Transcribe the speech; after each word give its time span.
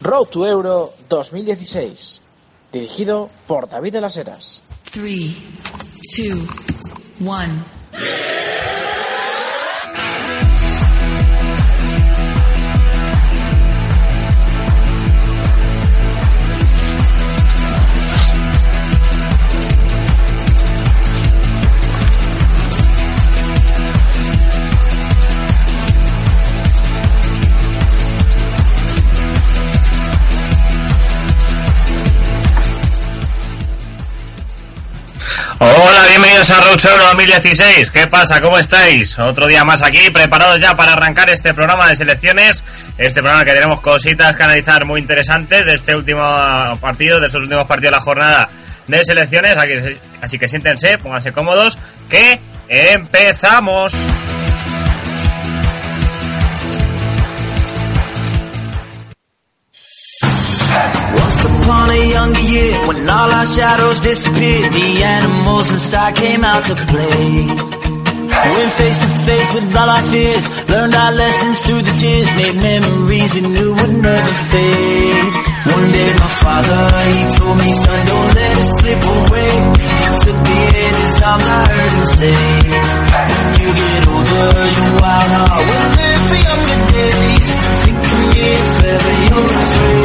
Road 0.00 0.28
to 0.28 0.46
Euro 0.46 0.92
2016. 1.08 2.20
Dirigido 2.72 3.30
por 3.46 3.68
David 3.68 3.92
de 3.92 4.00
las 4.00 4.16
Heras. 4.16 4.62
3, 4.92 5.36
2, 6.18 6.38
1. 7.20 7.64
Hola, 35.64 36.06
bienvenidos 36.08 36.50
a 36.50 36.60
Road 36.60 36.84
Euro 36.84 37.04
2016. 37.10 37.92
¿Qué 37.92 38.08
pasa? 38.08 38.40
¿Cómo 38.40 38.58
estáis? 38.58 39.16
Otro 39.20 39.46
día 39.46 39.62
más 39.62 39.80
aquí, 39.80 40.10
preparados 40.10 40.60
ya 40.60 40.74
para 40.74 40.94
arrancar 40.94 41.30
este 41.30 41.54
programa 41.54 41.88
de 41.88 41.94
selecciones. 41.94 42.64
Este 42.98 43.20
programa 43.20 43.44
que 43.44 43.52
tenemos 43.52 43.80
cositas 43.80 44.34
que 44.34 44.42
analizar 44.42 44.84
muy 44.84 45.00
interesantes 45.00 45.64
de 45.64 45.74
este 45.74 45.94
último 45.94 46.20
partido, 46.80 47.20
de 47.20 47.28
estos 47.28 47.42
últimos 47.42 47.64
partidos 47.66 47.92
de 47.92 47.96
la 47.96 48.02
jornada 48.02 48.48
de 48.88 49.04
selecciones. 49.04 49.56
Así 50.20 50.36
que 50.36 50.48
siéntense, 50.48 50.98
pónganse 50.98 51.30
cómodos, 51.30 51.78
que 52.10 52.40
empezamos. 52.68 53.92
A 61.92 62.00
younger 62.08 62.40
year, 62.40 62.72
when 62.88 63.08
all 63.08 63.30
our 63.30 63.44
shadows 63.44 64.00
disappeared, 64.00 64.72
the 64.72 64.88
animals 65.04 65.70
inside 65.70 66.14
came 66.16 66.42
out 66.44 66.64
to 66.64 66.74
play. 66.74 67.46
Went 68.32 68.72
face 68.80 68.98
to 68.98 69.08
face 69.28 69.48
with 69.54 69.76
all 69.76 69.88
our 69.88 70.04
fears, 70.08 70.44
learned 70.68 70.94
our 70.94 71.12
lessons 71.12 71.56
through 71.62 71.82
the 71.82 71.94
tears, 72.00 72.30
made 72.40 72.56
memories 72.56 73.34
we 73.34 73.42
knew 73.42 73.70
would 73.76 73.94
never 74.08 74.34
fade. 74.50 75.28
One 75.72 75.88
day 75.92 76.10
my 76.16 76.30
father, 76.42 76.80
he 77.12 77.20
told 77.36 77.56
me, 77.60 77.70
son, 77.72 78.00
don't 78.08 78.30
let 78.40 78.54
it 78.62 78.70
slip 78.78 79.02
away. 79.16 79.52
Took 80.22 80.38
me 80.48 80.58
in 80.86 80.94
his 81.02 81.22
arms, 81.22 81.46
I 81.46 81.60
heard 81.72 81.92
him 81.92 82.06
say, 82.18 82.38
when 83.42 83.54
you 83.62 83.70
get 83.80 84.02
older, 84.12 84.48
your 84.76 84.92
wild 85.02 85.32
heart 85.36 85.62
will 85.68 85.88
live 86.00 86.22
for 86.30 86.40
younger 86.48 86.80
days. 86.92 87.50
Think 87.84 88.00
of 88.12 88.20
me 88.32 88.42
if 88.56 88.82
ever 88.92 89.14
you're 89.22 89.50
afraid. 89.62 90.01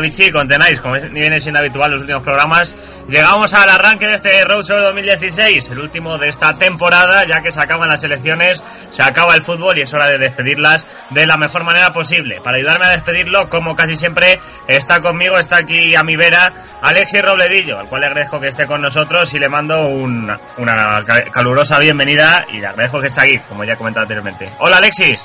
Vichy, 0.00 0.30
contenáis, 0.32 0.80
como 0.80 0.94
viene 0.94 1.40
siendo 1.40 1.60
habitual 1.60 1.86
en 1.86 1.92
los 1.92 2.00
últimos 2.02 2.22
programas, 2.22 2.74
llegamos 3.08 3.52
al 3.54 3.68
arranque 3.70 4.06
de 4.06 4.14
este 4.14 4.44
Road 4.44 4.64
Show 4.64 4.78
2016, 4.80 5.70
el 5.70 5.78
último 5.78 6.18
de 6.18 6.28
esta 6.28 6.54
temporada, 6.54 7.24
ya 7.26 7.40
que 7.42 7.50
se 7.52 7.60
acaban 7.60 7.88
las 7.88 8.02
elecciones, 8.04 8.62
se 8.90 9.02
acaba 9.02 9.34
el 9.34 9.44
fútbol 9.44 9.78
y 9.78 9.82
es 9.82 9.92
hora 9.94 10.06
de 10.06 10.18
despedirlas 10.18 10.86
de 11.10 11.26
la 11.26 11.36
mejor 11.36 11.64
manera 11.64 11.92
posible. 11.92 12.40
Para 12.42 12.56
ayudarme 12.56 12.86
a 12.86 12.90
despedirlo, 12.90 13.48
como 13.48 13.74
casi 13.76 13.96
siempre, 13.96 14.40
está 14.68 15.00
conmigo, 15.00 15.38
está 15.38 15.56
aquí 15.58 15.94
a 15.94 16.02
mi 16.02 16.16
vera, 16.16 16.52
Alexis 16.82 17.22
Robledillo, 17.22 17.78
al 17.78 17.86
cual 17.86 18.00
le 18.02 18.06
agradezco 18.08 18.40
que 18.40 18.48
esté 18.48 18.66
con 18.66 18.82
nosotros 18.82 19.32
y 19.34 19.38
le 19.38 19.48
mando 19.48 19.88
un- 19.88 20.36
una 20.58 21.02
ca- 21.06 21.24
calurosa 21.30 21.78
bienvenida 21.78 22.44
y 22.52 22.58
le 22.58 22.66
agradezco 22.66 23.00
que 23.00 23.06
está 23.08 23.22
aquí, 23.22 23.38
como 23.48 23.64
ya 23.64 23.74
he 23.74 23.76
comentado 23.76 24.02
anteriormente. 24.02 24.50
Hola 24.58 24.78
Alexis. 24.78 25.20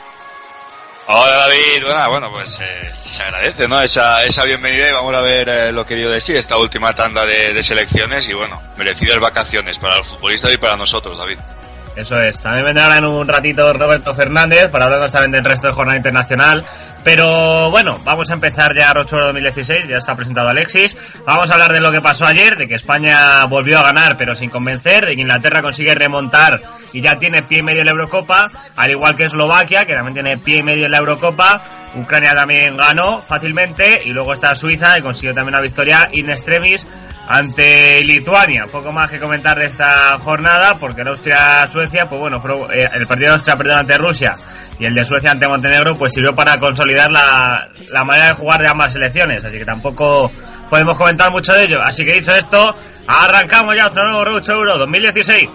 Hola 1.07 1.35
David, 1.35 1.83
bueno, 1.83 2.09
bueno 2.09 2.31
pues 2.31 2.59
eh, 2.61 2.91
se 3.07 3.23
agradece 3.23 3.67
¿no? 3.67 3.81
esa, 3.81 4.23
esa 4.23 4.43
bienvenida 4.45 4.89
y 4.89 4.93
vamos 4.93 5.13
a 5.15 5.21
ver 5.21 5.49
eh, 5.49 5.71
lo 5.71 5.85
que 5.85 5.95
dio 5.95 6.09
de 6.11 6.21
sí 6.21 6.33
esta 6.33 6.57
última 6.57 6.93
tanda 6.93 7.25
de, 7.25 7.53
de 7.53 7.63
selecciones 7.63 8.29
y 8.29 8.33
bueno, 8.33 8.61
merecidas 8.77 9.19
vacaciones 9.19 9.77
para 9.79 9.97
los 9.97 10.07
futbolistas 10.07 10.53
y 10.53 10.57
para 10.57 10.77
nosotros, 10.77 11.17
David. 11.17 11.39
Eso 11.95 12.19
es. 12.21 12.41
También 12.41 12.65
vendrá 12.65 12.97
en 12.97 13.05
un 13.05 13.27
ratito 13.27 13.73
Roberto 13.73 14.15
Fernández 14.15 14.69
para 14.69 14.85
hablarnos 14.85 15.11
también 15.11 15.31
del 15.31 15.43
resto 15.43 15.67
de 15.67 15.73
jornada 15.73 15.97
internacional. 15.97 16.63
Pero 17.03 17.71
bueno, 17.71 17.99
vamos 18.03 18.29
a 18.29 18.33
empezar 18.33 18.73
ya 18.75 18.93
Rochoro 18.93 19.25
2016. 19.25 19.87
Ya 19.87 19.97
está 19.97 20.15
presentado 20.15 20.49
Alexis. 20.49 20.95
Vamos 21.25 21.49
a 21.49 21.55
hablar 21.55 21.73
de 21.73 21.81
lo 21.81 21.91
que 21.91 22.01
pasó 22.01 22.25
ayer, 22.25 22.57
de 22.57 22.67
que 22.67 22.75
España 22.75 23.43
volvió 23.45 23.79
a 23.79 23.83
ganar 23.83 24.17
pero 24.17 24.35
sin 24.35 24.49
convencer, 24.49 25.05
de 25.05 25.15
que 25.15 25.21
Inglaterra 25.21 25.61
consigue 25.61 25.93
remontar 25.95 26.61
y 26.93 27.01
ya 27.01 27.17
tiene 27.17 27.43
pie 27.43 27.59
y 27.59 27.63
medio 27.63 27.79
en 27.79 27.85
la 27.85 27.91
Eurocopa, 27.91 28.49
al 28.75 28.91
igual 28.91 29.15
que 29.15 29.25
Eslovaquia, 29.25 29.85
que 29.85 29.95
también 29.95 30.13
tiene 30.13 30.37
pie 30.37 30.57
y 30.57 30.63
medio 30.63 30.85
en 30.85 30.91
la 30.91 30.97
Eurocopa. 30.99 31.61
Ucrania 31.95 32.33
también 32.33 32.77
ganó 32.77 33.19
fácilmente 33.19 34.01
y 34.05 34.11
luego 34.11 34.33
está 34.33 34.55
Suiza 34.55 34.97
y 34.97 35.01
consiguió 35.01 35.33
también 35.33 35.55
una 35.55 35.61
victoria 35.61 36.07
in 36.13 36.31
extremis 36.31 36.87
ante 37.31 38.03
Lituania. 38.03 38.67
Poco 38.67 38.91
más 38.91 39.09
que 39.09 39.17
comentar 39.19 39.57
de 39.57 39.65
esta 39.65 40.19
jornada, 40.19 40.75
porque 40.77 41.01
el 41.01 41.07
Austria-Suecia, 41.07 42.09
pues 42.09 42.19
bueno, 42.19 42.43
eh, 42.73 42.89
el 42.93 43.07
partido 43.07 43.29
de 43.29 43.33
Austria 43.35 43.55
perdió 43.55 43.77
ante 43.77 43.97
Rusia 43.97 44.35
y 44.77 44.85
el 44.85 44.93
de 44.93 45.05
Suecia 45.05 45.31
ante 45.31 45.47
Montenegro, 45.47 45.97
pues 45.97 46.11
sirvió 46.11 46.35
para 46.35 46.59
consolidar 46.59 47.09
la, 47.09 47.69
la 47.89 48.03
manera 48.03 48.27
de 48.27 48.33
jugar 48.33 48.61
de 48.61 48.67
ambas 48.67 48.91
selecciones. 48.91 49.45
Así 49.45 49.57
que 49.57 49.65
tampoco 49.65 50.29
podemos 50.69 50.97
comentar 50.97 51.31
mucho 51.31 51.53
de 51.53 51.63
ello. 51.63 51.81
Así 51.81 52.03
que 52.03 52.13
dicho 52.13 52.35
esto, 52.35 52.75
arrancamos 53.07 53.75
ya 53.75 53.87
otro 53.87 54.03
nuevo 54.03 54.25
Road 54.25 54.49
Euro 54.49 54.77
2016. 54.77 55.49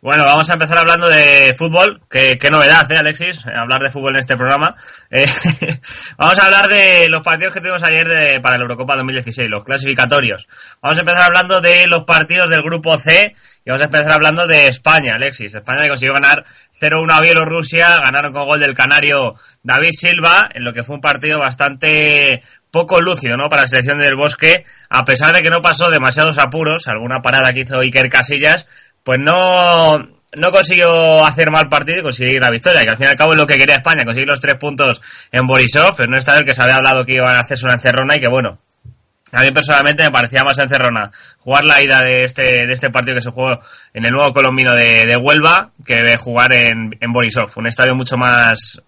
Bueno, 0.00 0.24
vamos 0.24 0.48
a 0.48 0.52
empezar 0.52 0.78
hablando 0.78 1.08
de 1.08 1.56
fútbol. 1.58 2.00
Qué, 2.08 2.38
novedad, 2.52 2.88
¿eh, 2.92 2.98
Alexis? 2.98 3.44
Hablar 3.46 3.82
de 3.82 3.90
fútbol 3.90 4.14
en 4.14 4.20
este 4.20 4.36
programa. 4.36 4.76
Eh, 5.10 5.26
vamos 6.16 6.38
a 6.38 6.44
hablar 6.44 6.68
de 6.68 7.08
los 7.08 7.22
partidos 7.22 7.52
que 7.52 7.60
tuvimos 7.60 7.82
ayer 7.82 8.06
de, 8.06 8.40
para 8.40 8.58
la 8.58 8.62
Eurocopa 8.62 8.94
2016, 8.94 9.50
los 9.50 9.64
clasificatorios. 9.64 10.46
Vamos 10.80 10.98
a 10.98 11.00
empezar 11.00 11.22
hablando 11.22 11.60
de 11.60 11.88
los 11.88 12.04
partidos 12.04 12.48
del 12.48 12.62
grupo 12.62 12.96
C 12.96 13.34
y 13.64 13.70
vamos 13.70 13.82
a 13.82 13.86
empezar 13.86 14.12
hablando 14.12 14.46
de 14.46 14.68
España, 14.68 15.16
Alexis. 15.16 15.56
España 15.56 15.82
que 15.82 15.88
consiguió 15.88 16.14
ganar 16.14 16.44
0-1 16.80 17.12
a 17.12 17.20
Bielorrusia, 17.20 17.98
ganaron 17.98 18.32
con 18.32 18.46
gol 18.46 18.60
del 18.60 18.74
canario 18.74 19.34
David 19.64 19.90
Silva, 19.98 20.48
en 20.54 20.62
lo 20.62 20.72
que 20.72 20.84
fue 20.84 20.94
un 20.94 21.00
partido 21.00 21.40
bastante 21.40 22.44
poco 22.70 23.00
lúcido, 23.00 23.36
¿no? 23.36 23.48
Para 23.48 23.62
la 23.62 23.68
selección 23.68 23.98
del 23.98 24.14
Bosque, 24.14 24.64
a 24.90 25.04
pesar 25.04 25.34
de 25.34 25.42
que 25.42 25.50
no 25.50 25.62
pasó 25.62 25.90
demasiados 25.90 26.38
apuros, 26.38 26.86
alguna 26.86 27.20
parada 27.20 27.52
que 27.52 27.62
hizo 27.62 27.80
Iker 27.80 28.08
Casillas, 28.08 28.66
pues 29.02 29.18
no, 29.18 29.98
no 29.98 30.52
consiguió 30.52 31.24
hacer 31.24 31.50
mal 31.50 31.68
partido 31.68 32.00
y 32.00 32.02
conseguir 32.02 32.40
la 32.40 32.50
victoria, 32.50 32.82
que 32.82 32.90
al 32.90 32.96
fin 32.96 33.06
y 33.06 33.10
al 33.10 33.16
cabo 33.16 33.32
es 33.32 33.38
lo 33.38 33.46
que 33.46 33.58
quería 33.58 33.76
España, 33.76 34.04
conseguir 34.04 34.28
los 34.28 34.40
tres 34.40 34.56
puntos 34.56 35.00
en 35.32 35.46
Borisov, 35.46 36.00
en 36.00 36.10
un 36.10 36.16
estadio 36.16 36.44
que 36.44 36.54
se 36.54 36.62
había 36.62 36.76
hablado 36.76 37.04
que 37.04 37.14
iban 37.14 37.36
a 37.36 37.40
hacerse 37.40 37.64
una 37.64 37.74
encerrona 37.74 38.16
y 38.16 38.20
que 38.20 38.28
bueno, 38.28 38.58
a 39.32 39.42
mí 39.42 39.50
personalmente 39.52 40.02
me 40.04 40.10
parecía 40.10 40.42
más 40.44 40.58
encerrona 40.58 41.12
jugar 41.38 41.64
la 41.64 41.82
ida 41.82 42.00
de 42.00 42.24
este, 42.24 42.66
de 42.66 42.72
este 42.72 42.90
partido 42.90 43.16
que 43.16 43.22
se 43.22 43.30
jugó 43.30 43.60
en 43.92 44.06
el 44.06 44.12
nuevo 44.12 44.32
colombino 44.32 44.74
de, 44.74 45.04
de 45.06 45.16
Huelva 45.16 45.70
que 45.84 46.16
jugar 46.16 46.52
en, 46.52 46.96
en 47.00 47.12
Borisov, 47.12 47.50
un 47.56 47.66
estadio 47.66 47.94
mucho 47.94 48.16
más, 48.16 48.82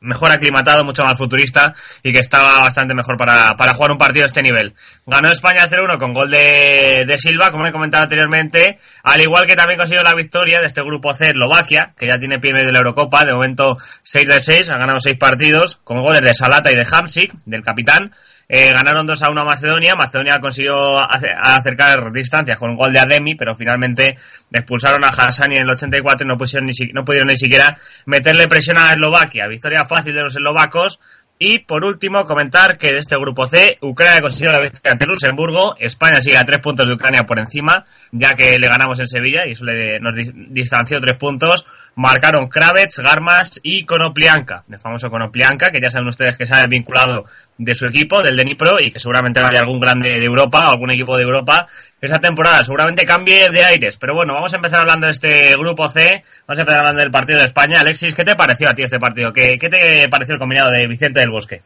mejor 0.00 0.30
aclimatado, 0.30 0.84
mucho 0.84 1.04
más 1.04 1.14
futurista 1.16 1.74
y 2.02 2.12
que 2.12 2.20
estaba 2.20 2.60
bastante 2.60 2.94
mejor 2.94 3.16
para, 3.16 3.54
para 3.56 3.74
jugar 3.74 3.92
un 3.92 3.98
partido 3.98 4.22
de 4.22 4.28
este 4.28 4.42
nivel. 4.42 4.74
Ganó 5.06 5.30
España 5.30 5.68
0-1 5.68 5.98
con 5.98 6.14
gol 6.14 6.30
de, 6.30 7.04
de 7.06 7.18
Silva, 7.18 7.50
como 7.50 7.66
he 7.66 7.72
comentado 7.72 8.04
anteriormente, 8.04 8.78
al 9.02 9.20
igual 9.20 9.46
que 9.46 9.56
también 9.56 9.78
consiguió 9.78 10.02
la 10.02 10.14
victoria 10.14 10.60
de 10.60 10.66
este 10.66 10.82
grupo 10.82 11.14
C, 11.14 11.30
Eslovaquia, 11.30 11.94
que 11.96 12.06
ya 12.06 12.18
tiene 12.18 12.38
pie 12.38 12.52
medio 12.52 12.66
de 12.66 12.72
la 12.72 12.78
Eurocopa, 12.78 13.24
de 13.24 13.32
momento 13.32 13.76
6 14.02 14.28
de 14.28 14.40
6, 14.40 14.70
ha 14.70 14.78
ganado 14.78 15.00
6 15.00 15.16
partidos, 15.18 15.80
con 15.84 16.02
goles 16.02 16.22
de 16.22 16.34
Salata 16.34 16.70
y 16.70 16.76
de 16.76 16.86
Hamsik, 16.90 17.32
del 17.44 17.62
capitán. 17.62 18.14
Eh, 18.48 18.72
ganaron 18.72 19.06
2 19.06 19.22
a 19.22 19.30
1 19.30 19.40
a 19.42 19.44
Macedonia. 19.44 19.94
Macedonia 19.94 20.38
consiguió 20.40 20.98
ace- 20.98 21.28
acercar 21.42 22.10
distancias 22.12 22.58
con 22.58 22.70
un 22.70 22.76
gol 22.76 22.92
de 22.92 22.98
Ademi, 23.00 23.34
pero 23.34 23.54
finalmente 23.56 24.16
expulsaron 24.50 25.04
a 25.04 25.08
Hassani 25.08 25.56
en 25.56 25.62
el 25.64 25.70
84 25.70 26.24
y 26.24 26.28
no, 26.28 26.38
pusieron 26.38 26.66
ni 26.66 26.72
si- 26.72 26.92
no 26.94 27.04
pudieron 27.04 27.28
ni 27.28 27.36
siquiera 27.36 27.76
meterle 28.06 28.48
presión 28.48 28.78
a 28.78 28.92
Eslovaquia. 28.92 29.46
Victoria 29.48 29.84
fácil 29.84 30.14
de 30.14 30.22
los 30.22 30.34
eslovacos, 30.34 30.98
Y 31.40 31.60
por 31.60 31.84
último, 31.84 32.24
comentar 32.26 32.78
que 32.78 32.92
de 32.92 32.98
este 32.98 33.16
grupo 33.16 33.46
C, 33.46 33.78
Ucrania 33.82 34.20
consiguió 34.20 34.50
la 34.50 34.58
victoria 34.58 34.90
ante 34.90 35.06
Luxemburgo, 35.06 35.76
España 35.78 36.20
sigue 36.20 36.36
a 36.36 36.44
tres 36.44 36.58
puntos 36.58 36.84
de 36.84 36.94
Ucrania 36.94 37.26
por 37.26 37.38
encima, 37.38 37.84
ya 38.10 38.34
que 38.34 38.58
le 38.58 38.66
ganamos 38.66 38.98
en 38.98 39.06
Sevilla 39.06 39.46
y 39.46 39.52
eso 39.52 39.64
le, 39.64 40.00
nos 40.00 40.16
di- 40.16 40.32
distanció 40.48 41.00
tres 41.00 41.14
puntos. 41.16 41.64
Marcaron 41.98 42.48
Kravets, 42.48 43.00
Garmas 43.00 43.58
y 43.60 43.84
Konoplianka, 43.84 44.62
el 44.70 44.78
famoso 44.78 45.10
Konoplianka, 45.10 45.72
que 45.72 45.80
ya 45.80 45.90
saben 45.90 46.06
ustedes 46.06 46.36
que 46.36 46.46
se 46.46 46.54
ha 46.54 46.62
vinculado 46.68 47.24
de 47.56 47.74
su 47.74 47.86
equipo, 47.86 48.22
del 48.22 48.36
Denipro, 48.36 48.78
y 48.78 48.92
que 48.92 49.00
seguramente 49.00 49.40
haya 49.40 49.58
algún 49.58 49.80
grande 49.80 50.10
de 50.10 50.24
Europa 50.24 50.60
algún 50.60 50.92
equipo 50.92 51.16
de 51.16 51.24
Europa 51.24 51.66
esa 52.00 52.20
temporada. 52.20 52.62
Seguramente 52.62 53.04
cambie 53.04 53.50
de 53.50 53.64
aires. 53.64 53.96
Pero 53.96 54.14
bueno, 54.14 54.34
vamos 54.34 54.52
a 54.52 54.58
empezar 54.58 54.82
hablando 54.82 55.06
de 55.06 55.10
este 55.10 55.56
grupo 55.56 55.88
C. 55.88 56.22
Vamos 56.46 56.60
a 56.60 56.62
empezar 56.62 56.78
hablando 56.82 57.02
del 57.02 57.10
partido 57.10 57.40
de 57.40 57.46
España. 57.46 57.80
Alexis, 57.80 58.14
¿qué 58.14 58.24
te 58.24 58.36
pareció 58.36 58.70
a 58.70 58.74
ti 58.74 58.84
este 58.84 59.00
partido? 59.00 59.32
¿Qué, 59.32 59.58
qué 59.58 59.68
te 59.68 60.08
pareció 60.08 60.34
el 60.34 60.38
combinado 60.38 60.70
de 60.70 60.86
Vicente 60.86 61.18
del 61.18 61.30
Bosque? 61.30 61.62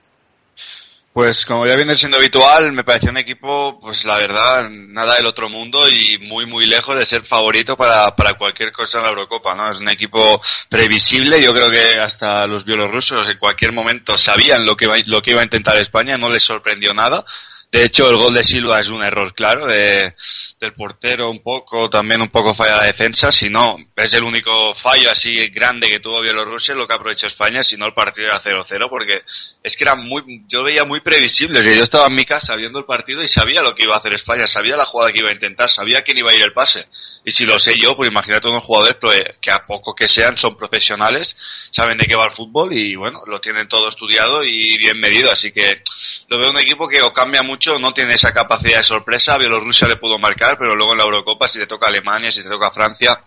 Pues 1.13 1.45
como 1.45 1.67
ya 1.67 1.77
viene 1.77 1.95
siendo 1.99 2.17
habitual, 2.17 2.73
me 2.73 2.85
pareció 2.85 3.11
un 3.11 3.19
equipo, 3.19 3.79
pues 3.79 4.07
la 4.07 4.17
verdad, 4.17 4.71
nada 4.71 5.17
del 5.17 5.27
otro 5.27 5.51
mundo 5.51 5.87
y 5.87 6.17
muy 6.17 6.47
muy 6.47 6.65
lejos 6.65 6.99
de 6.99 7.05
ser 7.05 7.23
favorito 7.27 7.77
para, 7.77 8.17
para 8.17 8.33
cualquier 8.33 8.73
cosa 8.73 8.97
en 8.97 9.05
la 9.05 9.11
Eurocopa, 9.11 9.55
¿no? 9.55 9.71
Es 9.71 9.79
un 9.79 9.91
equipo 9.91 10.41
previsible, 10.71 11.43
yo 11.43 11.53
creo 11.53 11.71
que 11.71 12.01
hasta 12.01 12.47
los 12.47 12.65
bielorrusos 12.65 13.29
en 13.29 13.37
cualquier 13.37 13.73
momento 13.73 14.17
sabían 14.17 14.65
lo 14.65 14.75
que 14.75 14.89
lo 15.05 15.21
que 15.21 15.33
iba 15.33 15.43
a 15.43 15.45
intentar 15.45 15.77
España, 15.77 16.17
no 16.17 16.31
les 16.31 16.43
sorprendió 16.43 16.95
nada. 16.95 17.23
De 17.71 17.85
hecho, 17.85 18.09
el 18.09 18.17
gol 18.17 18.33
de 18.33 18.45
Silva 18.45 18.81
es 18.81 18.89
un 18.89 19.03
error 19.03 19.35
claro 19.35 19.67
de, 19.67 20.15
del 20.63 20.75
portero 20.75 21.29
un 21.29 21.43
poco, 21.43 21.91
también 21.91 22.23
un 22.23 22.29
poco 22.29 22.55
falla 22.55 22.77
la 22.77 22.85
defensa, 22.85 23.33
si 23.33 23.51
no, 23.51 23.77
es 23.97 24.15
el 24.15 24.23
único 24.23 24.75
fallo 24.77 25.11
así 25.11 25.49
grande 25.49 25.89
que 25.89 25.99
tuvo 25.99 26.21
Bielorrusia, 26.21 26.75
lo 26.75 26.87
que 26.87 26.95
aprovechó 26.95 27.27
España, 27.27 27.65
si 27.65 27.77
no 27.77 27.87
el 27.87 27.95
partido 27.95 28.29
era 28.29 28.41
0-0, 28.41 28.89
porque 28.89 29.23
es 29.63 29.77
que 29.77 29.83
era 29.83 29.97
muy, 29.97 30.45
yo 30.49 30.63
veía 30.63 30.85
muy 30.85 31.01
previsible, 31.01 31.63
yo 31.63 31.83
estaba 31.83 32.07
en 32.07 32.15
mi 32.15 32.25
casa 32.25 32.55
viendo 32.55 32.79
el 32.79 32.85
partido 32.85 33.23
y 33.25 33.29
sabía 33.29 33.61
lo 33.61 33.75
que 33.75 33.83
iba 33.83 33.95
a 33.95 33.99
hacer 33.99 34.13
España, 34.13 34.47
sabía 34.47 34.77
la 34.77 34.85
jugada 34.85 35.13
que 35.13 35.19
iba 35.19 35.31
a 35.31 35.35
intentar, 35.35 35.69
sabía 35.69 36.03
quién 36.03 36.19
iba 36.19 36.31
a 36.31 36.35
ir 36.35 36.43
el 36.43 36.53
pase. 36.53 36.87
Y 37.25 37.31
si 37.31 37.45
lo 37.45 37.59
sé 37.61 37.79
yo, 37.79 37.97
pues 37.97 38.11
imagínate 38.11 38.49
unos 38.49 38.65
jugadores 38.65 38.97
pues, 39.01 39.23
que 39.41 39.53
a 39.53 39.65
poco 39.65 39.95
que 39.95 40.09
sean 40.09 40.37
son 40.37 40.57
profesionales, 40.57 41.37
saben 41.71 41.97
de 41.97 42.07
qué 42.07 42.17
va 42.17 42.25
el 42.25 42.33
fútbol 42.33 42.73
y 42.73 42.97
bueno, 42.97 43.23
lo 43.27 43.41
tienen 43.41 43.69
todo 43.69 43.89
estudiado 43.89 44.43
y 44.45 44.77
bien 44.77 44.99
medido, 44.99 45.31
así 45.31 45.53
que 45.53 45.83
lo 46.29 46.39
veo 46.39 46.51
un 46.51 46.59
equipo 46.59 46.89
que 46.89 47.01
o 47.01 47.13
cambia 47.13 47.43
mucho, 47.43 47.79
no 47.79 47.93
tiene 47.93 48.15
esa 48.15 48.33
capacidad 48.33 48.79
de 48.79 48.85
sorpresa, 48.85 49.39
Bielorrusia 49.39 49.87
le 49.87 49.97
pudo 49.97 50.19
marcar, 50.19 50.52
pero 50.57 50.75
luego 50.75 50.93
en 50.93 50.99
la 50.99 51.05
Eurocopa 51.05 51.49
si 51.49 51.59
te 51.59 51.67
toca 51.67 51.89
Alemania, 51.89 52.31
si 52.31 52.43
te 52.43 52.49
toca 52.49 52.71
Francia, 52.71 53.21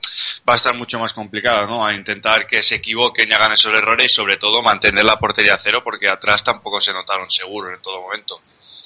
va 0.47 0.53
a 0.53 0.57
estar 0.57 0.75
mucho 0.75 0.99
más 0.99 1.13
complicado, 1.13 1.67
¿no? 1.67 1.85
A 1.85 1.93
intentar 1.93 2.45
que 2.47 2.61
se 2.63 2.75
equivoquen 2.75 3.29
y 3.29 3.33
hagan 3.33 3.53
esos 3.53 3.77
errores 3.77 4.11
y 4.11 4.13
sobre 4.13 4.37
todo 4.37 4.61
mantener 4.61 5.05
la 5.05 5.17
portería 5.17 5.55
a 5.55 5.59
cero 5.61 5.81
porque 5.83 6.09
atrás 6.09 6.43
tampoco 6.43 6.81
se 6.81 6.93
notaron 6.93 7.29
seguros 7.29 7.71
en 7.73 7.81
todo 7.81 8.01
momento. 8.01 8.41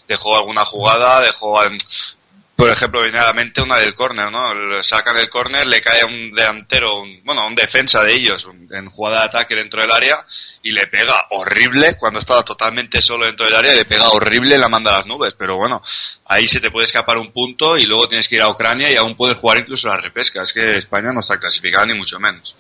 Dejó 0.08 0.36
alguna 0.36 0.66
jugada, 0.66 1.22
dejó 1.22 1.60
por 2.60 2.70
ejemplo, 2.70 3.02
viene 3.02 3.18
a 3.20 3.24
la 3.24 3.34
mente 3.34 3.62
una 3.62 3.78
del 3.78 3.96
córner, 3.96 4.30
¿no? 4.32 4.84
Sacan 4.84 5.16
del 5.16 5.30
córner, 5.30 5.66
le 5.66 5.82
cae 5.82 6.04
un 6.04 6.32
delantero, 6.34 7.02
un, 7.02 7.24
bueno, 7.24 7.48
un 7.48 7.56
defensa 7.56 8.04
de 8.04 8.14
ellos, 8.14 8.44
un- 8.46 8.68
en 8.72 8.90
jugada 8.90 9.22
de 9.22 9.26
ataque 9.28 9.56
dentro 9.56 9.82
del 9.82 9.90
área, 9.92 10.18
y 10.62 10.72
le 10.72 10.88
pega 10.88 11.14
horrible 11.30 11.96
cuando 11.98 12.20
estaba 12.20 12.44
totalmente 12.44 13.02
solo 13.02 13.26
dentro 13.26 13.46
del 13.46 13.56
área, 13.56 13.74
le 13.74 13.86
pega 13.86 14.10
horrible 14.10 14.56
y 14.56 14.60
la 14.60 14.68
manda 14.68 14.92
a 14.94 14.98
las 15.00 15.06
nubes. 15.08 15.34
Pero 15.38 15.56
bueno, 15.56 15.82
ahí 16.26 16.48
se 16.50 16.60
te 16.60 16.70
puede 16.70 16.86
escapar 16.88 17.18
un 17.18 17.32
punto 17.32 17.78
y 17.78 17.86
luego 17.86 18.10
tienes 18.10 18.28
que 18.28 18.36
ir 18.36 18.42
a 18.42 18.50
Ucrania 18.50 18.92
y 18.92 18.98
aún 18.98 19.16
puedes 19.16 19.38
jugar 19.38 19.60
incluso 19.60 19.88
la 19.88 19.98
repesca. 19.98 20.44
Es 20.44 20.52
que 20.52 20.72
España 20.72 21.14
no 21.14 21.22
está 21.22 21.38
clasificada 21.40 21.86
ni 21.86 21.94
mucho 21.94 22.20
menos. 22.20 22.56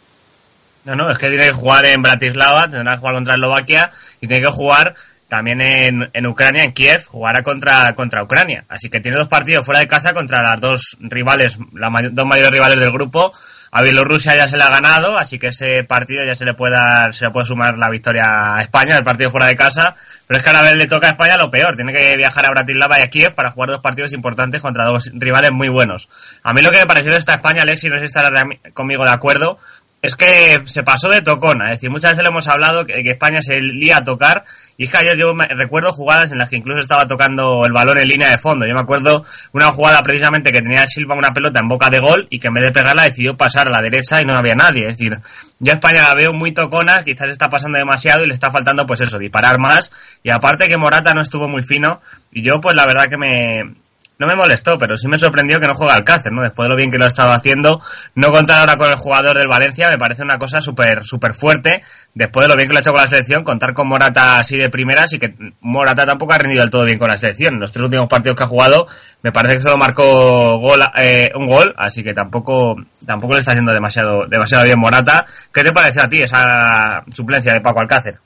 No, 0.86 0.96
no, 0.96 1.12
es 1.12 1.18
que 1.18 1.28
tiene 1.30 1.46
que 1.48 1.51
jugar 1.51 1.86
en 1.86 2.01
Bratislava, 2.01 2.69
tendrá 2.69 2.94
que 2.94 3.00
jugar 3.00 3.16
contra 3.16 3.34
Eslovaquia 3.34 3.92
y 4.22 4.28
tiene 4.28 4.44
que 4.46 4.51
jugar 4.54 4.96
también 5.29 5.61
en, 5.61 6.09
en 6.11 6.25
Ucrania, 6.27 6.63
en 6.63 6.73
Kiev, 6.73 7.05
jugará 7.05 7.43
contra, 7.43 7.93
contra 7.95 8.23
Ucrania. 8.23 8.65
Así 8.67 8.89
que 8.89 8.99
tiene 8.99 9.17
dos 9.17 9.27
partidos 9.29 9.65
fuera 9.65 9.79
de 9.79 9.87
casa 9.87 10.13
contra 10.13 10.41
las 10.41 10.59
dos 10.59 10.97
rivales, 10.99 11.57
las 11.73 11.91
may- 11.91 12.09
dos 12.11 12.25
mayores 12.25 12.51
rivales 12.51 12.79
del 12.79 12.91
grupo. 12.91 13.31
A 13.71 13.83
Bielorrusia 13.83 14.35
ya 14.35 14.47
se 14.47 14.57
le 14.57 14.63
ha 14.63 14.69
ganado, 14.71 15.15
así 15.15 15.37
que 15.37 15.49
ese 15.49 15.83
partido 15.83 16.23
ya 16.25 16.33
se 16.33 16.43
le 16.43 16.55
puede 16.55 16.73
dar, 16.73 17.13
se 17.13 17.25
le 17.25 17.29
puede 17.29 17.45
sumar 17.45 17.77
la 17.77 17.87
victoria 17.87 18.23
a 18.25 18.61
España, 18.63 18.97
el 18.97 19.03
partido 19.03 19.29
fuera 19.29 19.45
de 19.45 19.55
casa. 19.55 19.93
Pero 20.25 20.39
es 20.39 20.43
que 20.43 20.49
a 20.49 20.53
la 20.53 20.63
vez 20.63 20.73
le 20.73 20.87
toca 20.87 21.05
a 21.05 21.11
España 21.11 21.37
lo 21.37 21.51
peor, 21.51 21.75
tiene 21.75 21.93
que 21.93 22.17
viajar 22.17 22.47
a 22.47 22.49
Bratislava 22.49 22.97
y 22.99 23.03
a 23.03 23.09
Kiev 23.11 23.35
para 23.35 23.51
jugar 23.51 23.69
dos 23.69 23.81
partidos 23.81 24.11
importantes 24.13 24.59
contra 24.59 24.85
dos 24.85 25.11
rivales 25.13 25.51
muy 25.51 25.69
buenos. 25.69 26.09
A 26.41 26.51
mí 26.53 26.63
lo 26.63 26.71
que 26.71 26.79
me 26.79 26.87
pareció 26.87 27.11
de 27.11 27.19
esta 27.19 27.33
España, 27.33 27.61
Alexis, 27.61 27.91
no 27.91 27.97
sé 27.97 28.01
si 28.01 28.05
estará 28.07 28.43
conmigo 28.73 29.05
de 29.05 29.11
acuerdo, 29.11 29.59
es 30.01 30.16
que 30.16 30.62
se 30.66 30.84
pasó 30.84 31.10
de 31.10 31.22
tocona. 31.22 31.66
Es 31.72 31.78
decir, 31.78 31.90
muchas 31.90 32.12
veces 32.12 32.24
le 32.24 32.30
hemos 32.30 32.48
hablado 32.48 32.86
que, 32.86 33.04
que 33.04 33.12
España 33.12 33.42
se 33.42 33.60
lía 33.60 33.98
a 33.98 34.04
tocar. 34.04 34.46
Y 34.78 34.86
es 34.86 34.92
que 34.92 34.98
ayer 34.98 35.18
yo 35.18 35.34
me- 35.36 35.48
recuerdo 35.48 35.92
jugadas 35.92 36.31
en 36.31 36.38
las 36.38 36.50
que 36.50 36.56
incluso 36.56 36.80
estaba 36.80 37.06
tocando 37.06 37.66
el 37.66 37.74
balón 37.74 37.98
en 37.98 38.07
línea 38.07 38.30
de 38.30 38.38
fondo. 38.38 38.66
Yo 38.66 38.74
me 38.74 38.80
acuerdo 38.80 39.25
una 39.51 39.72
jugada 39.74 40.01
precisamente 40.01 40.54
que 40.54 40.62
tenía 40.62 40.88
Silva 40.88 41.16
una 41.16 41.34
pelota 41.34 41.60
en 41.60 41.68
boca 41.68 41.90
de 41.90 42.00
gol 42.00 42.28
y 42.30 42.40
que 42.40 42.48
en 42.48 42.54
vez 42.54 42.63
de 42.63 42.72
pegarla 42.72 43.04
decidió 43.04 43.36
pasar 43.36 43.68
a 43.68 43.72
la 43.72 43.81
derecha 43.81 44.22
y 44.22 44.25
no 44.25 44.36
había 44.36 44.56
nadie. 44.56 44.86
Es 44.88 44.98
decir, 44.98 45.19
yo 45.60 45.74
a 45.74 45.75
España 45.75 46.01
la 46.07 46.16
veo 46.16 46.31
muy 46.34 46.54
tocona, 46.54 47.04
quizás 47.04 47.30
está 47.30 47.50
pasando 47.50 47.78
demasiado 47.78 48.24
y 48.24 48.28
le 48.28 48.34
está 48.34 48.51
faltando 48.51 48.86
pues 48.88 49.01
eso, 49.01 49.19
disparar 49.19 49.60
más. 49.60 49.92
Y 50.24 50.30
aparte 50.30 50.69
que 50.69 50.78
Morata 50.78 51.13
no 51.13 51.22
estuvo 51.22 51.50
muy 51.50 51.62
fino. 51.63 52.01
Y 52.31 52.42
yo 52.42 52.62
pues 52.62 52.74
la 52.74 52.86
verdad 52.86 53.07
que 53.10 53.18
me, 53.18 53.75
no 54.19 54.27
me 54.27 54.36
molestó, 54.36 54.77
pero 54.77 54.98
sí 54.98 55.07
me 55.07 55.18
sorprendió 55.18 55.60
que 55.60 55.68
no 55.68 55.74
juega 55.74 55.95
Alcácer, 55.95 56.31
¿no? 56.33 56.42
Después 56.42 56.66
de 56.66 56.69
lo 56.69 56.75
bien 56.75 56.92
que 56.92 56.98
lo 56.98 57.07
estaba 57.07 57.36
haciendo, 57.36 57.81
no 58.16 58.31
contar 58.31 58.60
ahora 58.60 58.75
con 58.75 58.89
el 58.89 58.98
jugador 58.98 59.38
del 59.38 59.48
Valencia 59.48 59.89
me 59.89 59.98
parece 59.98 60.24
una 60.24 60.38
cosa 60.38 60.62
súper 60.62 61.06
súper 61.06 61.33
fuerte. 61.33 61.81
Después 62.13 62.45
de 62.45 62.50
lo 62.50 62.57
bien 62.57 62.68
que 62.68 62.74
lo 62.74 62.80
ha 62.80 62.81
hecho 62.81 62.92
con 62.92 63.01
la 63.01 63.07
selección, 63.07 63.45
contar 63.45 63.74
con 63.74 63.88
Morata 63.88 64.39
así 64.39 64.57
de 64.57 64.69
primeras 64.69 65.13
y 65.13 65.19
que 65.19 65.33
Morata 65.62 66.06
tampoco 66.06 66.33
ha 66.33 66.38
rendido 66.38 66.62
del 66.62 66.69
todo 66.69 66.83
bien 66.83 67.00
con 67.00 67.07
la 67.07 67.18
selección. 67.18 67.54
En 67.54 67.62
los 67.62 67.71
tres 67.71 67.86
últimos 67.86 68.10
partidos 68.10 68.36
que 68.36 68.44
ha 68.44 68.48
jugado, 68.48 68.88
me 69.24 69.31
parece 69.31 69.56
que 69.56 69.62
solo 69.62 69.77
marcó 69.77 70.60
gol, 70.60 70.81
eh, 70.98 71.30
un 71.36 71.45
gol, 71.45 71.74
así 71.77 72.04
que 72.04 72.13
tampoco 72.13 72.75
tampoco 73.06 73.36
le 73.36 73.39
está 73.39 73.51
haciendo 73.51 73.72
demasiado 73.72 74.27
demasiado 74.27 74.65
bien 74.65 74.80
Morata. 74.80 75.25
¿Qué 75.54 75.63
te 75.63 75.72
parece 75.72 76.01
a 76.01 76.10
ti 76.10 76.22
esa 76.22 77.04
suplencia 77.10 77.54
de 77.54 77.62
Paco 77.62 77.80
Alcácer? 77.80 78.19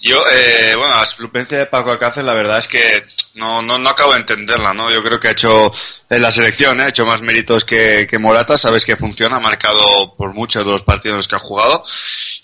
Yo, 0.00 0.20
eh, 0.32 0.74
bueno, 0.76 0.96
la 0.96 1.06
suplencia 1.06 1.58
de 1.58 1.66
Paco 1.66 1.92
Alcácer, 1.92 2.24
la 2.24 2.34
verdad 2.34 2.58
es 2.58 2.66
que 2.66 3.04
no, 3.34 3.62
no, 3.62 3.78
no 3.78 3.88
acabo 3.88 4.12
de 4.12 4.20
entenderla, 4.20 4.74
¿no? 4.74 4.90
Yo 4.90 5.00
creo 5.00 5.20
que 5.20 5.28
ha 5.28 5.32
hecho, 5.32 5.72
en 6.10 6.20
la 6.20 6.32
selección, 6.32 6.80
¿eh? 6.80 6.84
ha 6.84 6.88
hecho 6.88 7.06
más 7.06 7.20
méritos 7.20 7.64
que, 7.64 8.06
que 8.10 8.18
Morata, 8.18 8.58
sabes 8.58 8.84
que 8.84 8.96
funciona, 8.96 9.36
ha 9.36 9.40
marcado 9.40 10.16
por 10.16 10.34
muchos 10.34 10.64
de 10.64 10.70
los 10.70 10.82
partidos 10.82 11.12
en 11.12 11.16
los 11.18 11.28
que 11.28 11.36
ha 11.36 11.38
jugado, 11.38 11.84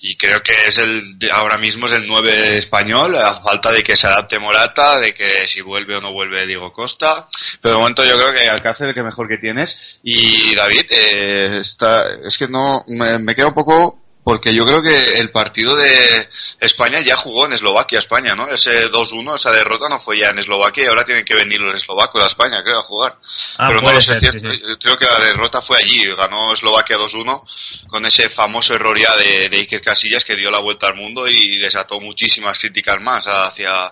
y 0.00 0.16
creo 0.16 0.38
que 0.40 0.52
es 0.68 0.78
el, 0.78 1.18
ahora 1.32 1.58
mismo 1.58 1.86
es 1.86 1.92
el 1.92 2.06
9 2.06 2.58
español, 2.58 3.16
a 3.16 3.42
falta 3.42 3.72
de 3.72 3.82
que 3.82 3.96
se 3.96 4.06
adapte 4.06 4.38
Morata, 4.38 5.00
de 5.00 5.12
que 5.12 5.48
si 5.48 5.60
vuelve 5.60 5.96
o 5.96 6.00
no 6.00 6.12
vuelve 6.12 6.46
Diego 6.46 6.72
Costa, 6.72 7.26
pero 7.60 7.74
de 7.74 7.80
momento 7.80 8.04
yo 8.04 8.16
creo 8.16 8.30
que 8.30 8.48
Alcácer 8.48 8.86
es 8.86 8.90
el 8.90 8.94
que 8.94 9.02
mejor 9.02 9.28
que 9.28 9.38
tienes, 9.38 9.76
y 10.04 10.54
David, 10.54 10.86
eh, 10.90 11.58
está, 11.60 12.04
es 12.24 12.38
que 12.38 12.46
no, 12.46 12.84
me, 12.86 13.18
me 13.18 13.34
queda 13.34 13.48
un 13.48 13.54
poco 13.54 14.07
porque 14.28 14.54
yo 14.54 14.66
creo 14.66 14.82
que 14.82 15.18
el 15.18 15.30
partido 15.30 15.74
de 15.74 16.28
España 16.60 17.00
ya 17.00 17.16
jugó 17.16 17.46
en 17.46 17.54
Eslovaquia, 17.54 17.98
España, 17.98 18.34
¿no? 18.34 18.46
Ese 18.46 18.90
2-1, 18.90 19.36
esa 19.36 19.50
derrota 19.52 19.88
no 19.88 19.98
fue 19.98 20.18
ya 20.18 20.28
en 20.28 20.38
Eslovaquia 20.38 20.84
y 20.84 20.86
ahora 20.86 21.02
tienen 21.02 21.24
que 21.24 21.34
venir 21.34 21.58
los 21.58 21.74
eslovacos 21.74 22.22
a 22.22 22.26
España, 22.26 22.62
creo, 22.62 22.80
a 22.80 22.82
jugar. 22.82 23.16
Ah, 23.56 23.68
Pero 23.68 23.80
no 23.80 23.90
lo 23.90 24.02
sé, 24.02 24.20
ser, 24.20 24.20
cierto, 24.20 24.50
sí, 24.50 24.58
sí. 24.58 24.66
yo 24.68 24.78
creo 24.78 24.98
que 24.98 25.06
la 25.06 25.24
derrota 25.24 25.62
fue 25.62 25.78
allí, 25.78 26.04
ganó 26.14 26.52
Eslovaquia 26.52 26.98
2-1 26.98 27.40
con 27.88 28.04
ese 28.04 28.28
famoso 28.28 28.74
error 28.74 28.98
ya 29.00 29.16
de, 29.16 29.48
de 29.48 29.56
Iker 29.60 29.80
Casillas 29.80 30.26
que 30.26 30.36
dio 30.36 30.50
la 30.50 30.60
vuelta 30.60 30.88
al 30.88 30.96
mundo 30.96 31.26
y 31.26 31.56
desató 31.56 31.98
muchísimas 31.98 32.58
críticas 32.58 32.96
más 33.00 33.24
hacia, 33.26 33.86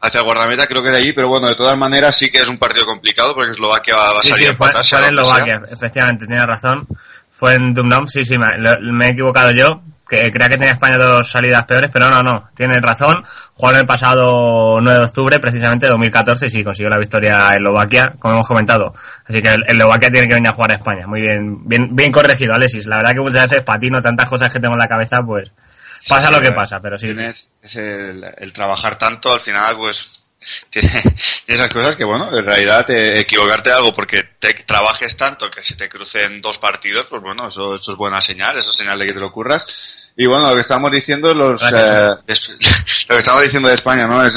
hacia 0.00 0.18
el 0.20 0.24
guardameta, 0.24 0.68
creo 0.68 0.84
que 0.84 0.90
era 0.90 0.98
allí, 0.98 1.12
pero 1.12 1.26
bueno, 1.26 1.48
de 1.48 1.56
todas 1.56 1.76
maneras 1.76 2.16
sí 2.16 2.30
que 2.30 2.38
es 2.38 2.48
un 2.48 2.58
partido 2.58 2.86
complicado 2.86 3.34
porque 3.34 3.50
Eslovaquia 3.50 3.96
va, 3.96 4.10
a 4.10 4.20
Sí, 4.20 4.28
salir 4.30 4.46
sí, 4.46 4.52
a 4.52 4.54
fue, 4.54 4.70
en. 4.70 5.18
Eslovaquia, 5.18 5.60
efectivamente, 5.72 6.26
tienes 6.28 6.46
razón. 6.46 6.86
Fue 7.42 7.54
en 7.54 7.74
Dumnom, 7.74 8.06
sí, 8.06 8.22
sí, 8.24 8.38
me, 8.38 8.46
lo- 8.56 8.78
me 8.92 9.06
he 9.06 9.10
equivocado 9.10 9.50
yo, 9.50 9.66
que 10.08 10.30
creía 10.30 10.48
que 10.48 10.58
tenía 10.58 10.74
España 10.74 10.96
dos 10.96 11.28
salidas 11.28 11.64
peores, 11.64 11.90
pero 11.92 12.08
no, 12.08 12.22
no, 12.22 12.48
tienes 12.54 12.78
razón. 12.80 13.24
Jugaron 13.54 13.80
el 13.80 13.86
pasado 13.86 14.80
9 14.80 14.98
de 14.98 15.04
octubre, 15.04 15.38
precisamente, 15.40 15.86
de 15.86 15.90
2014, 15.90 16.46
y 16.46 16.50
sí, 16.50 16.62
consiguió 16.62 16.88
la 16.88 16.98
victoria 17.00 17.48
en 17.48 17.56
Eslovaquia, 17.66 18.12
como 18.20 18.34
hemos 18.34 18.46
comentado. 18.46 18.94
Así 19.26 19.42
que 19.42 19.48
Eslovaquia 19.66 20.08
tiene 20.08 20.28
que 20.28 20.34
venir 20.34 20.50
a 20.50 20.54
jugar 20.54 20.70
a 20.70 20.76
España. 20.78 21.04
Muy 21.08 21.20
bien, 21.20 21.66
bien, 21.66 21.88
bien 21.96 22.12
corregido, 22.12 22.54
Alexis. 22.54 22.86
La 22.86 22.98
verdad 22.98 23.12
que 23.14 23.20
muchas 23.22 23.48
veces 23.48 23.64
patino 23.64 24.00
tantas 24.00 24.28
cosas 24.28 24.52
que 24.52 24.60
tengo 24.60 24.74
en 24.74 24.80
la 24.80 24.86
cabeza, 24.86 25.16
pues 25.26 25.52
pasa 26.08 26.28
Sí, 26.28 26.34
lo 26.34 26.40
que 26.40 26.52
pasa, 26.52 26.78
pero 26.80 26.96
sí. 26.96 27.06
Tienes 27.08 27.48
es 27.60 27.74
el, 27.74 28.22
el 28.38 28.52
trabajar 28.52 28.96
tanto, 28.98 29.34
al 29.34 29.40
final, 29.40 29.76
pues, 29.76 30.08
tiene, 30.70 30.90
esas 31.46 31.68
cosas 31.68 31.96
que, 31.96 32.04
bueno, 32.04 32.36
en 32.36 32.44
realidad 32.44 32.86
te, 32.86 33.18
equivocarte 33.20 33.70
de 33.70 33.76
algo 33.76 33.94
porque 33.94 34.22
te 34.38 34.54
trabajes 34.54 35.16
tanto 35.16 35.50
que 35.50 35.62
se 35.62 35.76
te 35.76 35.88
crucen 35.88 36.40
dos 36.40 36.58
partidos, 36.58 37.06
pues 37.08 37.22
bueno, 37.22 37.48
eso, 37.48 37.76
eso 37.76 37.92
es 37.92 37.98
buena 37.98 38.20
señal, 38.20 38.56
eso 38.56 38.70
es 38.70 38.76
señal 38.76 38.98
de 38.98 39.06
que 39.06 39.14
te 39.14 39.20
lo 39.20 39.32
curras. 39.32 39.66
Y 40.14 40.26
bueno, 40.26 40.50
lo 40.50 40.54
que 40.54 40.60
estamos 40.60 40.90
diciendo 40.90 41.32
los 41.34 41.62
eh, 41.62 41.66
lo 43.08 43.14
que 43.14 43.18
estamos 43.18 43.42
diciendo 43.42 43.68
de 43.68 43.76
España, 43.76 44.06
¿no? 44.06 44.22
Es 44.22 44.34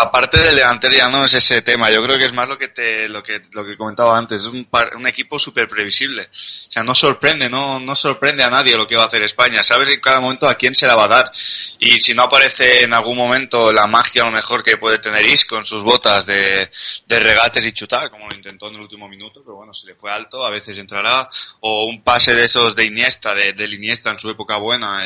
aparte 0.00 0.40
del 0.40 0.56
delantero 0.56 0.94
ya 0.94 1.08
no 1.10 1.24
es 1.24 1.34
ese 1.34 1.60
tema, 1.60 1.90
yo 1.90 2.02
creo 2.02 2.18
que 2.18 2.24
es 2.24 2.32
más 2.32 2.48
lo 2.48 2.56
que 2.56 2.68
te 2.68 3.08
lo 3.10 3.22
que 3.22 3.42
lo 3.52 3.64
que 3.64 3.76
comentaba 3.76 4.16
antes, 4.16 4.40
es 4.40 4.48
un, 4.48 4.66
un 4.96 5.06
equipo 5.06 5.38
súper 5.38 5.68
previsible. 5.68 6.30
O 6.72 6.74
sea, 6.74 6.82
no 6.84 6.94
sorprende, 6.94 7.50
no 7.50 7.78
no 7.78 7.94
sorprende 7.94 8.42
a 8.42 8.48
nadie 8.48 8.78
lo 8.78 8.88
que 8.88 8.96
va 8.96 9.02
a 9.02 9.06
hacer 9.08 9.22
España, 9.22 9.62
sabes 9.62 9.92
en 9.92 10.00
cada 10.00 10.20
momento 10.22 10.48
a 10.48 10.54
quién 10.54 10.74
se 10.74 10.86
la 10.86 10.94
va 10.94 11.04
a 11.04 11.08
dar. 11.08 11.32
Y 11.78 12.00
si 12.00 12.14
no 12.14 12.22
aparece 12.22 12.84
en 12.84 12.94
algún 12.94 13.14
momento 13.14 13.70
la 13.70 13.86
magia 13.86 14.22
a 14.22 14.24
lo 14.24 14.32
mejor 14.32 14.62
que 14.62 14.78
puede 14.78 14.96
tener 14.96 15.22
Isco 15.26 15.56
con 15.56 15.66
sus 15.66 15.82
botas 15.82 16.24
de, 16.24 16.70
de 17.06 17.18
regates 17.18 17.66
y 17.66 17.72
chutar, 17.72 18.08
como 18.08 18.26
lo 18.26 18.34
intentó 18.34 18.68
en 18.68 18.76
el 18.76 18.80
último 18.80 19.06
minuto, 19.06 19.42
pero 19.44 19.56
bueno, 19.56 19.74
se 19.74 19.86
le 19.86 19.96
fue 19.96 20.10
alto, 20.10 20.46
a 20.46 20.50
veces 20.50 20.78
entrará, 20.78 21.28
o 21.60 21.84
un 21.84 22.02
pase 22.02 22.34
de 22.34 22.46
esos 22.46 22.74
de 22.74 22.86
Iniesta, 22.86 23.34
de, 23.34 23.52
de 23.52 23.64
Iniesta 23.66 24.10
en 24.10 24.18
su 24.18 24.30
época 24.30 24.56
buena, 24.56 25.04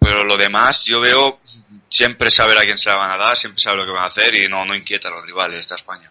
pero 0.00 0.24
lo 0.24 0.36
demás 0.36 0.84
yo 0.84 1.00
veo 1.00 1.38
siempre 1.88 2.32
saber 2.32 2.58
a 2.58 2.62
quién 2.62 2.76
se 2.76 2.90
la 2.90 2.96
van 2.96 3.12
a 3.12 3.24
dar, 3.24 3.36
siempre 3.36 3.62
sabe 3.62 3.76
lo 3.76 3.84
que 3.84 3.92
van 3.92 4.02
a 4.02 4.08
hacer 4.08 4.34
y 4.34 4.48
no, 4.48 4.64
no 4.64 4.74
inquieta 4.74 5.06
a 5.06 5.12
los 5.12 5.24
rivales 5.24 5.68
de 5.68 5.76
España. 5.76 6.10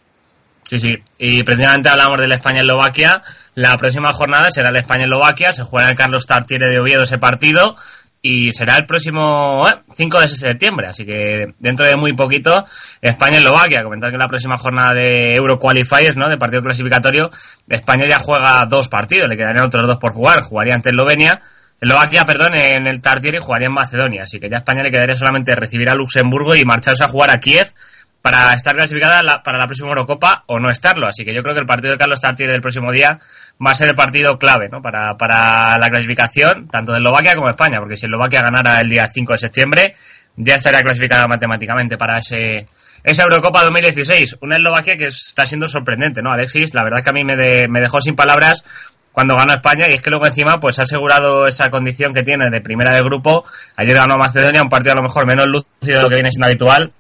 Sí, 0.64 0.80
sí. 0.80 0.96
Y 1.18 1.44
precisamente 1.44 1.90
hablamos 1.90 2.18
de 2.20 2.30
la 2.30 2.36
España-Eslovaquia. 2.36 3.22
La 3.56 3.76
próxima 3.78 4.14
jornada 4.14 4.50
será 4.50 4.72
la 4.72 4.80
España-Eslovaquia. 4.80 5.54
Se 5.54 5.64
juega 5.64 5.90
el 5.90 5.98
Carlos 5.98 6.26
Tartiere 6.26 6.70
de 6.72 6.80
Oviedo 6.80 7.04
ese 7.04 7.18
partido. 7.18 7.76
Y 8.24 8.52
será 8.52 8.78
el 8.78 8.86
próximo 8.86 9.66
5 9.96 10.18
eh, 10.18 10.22
de 10.22 10.30
septiembre. 10.30 10.88
Así 10.88 11.06
que 11.06 11.48
dentro 11.60 11.86
de 11.86 11.96
muy 11.96 12.14
poquito, 12.14 12.66
España-Eslovaquia. 13.02 13.84
Comentar 13.84 14.12
que 14.12 14.18
la 14.18 14.28
próxima 14.28 14.58
jornada 14.58 14.94
de 14.94 15.34
Euro 15.34 15.58
Qualifiers, 15.58 16.16
¿no? 16.16 16.30
De 16.30 16.38
partido 16.38 16.62
clasificatorio, 16.62 17.32
España 17.68 18.06
ya 18.08 18.20
juega 18.20 18.64
dos 18.70 18.88
partidos. 18.88 19.28
Le 19.28 19.38
quedarían 19.38 19.66
otros 19.66 19.88
dos 19.88 19.98
por 19.98 20.14
jugar. 20.14 20.42
Jugaría 20.44 20.76
ante 20.76 20.92
Eslovenia 20.92 21.42
Eslovaquia, 21.82 22.26
perdón, 22.26 22.56
en 22.56 22.86
el 22.86 23.02
Tartiere 23.02 23.40
jugaría 23.40 23.66
en 23.66 23.74
Macedonia, 23.74 24.22
así 24.22 24.40
que 24.40 24.48
ya 24.48 24.58
España 24.58 24.84
le 24.84 24.92
quedaría 24.92 25.16
solamente 25.16 25.56
recibir 25.56 25.90
a 25.90 25.96
Luxemburgo 25.96 26.56
y 26.56 26.64
marcharse 26.64 27.04
a 27.04 27.08
jugar 27.08 27.32
a 27.32 27.40
Kiev 27.40 27.74
para 28.22 28.54
estar 28.54 28.76
clasificada 28.76 29.42
para 29.44 29.58
la 29.58 29.66
próxima 29.66 29.90
Eurocopa 29.90 30.44
o 30.48 30.60
no 30.60 30.70
estarlo. 30.70 31.08
Así 31.08 31.26
que 31.26 31.34
yo 31.34 31.42
creo 31.42 31.56
que 31.56 31.62
el 31.62 31.66
partido 31.66 31.94
de 31.94 31.98
Carlos 31.98 32.22
Tartiere 32.22 32.52
del 32.54 32.62
próximo 32.62 32.92
día 32.92 33.20
va 33.66 33.72
a 33.72 33.76
ser 33.76 33.90
el 33.90 33.96
partido 33.96 34.38
clave 34.38 34.70
¿no? 34.70 34.82
para, 34.82 35.16
para 35.18 35.78
la 35.78 35.90
clasificación, 35.90 36.68
tanto 36.68 36.92
de 36.92 37.00
Eslovaquia 37.00 37.34
como 37.34 37.48
de 37.48 37.52
España, 37.52 37.80
porque 37.80 37.96
si 37.96 38.06
Eslovaquia 38.06 38.42
ganara 38.42 38.80
el 38.80 38.90
día 38.90 39.08
5 39.08 39.34
de 39.34 39.38
septiembre, 39.38 39.96
ya 40.36 40.56
estaría 40.56 40.82
clasificada 40.82 41.28
matemáticamente 41.28 41.98
para 41.98 42.18
ese 42.18 42.66
esa 43.04 43.24
Eurocopa 43.24 43.64
2016. 43.64 44.38
Una 44.42 44.58
Eslovaquia 44.58 44.96
que 44.96 45.08
está 45.08 45.48
siendo 45.48 45.68
sorprendente, 45.68 46.22
¿no, 46.22 46.32
Alexis? 46.32 46.74
La 46.76 46.84
verdad 46.84 47.04
que 47.04 47.10
a 47.10 47.14
mí 47.14 47.24
me, 47.24 47.36
me 47.36 47.82
dejó 47.82 48.00
sin 48.00 48.16
palabras 48.16 48.64
cuando 49.12 49.36
ganó 49.36 49.54
España 49.54 49.86
y 49.90 49.96
es 49.96 50.02
que 50.02 50.10
luego 50.10 50.26
encima 50.26 50.60
pues 50.60 50.80
ha 50.80 50.84
asegurado 50.84 51.46
esa 51.46 51.70
condición 51.70 52.14
que 52.14 52.24
tiene 52.24 52.50
de 52.50 52.62
primera 52.62 52.96
de 52.96 53.04
grupo. 53.04 53.44
Ayer 53.76 53.96
ganó 53.96 54.18
Macedonia, 54.18 54.62
un 54.62 54.70
partido 54.70 54.94
a 54.94 54.98
lo 54.98 55.04
mejor 55.04 55.26
menos 55.26 55.48
lúcido 55.48 55.98
de 55.98 56.04
lo 56.04 56.10
que 56.10 56.16
viene 56.16 56.32
siendo 56.32 56.46
habitual, 56.46 56.94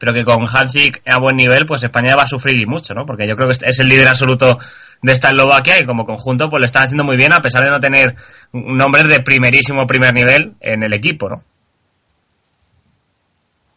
pero 0.00 0.14
que 0.14 0.24
con 0.24 0.46
Hansik 0.48 1.02
a 1.06 1.20
buen 1.20 1.36
nivel 1.36 1.66
pues 1.66 1.84
España 1.84 2.16
va 2.16 2.22
a 2.22 2.26
sufrir 2.26 2.58
y 2.58 2.64
mucho, 2.64 2.94
¿no? 2.94 3.04
Porque 3.04 3.28
yo 3.28 3.36
creo 3.36 3.48
que 3.48 3.56
es 3.66 3.78
el 3.80 3.88
líder 3.88 4.08
absoluto 4.08 4.58
de 5.02 5.12
esta 5.12 5.28
Eslovaquia 5.28 5.78
y 5.78 5.84
como 5.84 6.06
conjunto 6.06 6.48
pues 6.48 6.60
lo 6.60 6.66
están 6.66 6.84
haciendo 6.84 7.04
muy 7.04 7.16
bien 7.16 7.34
a 7.34 7.40
pesar 7.40 7.62
de 7.62 7.70
no 7.70 7.78
tener 7.78 8.14
nombres 8.52 9.08
de 9.08 9.20
primerísimo 9.20 9.86
primer 9.86 10.14
nivel 10.14 10.54
en 10.60 10.82
el 10.82 10.94
equipo, 10.94 11.28
¿no? 11.28 11.44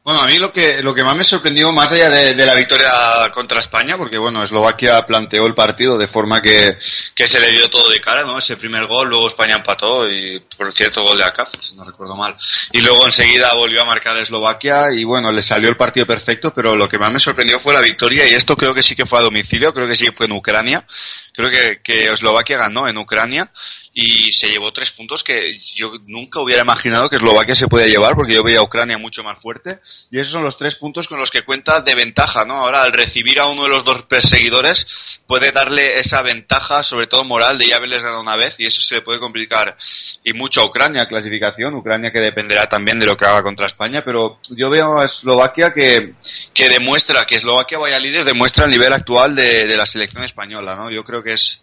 Bueno, 0.03 0.19
a 0.19 0.27
mí 0.27 0.38
lo 0.38 0.51
que, 0.51 0.81
lo 0.81 0.93
que 0.93 1.01
más 1.01 1.15
me 1.15 1.24
sorprendió, 1.24 1.72
más 1.72 1.89
allá 1.89 2.10
de, 2.10 2.45
la 2.45 2.55
victoria 2.55 2.89
contra 3.33 3.62
España, 3.62 3.95
porque 3.98 4.17
bueno, 4.17 4.43
Eslovaquia 4.43 5.05
planteó 5.05 5.45
el 5.45 5.55
partido 5.55 5.98
de 5.98 6.10
forma 6.10 6.41
que, 6.41 6.77
que 7.15 7.29
se 7.29 7.39
le 7.39 7.51
dio 7.51 7.69
todo 7.69 7.89
de 7.89 8.01
cara, 8.01 8.25
¿no? 8.25 8.38
Ese 8.38 8.57
primer 8.57 8.86
gol, 8.86 9.07
luego 9.07 9.29
España 9.29 9.55
empató 9.55 10.12
y 10.12 10.41
por 10.57 10.75
cierto 10.75 11.03
gol 11.03 11.17
de 11.17 11.24
Acaz, 11.24 11.51
si 11.62 11.74
no 11.75 11.86
recuerdo 11.86 12.17
mal. 12.17 12.36
Y 12.74 12.81
luego 12.81 13.05
enseguida 13.05 13.53
volvió 13.53 13.81
a 13.81 13.86
marcar 13.86 14.17
Eslovaquia 14.17 14.88
y 14.93 15.05
bueno, 15.05 15.31
le 15.31 15.41
salió 15.41 15.69
el 15.69 15.77
partido 15.77 16.05
perfecto, 16.05 16.51
pero 16.53 16.75
lo 16.75 16.89
que 16.89 17.00
más 17.00 17.13
me 17.13 17.22
sorprendió 17.22 17.62
fue 17.62 17.74
la 17.74 17.79
victoria 17.79 18.29
y 18.29 18.33
esto 18.33 18.57
creo 18.57 18.74
que 18.74 18.83
sí 18.83 18.98
que 18.98 19.05
fue 19.05 19.19
a 19.19 19.24
domicilio, 19.24 19.74
creo 19.74 19.88
que 19.88 19.95
sí 19.95 20.07
que 20.07 20.12
fue 20.12 20.25
en 20.25 20.33
Ucrania. 20.33 20.86
Creo 21.31 21.50
que, 21.50 21.79
que 21.81 22.12
Eslovaquia 22.12 22.57
ganó 22.57 22.89
en 22.89 22.98
Ucrania 22.98 23.50
y 23.95 24.33
se 24.33 24.50
llevó 24.50 24.73
tres 24.73 24.91
puntos 24.91 25.23
que 25.23 25.59
yo 25.75 25.93
nunca 26.07 26.39
hubiera 26.39 26.63
imaginado 26.63 27.09
que 27.09 27.17
Eslovaquia 27.17 27.55
se 27.55 27.67
podía 27.67 27.85
llevar 27.85 28.15
porque 28.15 28.33
yo 28.33 28.43
veía 28.43 28.57
a 28.57 28.63
Ucrania 28.63 28.97
mucho 28.97 29.23
más 29.23 29.39
fuerte 29.39 29.79
y 30.09 30.19
esos 30.19 30.33
son 30.33 30.43
los 30.43 30.57
tres 30.57 30.75
puntos 30.75 31.07
con 31.07 31.19
los 31.19 31.29
que 31.29 31.43
cuenta 31.43 31.79
de 31.81 31.93
ventaja, 31.93 32.43
¿no? 32.43 32.55
Ahora 32.55 32.81
al 32.81 32.91
recibir 32.91 33.39
a 33.39 33.47
uno 33.47 33.63
de 33.63 33.69
los 33.69 33.85
dos 33.85 34.01
perseguidores 34.03 34.88
puede 35.27 35.51
darle 35.51 36.00
esa 36.00 36.23
ventaja, 36.23 36.81
sobre 36.81 37.05
todo 37.05 37.23
moral, 37.23 37.59
de 37.59 37.67
ya 37.67 37.77
haberles 37.77 38.01
ganado 38.01 38.21
una 38.21 38.35
vez 38.35 38.55
y 38.57 38.65
eso 38.65 38.81
se 38.81 38.95
le 38.95 39.01
puede 39.01 39.19
complicar 39.19 39.77
y 40.23 40.33
mucho 40.33 40.62
a 40.62 40.65
Ucrania, 40.65 41.07
clasificación, 41.07 41.75
Ucrania 41.75 42.12
que 42.12 42.19
dependerá 42.19 42.65
también 42.67 43.00
de 43.00 43.05
lo 43.05 43.15
que 43.15 43.25
haga 43.25 43.43
contra 43.43 43.67
España, 43.67 44.01
pero 44.03 44.39
yo 44.50 44.71
veo 44.71 45.00
a 45.00 45.05
Eslovaquia 45.05 45.71
que, 45.71 46.15
que 46.51 46.69
demuestra 46.69 47.25
que 47.25 47.35
Eslovaquia 47.35 47.77
vaya 47.77 48.00
líder, 48.00 48.25
demuestra 48.25 48.65
el 48.65 48.71
nivel 48.71 48.91
actual 48.91 49.35
de, 49.35 49.67
de 49.67 49.77
la 49.77 49.85
selección 49.85 50.23
española, 50.23 50.75
¿no? 50.75 50.89
Yo 50.89 51.03
creo 51.03 51.21
que 51.21 51.33
es 51.33 51.62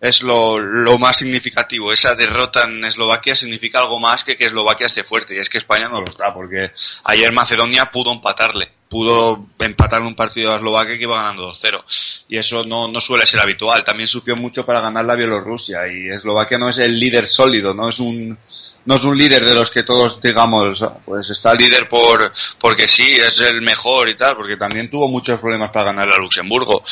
es 0.00 0.22
lo, 0.22 0.58
lo, 0.58 0.98
más 0.98 1.16
significativo. 1.16 1.92
Esa 1.92 2.14
derrota 2.14 2.64
en 2.64 2.84
Eslovaquia 2.84 3.34
significa 3.34 3.80
algo 3.80 3.98
más 3.98 4.24
que 4.24 4.36
que 4.36 4.46
Eslovaquia 4.46 4.86
esté 4.86 5.04
fuerte. 5.04 5.34
Y 5.34 5.38
es 5.38 5.48
que 5.48 5.58
España 5.58 5.88
no 5.88 6.00
lo 6.00 6.08
está, 6.08 6.32
porque 6.34 6.72
ayer 7.04 7.32
Macedonia 7.32 7.90
pudo 7.90 8.12
empatarle. 8.12 8.68
Pudo 8.88 9.46
empatar 9.58 10.02
un 10.02 10.14
partido 10.14 10.52
a 10.52 10.56
Eslovaquia 10.56 10.96
que 10.96 11.02
iba 11.02 11.16
ganando 11.16 11.52
2-0. 11.52 11.84
Y 12.28 12.38
eso 12.38 12.64
no, 12.64 12.88
no 12.88 13.00
suele 13.00 13.26
ser 13.26 13.40
habitual. 13.40 13.84
También 13.84 14.08
sufrió 14.08 14.36
mucho 14.36 14.64
para 14.64 14.80
ganar 14.80 15.04
la 15.04 15.16
Bielorrusia. 15.16 15.88
Y 15.88 16.08
Eslovaquia 16.08 16.58
no 16.58 16.68
es 16.68 16.78
el 16.78 16.98
líder 16.98 17.28
sólido, 17.28 17.74
no 17.74 17.88
es 17.88 17.98
un, 17.98 18.38
no 18.86 18.94
es 18.94 19.04
un 19.04 19.16
líder 19.16 19.44
de 19.44 19.54
los 19.54 19.70
que 19.70 19.82
todos 19.82 20.20
digamos, 20.20 20.84
pues 21.04 21.28
está 21.30 21.54
líder 21.54 21.88
por 21.88 22.32
porque 22.60 22.88
sí, 22.88 23.16
es 23.16 23.40
el 23.40 23.60
mejor 23.62 24.08
y 24.08 24.16
tal, 24.16 24.36
porque 24.36 24.56
también 24.56 24.88
tuvo 24.88 25.08
muchos 25.08 25.38
problemas 25.40 25.70
para 25.70 25.86
ganar 25.86 26.08
a 26.08 26.22
Luxemburgo. 26.22 26.82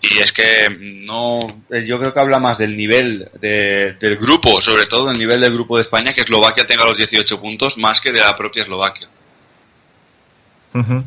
Y 0.00 0.18
es 0.18 0.32
que 0.32 0.66
no, 0.78 1.40
eh, 1.70 1.84
yo 1.86 1.98
creo 1.98 2.12
que 2.12 2.20
habla 2.20 2.38
más 2.38 2.58
del 2.58 2.76
nivel 2.76 3.28
de, 3.40 3.96
del 3.98 4.16
grupo, 4.16 4.60
sobre 4.60 4.86
todo 4.86 5.10
el 5.10 5.18
nivel 5.18 5.40
del 5.40 5.54
grupo 5.54 5.76
de 5.76 5.82
España, 5.82 6.12
que 6.12 6.22
Eslovaquia 6.22 6.66
tenga 6.66 6.84
los 6.84 6.96
18 6.96 7.40
puntos, 7.40 7.78
más 7.78 8.00
que 8.00 8.12
de 8.12 8.20
la 8.20 8.36
propia 8.36 8.62
Eslovaquia. 8.62 9.08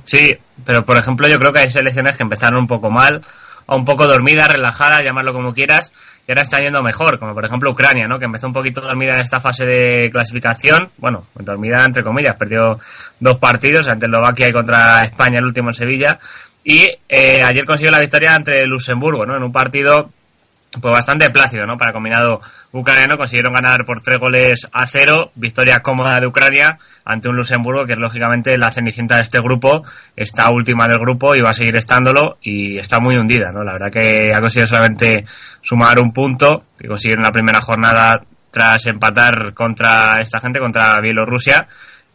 Sí, 0.04 0.36
pero 0.66 0.84
por 0.84 0.98
ejemplo 0.98 1.28
yo 1.30 1.40
creo 1.40 1.54
que 1.54 1.60
hay 1.60 1.70
selecciones 1.70 2.18
que 2.18 2.24
empezaron 2.24 2.60
un 2.60 2.68
poco 2.68 2.90
mal, 2.90 3.22
un 3.76 3.86
poco 3.86 4.08
dormidas, 4.08 4.52
relajadas, 4.52 5.02
llamarlo 5.04 5.34
como 5.34 5.54
quieras, 5.54 5.92
y 6.28 6.32
ahora 6.32 6.42
está 6.42 6.60
yendo 6.60 6.84
mejor, 6.84 7.20
como 7.20 7.34
por 7.34 7.46
ejemplo 7.46 7.72
Ucrania, 7.72 8.08
¿no? 8.08 8.20
que 8.20 8.26
empezó 8.26 8.48
un 8.48 8.54
poquito 8.54 8.82
dormida 8.82 9.16
en 9.16 9.22
esta 9.22 9.40
fase 9.40 9.66
de 9.66 10.10
clasificación, 10.12 10.92
bueno, 10.98 11.28
dormida 11.36 11.84
entre 11.86 12.04
comillas, 12.04 12.36
perdió 12.38 12.80
dos 13.20 13.38
partidos 13.38 13.88
ante 13.88 14.06
Eslovaquia 14.06 14.50
y 14.50 14.52
contra 14.52 15.02
España, 15.02 15.40
el 15.40 15.46
último 15.46 15.70
en 15.70 15.74
Sevilla, 15.74 16.20
y 16.64 16.88
eh, 17.10 17.40
ayer 17.44 17.66
consiguió 17.66 17.92
la 17.92 18.00
victoria 18.00 18.36
entre 18.36 18.66
Luxemburgo, 18.66 19.26
¿no? 19.26 19.36
en 19.36 19.44
un 19.44 19.52
partido 19.52 20.12
pues 20.80 20.94
bastante 20.94 21.30
plácido, 21.30 21.66
¿no? 21.66 21.78
Para 21.78 21.92
combinado 21.92 22.40
ucraniano 22.72 23.18
consiguieron 23.18 23.54
ganar 23.54 23.84
por 23.86 24.02
tres 24.02 24.18
goles 24.20 24.70
a 24.72 24.88
cero, 24.88 25.32
victoria 25.36 25.80
cómoda 25.80 26.20
de 26.20 26.28
Ucrania 26.28 26.78
ante 27.04 27.28
un 27.28 27.36
Luxemburgo 27.36 27.86
que 27.86 27.94
es 27.94 28.00
lógicamente 28.00 28.58
la 28.58 28.72
cenicienta 28.72 29.18
de 29.18 29.24
este 29.24 29.40
grupo, 29.40 29.84
está 30.16 30.50
última 30.50 30.88
del 30.88 31.00
grupo 31.00 31.36
y 31.36 31.42
va 31.42 31.50
a 31.50 31.54
seguir 31.54 31.76
estándolo 31.76 32.38
y 32.42 32.78
está 32.78 33.02
muy 33.02 33.18
hundida, 33.18 33.52
¿no? 33.52 33.64
La 33.64 33.74
verdad 33.74 33.92
que 33.92 34.32
ha 34.34 34.40
conseguido 34.40 34.68
solamente 34.68 35.26
sumar 35.62 36.00
un 36.00 36.14
punto 36.14 36.64
que 36.80 36.88
consiguieron 36.88 37.24
la 37.24 37.32
primera 37.32 37.60
jornada 37.62 38.22
tras 38.50 38.86
empatar 38.86 39.54
contra 39.54 40.16
esta 40.22 40.40
gente, 40.40 40.60
contra 40.60 41.02
Bielorrusia 41.02 41.68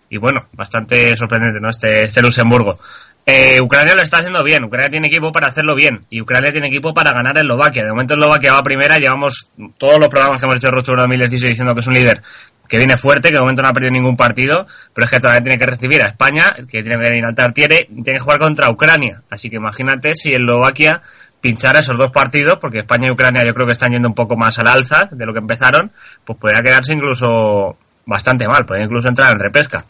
y 0.09 0.17
bueno, 0.17 0.41
bastante 0.53 1.15
sorprendente, 1.15 1.61
¿no? 1.61 1.69
Este, 1.69 2.05
este 2.05 2.23
Luxemburgo. 2.23 2.79
Eh, 3.28 3.61
Ucrania 3.61 3.95
lo 3.97 4.02
está 4.02 4.18
haciendo 4.18 4.45
bien, 4.45 4.62
Ucrania 4.62 4.88
tiene 4.88 5.09
equipo 5.09 5.33
para 5.33 5.49
hacerlo 5.49 5.75
bien 5.75 6.06
y 6.11 6.21
Ucrania 6.21 6.52
tiene 6.52 6.68
equipo 6.68 6.95
para 6.95 7.11
ganar 7.11 7.37
a 7.37 7.40
Eslovaquia. 7.40 7.83
De 7.83 7.90
momento 7.90 8.14
Eslovaquia 8.14 8.52
va 8.52 8.62
primera, 8.62 8.99
llevamos 8.99 9.50
todos 9.78 9.99
los 9.99 10.09
programas 10.09 10.40
que 10.40 10.47
hemos 10.47 10.59
hecho 10.59 10.71
Rocho 10.71 10.95
2016 10.95 11.50
diciendo 11.50 11.75
que 11.75 11.80
es 11.80 11.87
un 11.88 11.95
líder 11.95 12.23
que 12.68 12.78
viene 12.78 12.97
fuerte, 12.97 13.30
que 13.30 13.35
de 13.35 13.40
momento 13.40 13.62
no 13.62 13.68
ha 13.68 13.73
perdido 13.73 13.90
ningún 13.90 14.16
partido, 14.16 14.68
pero 14.95 15.06
es 15.06 15.11
que 15.11 15.18
todavía 15.18 15.42
tiene 15.42 15.59
que 15.59 15.66
recibir 15.66 16.02
a 16.02 16.06
España, 16.06 16.54
que 16.71 16.85
tiene 16.85 17.02
que 17.02 17.18
ir 17.18 17.25
al 17.25 17.52
tiene, 17.52 17.88
tiene 18.04 18.18
que 18.18 18.21
jugar 18.21 18.38
contra 18.38 18.71
Ucrania. 18.71 19.23
Así 19.28 19.50
que 19.50 19.56
imagínate 19.56 20.14
si 20.14 20.30
Eslovaquia 20.30 21.02
pinchara 21.40 21.80
esos 21.80 21.99
dos 21.99 22.12
partidos, 22.12 22.59
porque 22.61 22.78
España 22.78 23.06
y 23.09 23.12
Ucrania 23.12 23.42
yo 23.45 23.52
creo 23.54 23.66
que 23.66 23.73
están 23.73 23.90
yendo 23.90 24.06
un 24.06 24.14
poco 24.14 24.37
más 24.37 24.56
al 24.61 24.68
alza 24.68 25.09
de 25.11 25.26
lo 25.26 25.33
que 25.33 25.40
empezaron, 25.40 25.90
pues 26.25 26.38
podría 26.38 26.62
quedarse 26.62 26.95
incluso 26.95 27.76
bastante 28.04 28.47
mal, 28.47 28.64
podría 28.64 28.85
incluso 28.85 29.09
entrar 29.09 29.33
en 29.33 29.40
repesca. 29.40 29.85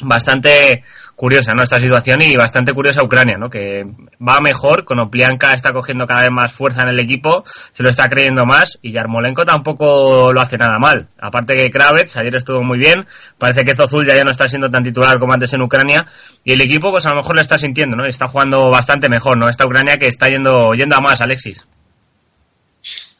Bastante 0.00 0.82
curiosa, 1.16 1.52
¿no? 1.54 1.62
Esta 1.62 1.80
situación 1.80 2.20
y 2.20 2.34
bastante 2.36 2.74
curiosa 2.74 3.02
Ucrania, 3.02 3.38
¿no? 3.38 3.48
Que 3.48 3.84
va 4.20 4.40
mejor, 4.40 4.84
con 4.84 5.00
Oplianka 5.00 5.54
está 5.54 5.72
cogiendo 5.72 6.06
cada 6.06 6.20
vez 6.20 6.30
más 6.30 6.52
fuerza 6.52 6.82
en 6.82 6.88
el 6.88 7.00
equipo, 7.00 7.42
se 7.72 7.82
lo 7.82 7.88
está 7.88 8.06
creyendo 8.08 8.44
más 8.44 8.78
y 8.82 8.92
Yarmolenko 8.92 9.46
tampoco 9.46 10.32
lo 10.32 10.40
hace 10.40 10.58
nada 10.58 10.78
mal. 10.78 11.08
Aparte 11.18 11.56
que 11.56 11.70
Kravets 11.70 12.18
ayer 12.18 12.36
estuvo 12.36 12.62
muy 12.62 12.78
bien, 12.78 13.06
parece 13.38 13.64
que 13.64 13.74
Zozul 13.74 14.06
ya, 14.06 14.14
ya 14.14 14.24
no 14.24 14.30
está 14.30 14.46
siendo 14.46 14.68
tan 14.68 14.84
titular 14.84 15.18
como 15.18 15.32
antes 15.32 15.52
en 15.54 15.62
Ucrania 15.62 16.06
y 16.44 16.52
el 16.52 16.60
equipo 16.60 16.90
pues 16.90 17.06
a 17.06 17.10
lo 17.10 17.16
mejor 17.16 17.34
lo 17.34 17.40
está 17.40 17.56
sintiendo, 17.56 17.96
¿no? 17.96 18.04
Está 18.04 18.28
jugando 18.28 18.68
bastante 18.68 19.08
mejor, 19.08 19.38
¿no? 19.38 19.48
Esta 19.48 19.66
Ucrania 19.66 19.96
que 19.96 20.08
está 20.08 20.28
yendo, 20.28 20.72
yendo 20.72 20.96
a 20.96 21.00
más, 21.00 21.22
Alexis. 21.22 21.66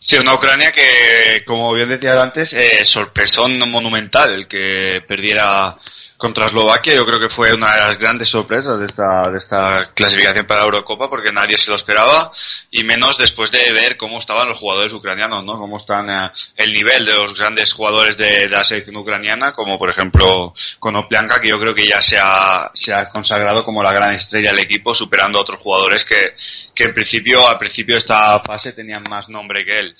Sí, 0.00 0.16
una 0.18 0.34
Ucrania 0.34 0.70
que, 0.70 1.42
como 1.44 1.72
bien 1.72 1.88
decía 1.88 2.22
antes, 2.22 2.52
eh, 2.52 2.84
sorpresón 2.84 3.58
monumental 3.70 4.32
el 4.32 4.46
que 4.46 5.00
perdiera 5.08 5.76
contra 6.16 6.46
Eslovaquia. 6.46 6.94
Yo 6.94 7.04
creo 7.04 7.20
que 7.20 7.34
fue 7.34 7.52
una 7.52 7.74
de 7.74 7.80
las 7.80 7.98
grandes 7.98 8.28
sorpresas 8.28 8.78
de 8.78 8.86
esta, 8.86 9.30
de 9.30 9.38
esta 9.38 9.90
clasificación 9.94 10.46
para 10.46 10.64
Eurocopa 10.64 11.10
porque 11.10 11.32
nadie 11.32 11.58
se 11.58 11.70
lo 11.70 11.76
esperaba 11.76 12.32
y 12.70 12.84
menos 12.84 13.16
después 13.18 13.50
de 13.50 13.72
ver 13.72 13.96
cómo 13.96 14.18
estaban 14.18 14.48
los 14.48 14.58
jugadores 14.58 14.92
ucranianos, 14.92 15.44
¿no? 15.44 15.58
Cómo 15.58 15.78
están 15.78 16.10
eh, 16.10 16.30
el 16.56 16.72
nivel 16.72 17.06
de 17.06 17.14
los 17.14 17.38
grandes 17.38 17.72
jugadores 17.72 18.16
de, 18.16 18.48
la 18.48 18.64
selección 18.64 18.96
ucraniana, 18.96 19.52
como 19.52 19.78
por 19.78 19.90
ejemplo 19.90 20.52
Konoplianka, 20.78 21.40
que 21.40 21.48
yo 21.48 21.58
creo 21.58 21.74
que 21.74 21.86
ya 21.86 22.02
se 22.02 22.16
ha, 22.18 22.70
se 22.74 22.92
ha 22.92 23.08
consagrado 23.08 23.64
como 23.64 23.82
la 23.82 23.92
gran 23.92 24.14
estrella 24.14 24.50
del 24.50 24.60
equipo, 24.60 24.94
superando 24.94 25.38
a 25.38 25.42
otros 25.42 25.60
jugadores 25.60 26.04
que, 26.04 26.34
que 26.74 26.84
en 26.84 26.94
principio, 26.94 27.48
al 27.48 27.58
principio 27.58 27.94
de 27.94 28.00
esta 28.00 28.40
fase 28.40 28.72
tenían 28.72 29.04
más 29.08 29.28
nombre 29.28 29.64
que 29.64 29.78
él. 29.78 29.96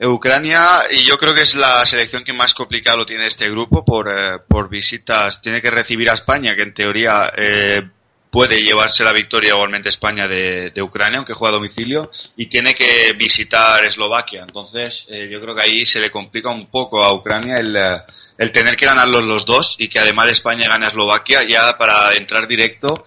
Ucrania, 0.00 0.60
y 0.92 1.04
yo 1.04 1.18
creo 1.18 1.34
que 1.34 1.42
es 1.42 1.54
la 1.54 1.84
selección 1.84 2.22
que 2.22 2.32
más 2.32 2.54
complicado 2.54 3.04
tiene 3.04 3.26
este 3.26 3.50
grupo 3.50 3.84
por, 3.84 4.08
eh, 4.08 4.38
por 4.46 4.68
visitas. 4.68 5.40
Tiene 5.42 5.60
que 5.60 5.70
recibir 5.70 6.08
a 6.08 6.14
España, 6.14 6.54
que 6.54 6.62
en 6.62 6.74
teoría 6.74 7.32
eh, 7.36 7.82
puede 8.30 8.62
llevarse 8.62 9.04
la 9.04 9.12
victoria 9.12 9.54
igualmente 9.54 9.88
España 9.88 10.28
de, 10.28 10.70
de, 10.70 10.82
Ucrania, 10.82 11.18
aunque 11.18 11.34
juega 11.34 11.54
a 11.54 11.58
domicilio, 11.58 12.10
y 12.36 12.46
tiene 12.46 12.74
que 12.74 13.12
visitar 13.14 13.84
Eslovaquia. 13.84 14.44
Entonces, 14.46 15.06
eh, 15.08 15.28
yo 15.30 15.40
creo 15.40 15.54
que 15.54 15.64
ahí 15.64 15.86
se 15.86 16.00
le 16.00 16.10
complica 16.10 16.50
un 16.50 16.66
poco 16.66 17.02
a 17.02 17.12
Ucrania 17.12 17.58
el, 17.58 17.76
eh, 17.76 18.02
el 18.36 18.52
tener 18.52 18.76
que 18.76 18.86
ganarlos 18.86 19.22
los 19.22 19.44
dos 19.44 19.76
y 19.78 19.88
que 19.88 19.98
además 19.98 20.28
España 20.28 20.68
gane 20.68 20.86
a 20.86 20.88
Eslovaquia 20.88 21.40
ya 21.48 21.76
para 21.76 22.12
entrar 22.14 22.46
directo 22.46 23.06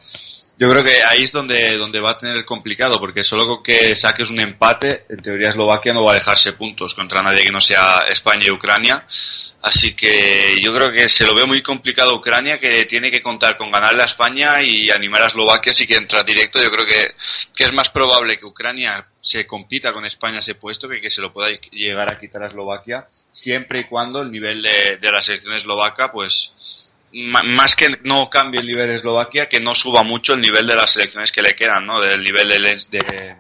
yo 0.62 0.70
creo 0.70 0.84
que 0.84 1.01
ahí 1.10 1.24
es 1.24 1.32
donde, 1.32 1.75
donde 1.75 2.00
va 2.00 2.12
a 2.12 2.20
tener 2.20 2.38
el 2.38 2.46
complicado, 2.46 3.00
porque 3.00 3.24
solo 3.24 3.48
con 3.48 3.63
que 3.63 3.96
saques 3.96 4.30
un 4.30 4.39
empate, 4.39 5.06
en 5.10 5.20
teoría 5.20 5.50
Eslovaquia 5.50 5.91
no 5.91 6.03
va 6.03 6.12
a 6.12 6.20
dejarse 6.20 6.53
puntos 6.53 6.94
contra 6.94 7.24
nadie 7.24 7.41
que 7.41 7.51
no 7.51 7.60
sea 7.60 8.06
España 8.08 8.44
y 8.46 8.51
Ucrania. 8.51 9.03
Así 9.63 9.96
que 9.96 10.53
yo 10.63 10.72
creo 10.72 10.91
que 10.91 11.10
se 11.10 11.25
lo 11.25 11.34
veo 11.34 11.48
muy 11.48 11.63
complicado 11.63 12.12
a 12.12 12.15
Ucrania, 12.15 12.60
que 12.60 12.86
tiene 12.86 13.10
que 13.10 13.24
contar 13.24 13.58
con 13.58 13.72
ganarle 13.72 14.03
a 14.03 14.06
España 14.06 14.62
y 14.62 14.91
animar 14.91 15.24
a 15.24 15.27
Eslovaquia 15.30 15.74
si 15.74 15.88
que 15.88 15.96
entra 15.96 16.22
directo. 16.22 16.62
Yo 16.62 16.70
creo 16.70 16.86
que, 16.86 17.15
que 17.56 17.63
es 17.63 17.74
más 17.74 17.89
probable 17.89 18.38
que 18.38 18.46
Ucrania 18.46 19.03
se 19.20 19.48
compita 19.48 19.91
con 19.91 20.06
España 20.06 20.39
ese 20.39 20.53
puesto 20.53 20.88
que 20.88 21.01
que 21.01 21.10
se 21.10 21.22
lo 21.22 21.34
pueda 21.34 21.50
llegar 21.72 22.13
a 22.13 22.20
quitar 22.20 22.44
a 22.44 22.50
Eslovaquia, 22.50 23.08
siempre 23.32 23.80
y 23.80 23.86
cuando 23.86 24.22
el 24.22 24.32
nivel 24.32 24.62
de, 24.62 24.98
de 25.01 25.12
la 25.12 25.24
selección 25.24 25.56
eslovaca 25.56 26.12
pues 26.12 26.51
más 27.13 27.75
que 27.75 27.88
no 28.03 28.30
cambie 28.30 28.62
el 28.62 28.68
nivel 28.68 28.88
de 28.88 28.96
Eslovaquia, 28.96 29.50
que 29.50 29.60
no 29.60 29.75
suba 29.75 30.03
mucho 30.03 30.34
el 30.34 30.41
nivel 30.41 30.65
de 30.65 30.75
las 30.75 30.94
selecciones 30.94 31.32
que 31.32 31.41
le 31.41 31.56
quedan, 31.56 31.86
¿no? 31.86 32.00
Del 32.00 32.24
nivel 32.24 32.48
de, 32.48 33.00
de, 33.00 33.36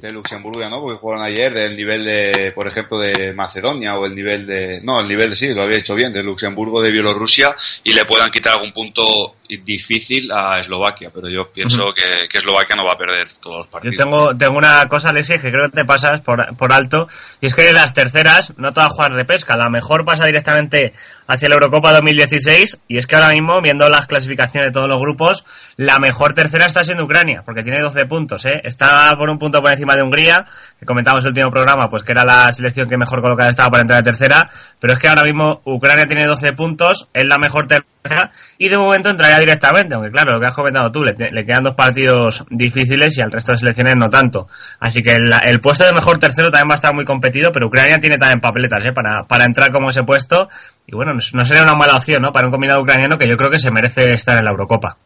de 0.00 0.12
Luxemburgo, 0.12 0.68
¿no? 0.68 0.80
Porque 0.80 0.98
jugaron 0.98 1.24
ayer, 1.24 1.54
del 1.54 1.76
nivel 1.76 2.04
de, 2.04 2.52
por 2.54 2.68
ejemplo, 2.68 2.98
de 2.98 3.32
Macedonia 3.32 3.96
o 3.96 4.04
el 4.04 4.14
nivel 4.14 4.46
de, 4.46 4.80
no, 4.82 5.00
el 5.00 5.08
nivel 5.08 5.30
de, 5.30 5.36
sí, 5.36 5.48
lo 5.48 5.62
había 5.62 5.78
hecho 5.78 5.94
bien, 5.94 6.12
de 6.12 6.22
Luxemburgo, 6.22 6.82
de 6.82 6.90
Bielorrusia 6.90 7.56
y 7.82 7.94
le 7.94 8.04
puedan 8.04 8.30
quitar 8.30 8.54
algún 8.54 8.72
punto 8.72 9.36
difícil 9.48 10.30
a 10.32 10.60
Eslovaquia, 10.60 11.10
pero 11.12 11.28
yo 11.28 11.52
pienso 11.52 11.92
que, 11.94 12.28
que, 12.28 12.38
Eslovaquia 12.38 12.76
no 12.76 12.84
va 12.84 12.92
a 12.92 12.98
perder 12.98 13.28
todos 13.40 13.58
los 13.58 13.66
partidos. 13.68 13.96
Yo 13.96 14.04
tengo, 14.04 14.36
tengo 14.36 14.58
una 14.58 14.88
cosa, 14.88 15.10
Alexis, 15.10 15.40
que 15.40 15.50
creo 15.50 15.70
que 15.70 15.76
te 15.76 15.84
pasas 15.84 16.20
por, 16.20 16.56
por 16.56 16.72
alto, 16.72 17.08
y 17.40 17.46
es 17.46 17.54
que 17.54 17.72
las 17.72 17.92
terceras 17.92 18.54
no 18.56 18.72
todas 18.72 18.92
juegan 18.92 19.14
repesca, 19.14 19.56
la 19.56 19.68
mejor 19.68 20.04
pasa 20.04 20.26
directamente 20.26 20.92
hacia 21.26 21.48
la 21.48 21.54
Eurocopa 21.54 21.92
2016, 21.92 22.82
y 22.88 22.98
es 22.98 23.06
que 23.06 23.16
ahora 23.16 23.30
mismo, 23.30 23.60
viendo 23.60 23.88
las 23.88 24.06
clasificaciones 24.06 24.70
de 24.70 24.72
todos 24.72 24.88
los 24.88 24.98
grupos, 24.98 25.44
la 25.76 25.98
mejor 25.98 26.34
tercera 26.34 26.66
está 26.66 26.84
siendo 26.84 27.04
Ucrania, 27.04 27.42
porque 27.44 27.62
tiene 27.62 27.80
12 27.80 28.06
puntos, 28.06 28.44
¿eh? 28.46 28.60
Está 28.64 29.14
por 29.16 29.30
un 29.30 29.38
punto 29.38 29.60
por 29.62 29.70
encima 29.70 29.96
de 29.96 30.02
Hungría, 30.02 30.46
que 30.78 30.86
comentamos 30.86 31.24
en 31.24 31.28
el 31.28 31.30
último 31.32 31.50
programa, 31.50 31.88
pues 31.88 32.02
que 32.02 32.12
era 32.12 32.24
la 32.24 32.50
selección 32.52 32.88
que 32.88 32.96
mejor 32.96 33.22
colocada 33.22 33.50
estaba 33.50 33.70
para 33.70 33.82
entrar 33.82 34.00
a 34.00 34.02
tercera, 34.02 34.50
pero 34.80 34.92
es 34.92 34.98
que 34.98 35.08
ahora 35.08 35.24
mismo 35.24 35.60
Ucrania 35.64 36.06
tiene 36.06 36.24
12 36.24 36.52
puntos, 36.54 37.08
es 37.12 37.24
la 37.24 37.38
mejor 37.38 37.66
tercera, 37.66 38.32
y 38.58 38.68
de 38.68 38.76
momento 38.76 39.10
entraría 39.10 39.38
directamente, 39.44 39.94
aunque 39.94 40.10
claro, 40.10 40.32
lo 40.32 40.40
que 40.40 40.46
has 40.46 40.54
comentado 40.54 40.90
tú, 40.90 41.04
le, 41.04 41.14
quedan 41.14 41.62
dos 41.62 41.74
partidos 41.74 42.44
difíciles 42.50 43.16
y 43.18 43.22
al 43.22 43.30
resto 43.30 43.52
de 43.52 43.58
selecciones 43.58 43.96
no 43.96 44.08
tanto. 44.10 44.48
Así 44.80 45.02
que 45.02 45.12
el, 45.12 45.30
el, 45.44 45.60
puesto 45.60 45.84
de 45.84 45.92
mejor 45.92 46.18
tercero 46.18 46.50
también 46.50 46.68
va 46.68 46.74
a 46.74 46.76
estar 46.76 46.94
muy 46.94 47.04
competido, 47.04 47.50
pero 47.52 47.66
Ucrania 47.66 48.00
tiene 48.00 48.18
también 48.18 48.40
papeletas 48.40 48.84
¿eh? 48.84 48.92
para, 48.92 49.22
para 49.24 49.44
entrar 49.44 49.70
como 49.70 49.90
ese 49.90 50.02
puesto. 50.02 50.48
Y 50.86 50.94
bueno, 50.94 51.12
no 51.12 51.44
sería 51.46 51.62
una 51.62 51.74
mala 51.74 51.96
opción 51.96 52.22
¿no? 52.22 52.32
para 52.32 52.46
un 52.46 52.52
combinado 52.52 52.80
ucraniano 52.82 53.16
que 53.16 53.28
yo 53.28 53.36
creo 53.36 53.50
que 53.50 53.58
se 53.58 53.70
merece 53.70 54.12
estar 54.12 54.36
en 54.38 54.44
la 54.44 54.50
Eurocopa. 54.50 54.96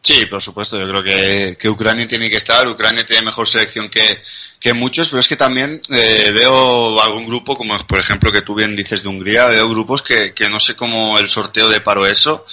Sí, 0.00 0.26
por 0.26 0.42
supuesto, 0.42 0.78
yo 0.78 0.88
creo 0.88 1.02
que, 1.02 1.56
que 1.58 1.68
Ucrania 1.68 2.06
tiene 2.06 2.30
que 2.30 2.36
estar, 2.36 2.66
Ucrania 2.68 3.04
tiene 3.04 3.26
mejor 3.26 3.48
selección 3.48 3.88
que, 3.88 4.22
que 4.60 4.72
muchos, 4.72 5.08
pero 5.08 5.20
es 5.20 5.28
que 5.28 5.36
también 5.36 5.82
eh, 5.90 6.32
veo 6.34 7.00
algún 7.00 7.26
grupo, 7.26 7.56
como 7.56 7.76
por 7.86 7.98
ejemplo 7.98 8.30
que 8.30 8.42
tú 8.42 8.54
bien 8.54 8.76
dices 8.76 9.02
de 9.02 9.08
Hungría, 9.08 9.46
veo 9.46 9.68
grupos 9.68 10.02
que, 10.02 10.32
que 10.34 10.48
no 10.48 10.60
sé 10.60 10.74
cómo 10.74 11.18
el 11.18 11.28
sorteo 11.28 11.68
de 11.68 11.80
paro 11.80 12.06
eso, 12.06 12.46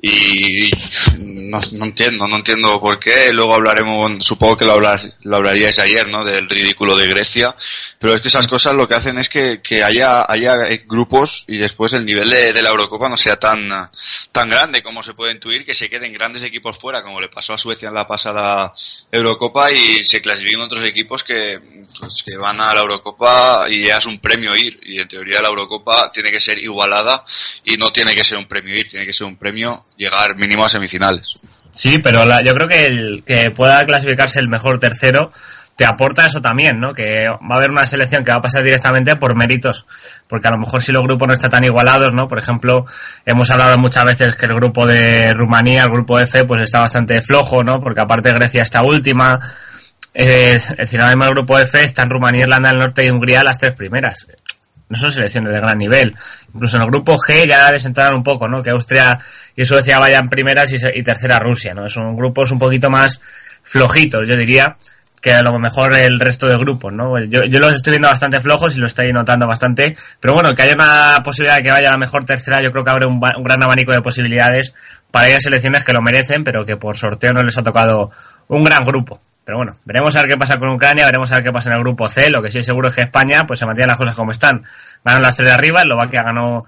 y 0.00 0.70
no, 1.18 1.60
no, 1.72 1.84
entiendo, 1.86 2.28
no 2.28 2.36
entiendo 2.36 2.78
por 2.80 3.00
qué. 3.00 3.32
Luego 3.32 3.54
hablaremos, 3.54 4.24
supongo 4.24 4.56
que 4.56 4.64
lo, 4.64 4.72
hablar, 4.72 5.00
lo 5.22 5.36
hablaríais 5.36 5.78
ayer, 5.78 6.06
¿no? 6.08 6.24
Del 6.24 6.48
ridículo 6.48 6.96
de 6.96 7.06
Grecia. 7.06 7.56
Pero 7.98 8.14
es 8.14 8.20
que 8.20 8.28
esas 8.28 8.46
cosas 8.46 8.74
lo 8.74 8.86
que 8.86 8.94
hacen 8.94 9.18
es 9.18 9.28
que, 9.28 9.60
que 9.62 9.82
haya, 9.82 10.26
haya 10.28 10.54
grupos 10.86 11.44
y 11.46 11.56
después 11.56 11.92
el 11.94 12.04
nivel 12.04 12.28
de, 12.28 12.52
de, 12.52 12.62
la 12.62 12.68
Eurocopa 12.68 13.08
no 13.08 13.16
sea 13.16 13.36
tan, 13.36 13.68
tan 14.32 14.50
grande 14.50 14.82
como 14.82 15.02
se 15.02 15.14
puede 15.14 15.32
intuir, 15.32 15.64
que 15.64 15.74
se 15.74 15.88
queden 15.88 16.12
grandes 16.12 16.42
equipos 16.42 16.78
fuera, 16.78 17.02
como 17.02 17.20
le 17.20 17.28
pasó 17.28 17.54
a 17.54 17.58
Suecia 17.58 17.88
en 17.88 17.94
la 17.94 18.06
pasada 18.06 18.74
Eurocopa 19.10 19.72
y 19.72 20.04
se 20.04 20.20
clasifiquen 20.20 20.60
otros 20.60 20.82
equipos 20.84 21.24
que, 21.24 21.58
pues, 21.58 22.22
que 22.26 22.36
van 22.36 22.60
a 22.60 22.74
la 22.74 22.80
Eurocopa 22.80 23.66
y 23.70 23.86
es 23.86 24.06
un 24.06 24.18
premio 24.18 24.54
ir. 24.54 24.78
Y 24.82 25.00
en 25.00 25.08
teoría 25.08 25.40
la 25.40 25.48
Eurocopa 25.48 26.10
tiene 26.12 26.30
que 26.30 26.40
ser 26.40 26.58
igualada 26.58 27.24
y 27.64 27.76
no 27.76 27.90
tiene 27.90 28.14
que 28.14 28.24
ser 28.24 28.36
un 28.36 28.46
premio 28.46 28.74
ir, 28.74 28.90
tiene 28.90 29.06
que 29.06 29.14
ser 29.14 29.26
un 29.26 29.36
premio 29.36 29.86
llegar 29.96 30.36
mínimo 30.36 30.64
a 30.64 30.68
semifinales. 30.68 31.38
Sí, 31.70 31.98
pero 32.02 32.24
la, 32.24 32.42
yo 32.42 32.54
creo 32.54 32.68
que 32.68 32.84
el 32.84 33.22
que 33.26 33.50
pueda 33.50 33.84
clasificarse 33.84 34.38
el 34.40 34.48
mejor 34.48 34.78
tercero 34.78 35.32
te 35.76 35.84
aporta 35.84 36.26
eso 36.26 36.40
también, 36.40 36.80
¿no? 36.80 36.94
Que 36.94 37.28
va 37.28 37.54
a 37.54 37.58
haber 37.58 37.70
una 37.70 37.84
selección 37.84 38.24
que 38.24 38.32
va 38.32 38.38
a 38.38 38.42
pasar 38.42 38.64
directamente 38.64 39.14
por 39.16 39.36
méritos, 39.36 39.86
porque 40.26 40.48
a 40.48 40.52
lo 40.52 40.58
mejor 40.58 40.82
si 40.82 40.90
los 40.90 41.02
grupos 41.02 41.28
no 41.28 41.34
están 41.34 41.50
tan 41.50 41.64
igualados, 41.64 42.12
¿no? 42.14 42.26
Por 42.26 42.38
ejemplo, 42.38 42.86
hemos 43.26 43.50
hablado 43.50 43.76
muchas 43.76 44.06
veces 44.06 44.36
que 44.36 44.46
el 44.46 44.54
grupo 44.54 44.86
de 44.86 45.28
Rumanía, 45.34 45.82
el 45.82 45.90
grupo 45.90 46.18
F, 46.18 46.44
pues 46.44 46.62
está 46.62 46.80
bastante 46.80 47.20
flojo, 47.20 47.62
¿no? 47.62 47.78
Porque 47.78 48.00
aparte 48.00 48.30
Grecia 48.32 48.62
está 48.62 48.82
última, 48.82 49.38
eh, 50.14 50.54
es 50.56 50.76
decir, 50.76 50.98
ahora 50.98 51.14
mismo 51.14 51.24
el 51.24 51.34
grupo 51.34 51.58
F 51.58 51.84
está 51.84 52.04
en 52.04 52.10
Rumanía, 52.10 52.42
Irlanda 52.42 52.70
del 52.70 52.78
Norte 52.78 53.04
y 53.04 53.10
Hungría 53.10 53.42
las 53.42 53.58
tres 53.58 53.74
primeras. 53.74 54.26
No 54.88 54.96
son 54.96 55.12
selecciones 55.12 55.52
de 55.52 55.58
gran 55.58 55.76
nivel. 55.76 56.14
Incluso 56.54 56.76
en 56.76 56.84
el 56.84 56.88
grupo 56.88 57.16
G 57.18 57.46
ya 57.46 57.70
les 57.70 57.84
entraron 57.84 58.18
un 58.18 58.22
poco, 58.22 58.48
¿no? 58.48 58.62
Que 58.62 58.70
Austria 58.70 59.18
y 59.54 59.64
Suecia 59.66 59.98
vayan 59.98 60.30
primeras 60.30 60.72
y, 60.72 60.76
y 60.94 61.02
tercera 61.02 61.38
Rusia, 61.38 61.74
¿no? 61.74 61.86
Son 61.90 62.16
grupos 62.16 62.50
un 62.50 62.58
poquito 62.58 62.88
más 62.88 63.20
flojitos, 63.62 64.22
yo 64.26 64.36
diría 64.36 64.76
que 65.20 65.32
a 65.32 65.42
lo 65.42 65.58
mejor 65.58 65.94
el 65.94 66.20
resto 66.20 66.46
de 66.46 66.56
grupos, 66.56 66.92
¿no? 66.92 67.18
Yo, 67.28 67.42
yo 67.44 67.58
los 67.58 67.72
estoy 67.72 67.92
viendo 67.92 68.08
bastante 68.08 68.40
flojos 68.40 68.76
y 68.76 68.80
lo 68.80 68.86
estoy 68.86 69.12
notando 69.12 69.46
bastante, 69.46 69.96
pero 70.20 70.34
bueno, 70.34 70.50
que 70.54 70.62
haya 70.62 70.74
una 70.74 71.22
posibilidad 71.22 71.56
de 71.56 71.62
que 71.62 71.70
vaya 71.70 71.88
a 71.88 71.92
la 71.92 71.98
mejor 71.98 72.24
tercera, 72.24 72.62
yo 72.62 72.70
creo 72.70 72.84
que 72.84 72.90
abre 72.90 73.06
un, 73.06 73.20
gran 73.20 73.62
abanico 73.62 73.92
de 73.92 74.00
posibilidades 74.00 74.74
para 75.10 75.28
ir 75.28 75.36
a 75.36 75.40
selecciones 75.40 75.84
que 75.84 75.92
lo 75.92 76.02
merecen, 76.02 76.44
pero 76.44 76.64
que 76.64 76.76
por 76.76 76.96
sorteo 76.96 77.32
no 77.32 77.42
les 77.42 77.56
ha 77.58 77.62
tocado 77.62 78.10
un 78.48 78.64
gran 78.64 78.84
grupo. 78.84 79.20
Pero 79.44 79.58
bueno, 79.58 79.76
veremos 79.84 80.14
a 80.16 80.22
ver 80.22 80.30
qué 80.30 80.36
pasa 80.36 80.58
con 80.58 80.70
Ucrania, 80.70 81.04
veremos 81.04 81.30
a 81.30 81.36
ver 81.36 81.44
qué 81.44 81.52
pasa 81.52 81.70
en 81.70 81.76
el 81.76 81.82
grupo 81.82 82.08
C. 82.08 82.30
Lo 82.30 82.42
que 82.42 82.50
sí 82.50 82.58
es 82.58 82.66
seguro 82.66 82.88
es 82.88 82.96
que 82.96 83.02
España 83.02 83.44
pues 83.46 83.60
se 83.60 83.66
mantiene 83.66 83.86
las 83.86 83.96
cosas 83.96 84.16
como 84.16 84.32
están. 84.32 84.64
Van 85.04 85.22
las 85.22 85.36
tres 85.36 85.48
de 85.48 85.54
arriba, 85.54 85.82
Eslovaquia 85.82 86.24
ganó 86.24 86.64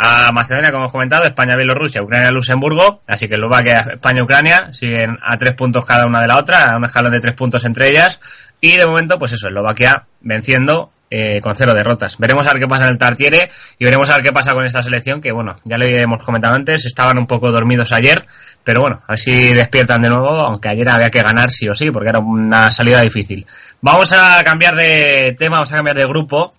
a 0.00 0.30
Macedonia, 0.30 0.70
como 0.70 0.84
hemos 0.84 0.92
comentado, 0.92 1.24
España, 1.24 1.56
Bielorrusia, 1.56 2.00
Ucrania, 2.00 2.30
Luxemburgo, 2.30 3.02
así 3.08 3.26
que 3.26 3.34
Eslovaquia, 3.34 3.84
España, 3.94 4.22
Ucrania 4.22 4.72
siguen 4.72 5.18
a 5.20 5.36
tres 5.36 5.54
puntos 5.56 5.84
cada 5.84 6.06
una 6.06 6.20
de 6.20 6.28
la 6.28 6.38
otra, 6.38 6.66
a 6.66 6.76
un 6.76 6.84
escalón 6.84 7.12
de 7.12 7.20
tres 7.20 7.34
puntos 7.34 7.64
entre 7.64 7.90
ellas, 7.90 8.20
y 8.60 8.76
de 8.76 8.86
momento, 8.86 9.18
pues 9.18 9.32
eso, 9.32 9.48
Eslovaquia 9.48 10.04
venciendo 10.20 10.92
eh, 11.10 11.40
con 11.40 11.56
cero 11.56 11.74
derrotas. 11.74 12.16
Veremos 12.16 12.46
a 12.46 12.52
ver 12.52 12.60
qué 12.62 12.68
pasa 12.68 12.84
en 12.84 12.90
el 12.90 12.98
Tartiere 12.98 13.50
y 13.76 13.84
veremos 13.84 14.08
a 14.08 14.14
ver 14.14 14.22
qué 14.22 14.32
pasa 14.32 14.52
con 14.52 14.64
esta 14.64 14.82
selección, 14.82 15.20
que 15.20 15.32
bueno, 15.32 15.56
ya 15.64 15.76
le 15.76 16.00
hemos 16.00 16.24
comentado 16.24 16.54
antes, 16.54 16.86
estaban 16.86 17.18
un 17.18 17.26
poco 17.26 17.50
dormidos 17.50 17.90
ayer, 17.90 18.24
pero 18.62 18.82
bueno, 18.82 19.02
así 19.08 19.52
despiertan 19.52 20.00
de 20.00 20.10
nuevo, 20.10 20.40
aunque 20.42 20.68
ayer 20.68 20.88
había 20.88 21.10
que 21.10 21.22
ganar 21.22 21.50
sí 21.50 21.68
o 21.68 21.74
sí, 21.74 21.90
porque 21.90 22.10
era 22.10 22.20
una 22.20 22.70
salida 22.70 23.00
difícil. 23.00 23.44
Vamos 23.80 24.12
a 24.12 24.44
cambiar 24.44 24.76
de 24.76 25.34
tema, 25.36 25.56
vamos 25.56 25.72
a 25.72 25.76
cambiar 25.76 25.96
de 25.96 26.04
grupo, 26.04 26.54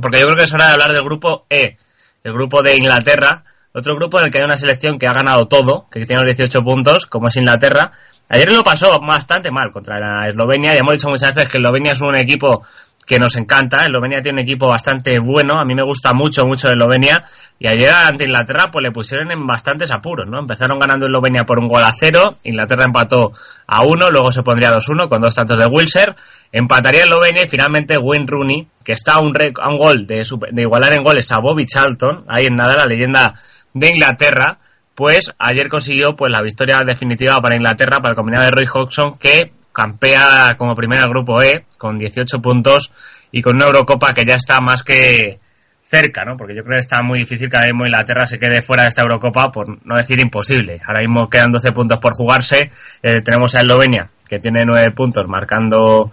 porque 0.00 0.20
yo 0.20 0.24
creo 0.24 0.36
que 0.38 0.44
es 0.44 0.54
hora 0.54 0.68
de 0.68 0.72
hablar 0.72 0.92
del 0.92 1.02
grupo 1.02 1.44
E 1.50 1.76
el 2.24 2.32
grupo 2.32 2.62
de 2.62 2.76
Inglaterra, 2.76 3.44
otro 3.72 3.96
grupo 3.96 4.18
en 4.18 4.26
el 4.26 4.30
que 4.30 4.38
hay 4.38 4.44
una 4.44 4.56
selección 4.56 4.98
que 4.98 5.06
ha 5.06 5.12
ganado 5.12 5.48
todo, 5.48 5.86
que 5.90 6.04
tiene 6.04 6.22
los 6.22 6.36
18 6.36 6.62
puntos, 6.62 7.06
como 7.06 7.28
es 7.28 7.36
Inglaterra. 7.36 7.92
Ayer 8.28 8.52
lo 8.52 8.62
pasó 8.62 9.00
bastante 9.00 9.50
mal 9.50 9.72
contra 9.72 9.98
la 9.98 10.28
Eslovenia, 10.28 10.74
y 10.74 10.78
hemos 10.78 10.92
dicho 10.92 11.08
muchas 11.08 11.34
veces 11.34 11.50
que 11.50 11.58
Eslovenia 11.58 11.92
es 11.92 12.00
un 12.00 12.14
equipo 12.14 12.62
que 13.12 13.18
nos 13.18 13.36
encanta. 13.36 13.84
Eslovenia 13.84 14.22
tiene 14.22 14.40
un 14.40 14.48
equipo 14.48 14.68
bastante 14.68 15.18
bueno, 15.18 15.60
a 15.60 15.66
mí 15.66 15.74
me 15.74 15.82
gusta 15.82 16.14
mucho, 16.14 16.46
mucho 16.46 16.70
Eslovenia. 16.70 17.24
Y 17.58 17.68
ayer 17.68 17.90
ante 17.90 18.24
Inglaterra 18.24 18.70
pues 18.72 18.82
le 18.82 18.90
pusieron 18.90 19.30
en 19.30 19.46
bastantes 19.46 19.92
apuros, 19.92 20.26
¿no? 20.26 20.38
Empezaron 20.38 20.78
ganando 20.78 21.04
Eslovenia 21.04 21.44
por 21.44 21.58
un 21.58 21.68
gol 21.68 21.84
a 21.84 21.92
cero, 21.92 22.38
Inglaterra 22.42 22.84
empató 22.86 23.32
a 23.66 23.82
uno, 23.82 24.08
luego 24.08 24.32
se 24.32 24.42
pondría 24.42 24.70
2-1 24.70 25.10
con 25.10 25.20
dos 25.20 25.34
tantos 25.34 25.58
de 25.58 25.66
Wilser, 25.66 26.16
empataría 26.50 27.02
Eslovenia 27.02 27.42
y 27.42 27.48
finalmente 27.48 27.98
Wayne 27.98 28.26
Rooney, 28.26 28.68
que 28.82 28.94
está 28.94 29.16
a 29.16 29.20
un, 29.20 29.32
gol 29.76 30.06
de, 30.06 30.26
de 30.52 30.62
igualar 30.62 30.94
en 30.94 31.02
goles 31.02 31.30
a 31.32 31.38
Bobby 31.38 31.66
Charlton, 31.66 32.24
ahí 32.28 32.46
en 32.46 32.56
nada 32.56 32.76
la 32.76 32.86
leyenda 32.86 33.34
de 33.74 33.88
Inglaterra, 33.90 34.58
pues 34.94 35.30
ayer 35.38 35.68
consiguió 35.68 36.16
pues 36.16 36.32
la 36.32 36.40
victoria 36.40 36.78
definitiva 36.86 37.36
para 37.42 37.56
Inglaterra, 37.56 37.98
para 37.98 38.10
el 38.10 38.16
combinado 38.16 38.46
de 38.46 38.52
Roy 38.52 38.66
Hodgson, 38.72 39.18
que 39.18 39.52
campea 39.72 40.54
como 40.56 40.74
primera 40.74 41.06
grupo 41.08 41.42
E 41.42 41.64
con 41.78 41.98
18 41.98 42.40
puntos 42.40 42.92
y 43.30 43.42
con 43.42 43.56
una 43.56 43.66
Eurocopa 43.66 44.12
que 44.12 44.24
ya 44.24 44.34
está 44.34 44.60
más 44.60 44.82
que 44.82 45.40
cerca, 45.82 46.24
¿no? 46.24 46.36
Porque 46.36 46.54
yo 46.54 46.62
creo 46.62 46.76
que 46.76 46.80
está 46.80 47.02
muy 47.02 47.20
difícil 47.20 47.48
que 47.48 47.56
ahora 47.56 47.68
mismo 47.68 47.86
Inglaterra 47.86 48.26
se 48.26 48.38
quede 48.38 48.62
fuera 48.62 48.84
de 48.84 48.90
esta 48.90 49.02
Eurocopa, 49.02 49.50
por 49.50 49.84
no 49.84 49.96
decir 49.96 50.20
imposible. 50.20 50.80
Ahora 50.86 51.00
mismo 51.00 51.28
quedan 51.28 51.50
12 51.50 51.72
puntos 51.72 51.98
por 51.98 52.14
jugarse. 52.14 52.70
Eh, 53.02 53.20
tenemos 53.22 53.54
a 53.54 53.60
Eslovenia, 53.60 54.08
que 54.28 54.38
tiene 54.38 54.62
9 54.64 54.92
puntos, 54.92 55.26
marcando, 55.28 56.12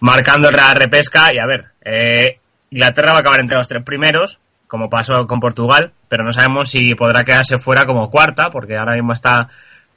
marcando 0.00 0.48
el 0.48 0.54
Real 0.54 0.76
Repesca. 0.76 1.32
Y 1.32 1.38
a 1.38 1.46
ver, 1.46 1.66
eh, 1.84 2.38
Inglaterra 2.70 3.12
va 3.12 3.18
a 3.18 3.20
acabar 3.20 3.40
entre 3.40 3.56
los 3.56 3.66
tres 3.66 3.82
primeros, 3.82 4.38
como 4.66 4.90
pasó 4.90 5.26
con 5.26 5.40
Portugal, 5.40 5.92
pero 6.08 6.24
no 6.24 6.32
sabemos 6.32 6.70
si 6.70 6.94
podrá 6.94 7.24
quedarse 7.24 7.58
fuera 7.58 7.86
como 7.86 8.10
cuarta, 8.10 8.50
porque 8.50 8.76
ahora 8.76 8.94
mismo 8.94 9.12
está 9.12 9.48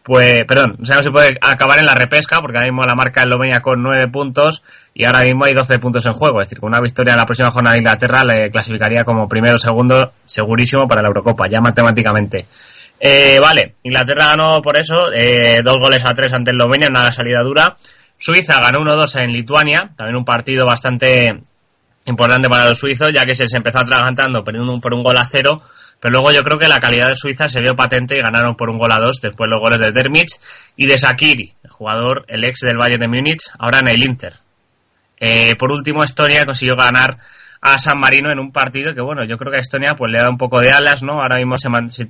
pues, 0.04 0.46
perdón, 0.46 0.76
no 0.80 0.86
sabemos 0.86 1.06
si 1.06 1.12
puede 1.12 1.38
acabar 1.42 1.80
en 1.80 1.86
la 1.86 1.94
repesca, 1.94 2.42
porque 2.42 2.58
ahora 2.58 2.70
mismo 2.70 2.84
la 2.84 2.96
marca 2.96 3.22
Eslovenia 3.22 3.60
con 3.62 3.84
9 3.84 4.08
puntos 4.08 4.64
y 4.94 5.06
ahora 5.06 5.22
mismo 5.22 5.46
hay 5.46 5.54
12 5.54 5.80
puntos 5.80 6.06
en 6.06 6.14
juego. 6.14 6.42
Es 6.42 6.48
decir, 6.48 6.60
con 6.60 6.70
una 6.70 6.82
victoria 6.82 7.12
en 7.12 7.18
la 7.18 7.26
próxima 7.26 7.52
jornada 7.52 7.76
de 7.76 7.82
Inglaterra 7.82 8.24
le 8.24 8.50
clasificaría 8.50 9.04
como 9.04 9.28
primero 9.28 9.56
o 9.56 9.60
segundo 9.60 10.14
segurísimo 10.26 10.88
para 10.88 11.02
la 11.02 11.10
Eurocopa, 11.10 11.48
ya 11.48 11.62
matemáticamente. 11.62 12.48
Eh, 13.00 13.40
vale, 13.40 13.76
Inglaterra 13.84 14.28
ganó 14.28 14.62
por 14.62 14.78
eso, 14.78 15.12
eh, 15.14 15.62
dos 15.64 15.78
goles 15.78 16.04
a 16.04 16.14
tres 16.14 16.34
ante 16.34 16.52
Eslovenia, 16.52 16.90
nada 16.90 17.12
salida 17.12 17.42
dura. 17.42 17.78
Suiza 18.18 18.60
ganó 18.60 18.80
1-2 18.82 19.22
en 19.22 19.34
Lituania, 19.34 19.92
también 19.96 20.16
un 20.16 20.26
partido 20.26 20.66
bastante 20.66 21.42
importante 22.06 22.50
para 22.50 22.70
los 22.70 22.78
suizos, 22.78 23.14
ya 23.14 23.26
que 23.26 23.36
se 23.36 23.44
les 23.44 23.54
empezó 23.54 23.80
atragantando 23.80 24.44
perdiendo 24.44 24.80
por 24.80 24.94
un 24.94 25.04
gol 25.04 25.18
a 25.18 25.26
cero 25.26 25.62
pero 26.02 26.14
luego 26.14 26.32
yo 26.32 26.42
creo 26.42 26.58
que 26.58 26.68
la 26.68 26.80
calidad 26.80 27.08
de 27.10 27.16
Suiza 27.16 27.48
se 27.48 27.62
vio 27.62 27.76
patente 27.76 28.18
y 28.18 28.22
ganaron 28.22 28.56
por 28.56 28.72
un 28.72 28.80
gol 28.80 28.92
a 28.92 29.00
dos 29.00 29.22
después 29.22 29.48
los 29.50 29.62
goles 29.62 29.78
de 29.78 29.92
Dermich 29.92 30.32
y 30.76 30.88
de 30.88 30.98
Sakiri, 30.98 31.54
el 31.64 31.70
jugador, 31.70 32.26
el 32.28 32.44
ex 32.44 32.60
del 32.62 32.78
Bayern 32.78 33.02
de 33.02 33.08
Múnich, 33.08 33.44
ahora 33.60 33.80
en 33.80 33.88
el 33.88 34.02
Inter. 34.02 34.34
Eh, 35.20 35.56
por 35.56 35.72
último, 35.72 36.04
Estonia 36.04 36.44
consiguió 36.46 36.76
ganar 36.76 37.20
a 37.62 37.78
San 37.78 38.00
Marino 38.00 38.32
en 38.32 38.40
un 38.40 38.52
partido 38.52 38.96
que, 38.96 39.02
bueno, 39.02 39.24
yo 39.24 39.38
creo 39.38 39.52
que 39.52 39.60
a 39.60 39.62
Estonia 39.62 39.94
pues 39.96 40.12
le 40.12 40.18
da 40.18 40.28
un 40.28 40.40
poco 40.40 40.60
de 40.60 40.72
alas, 40.72 41.04
¿no? 41.04 41.22
Ahora 41.22 41.38
mismo 41.38 41.56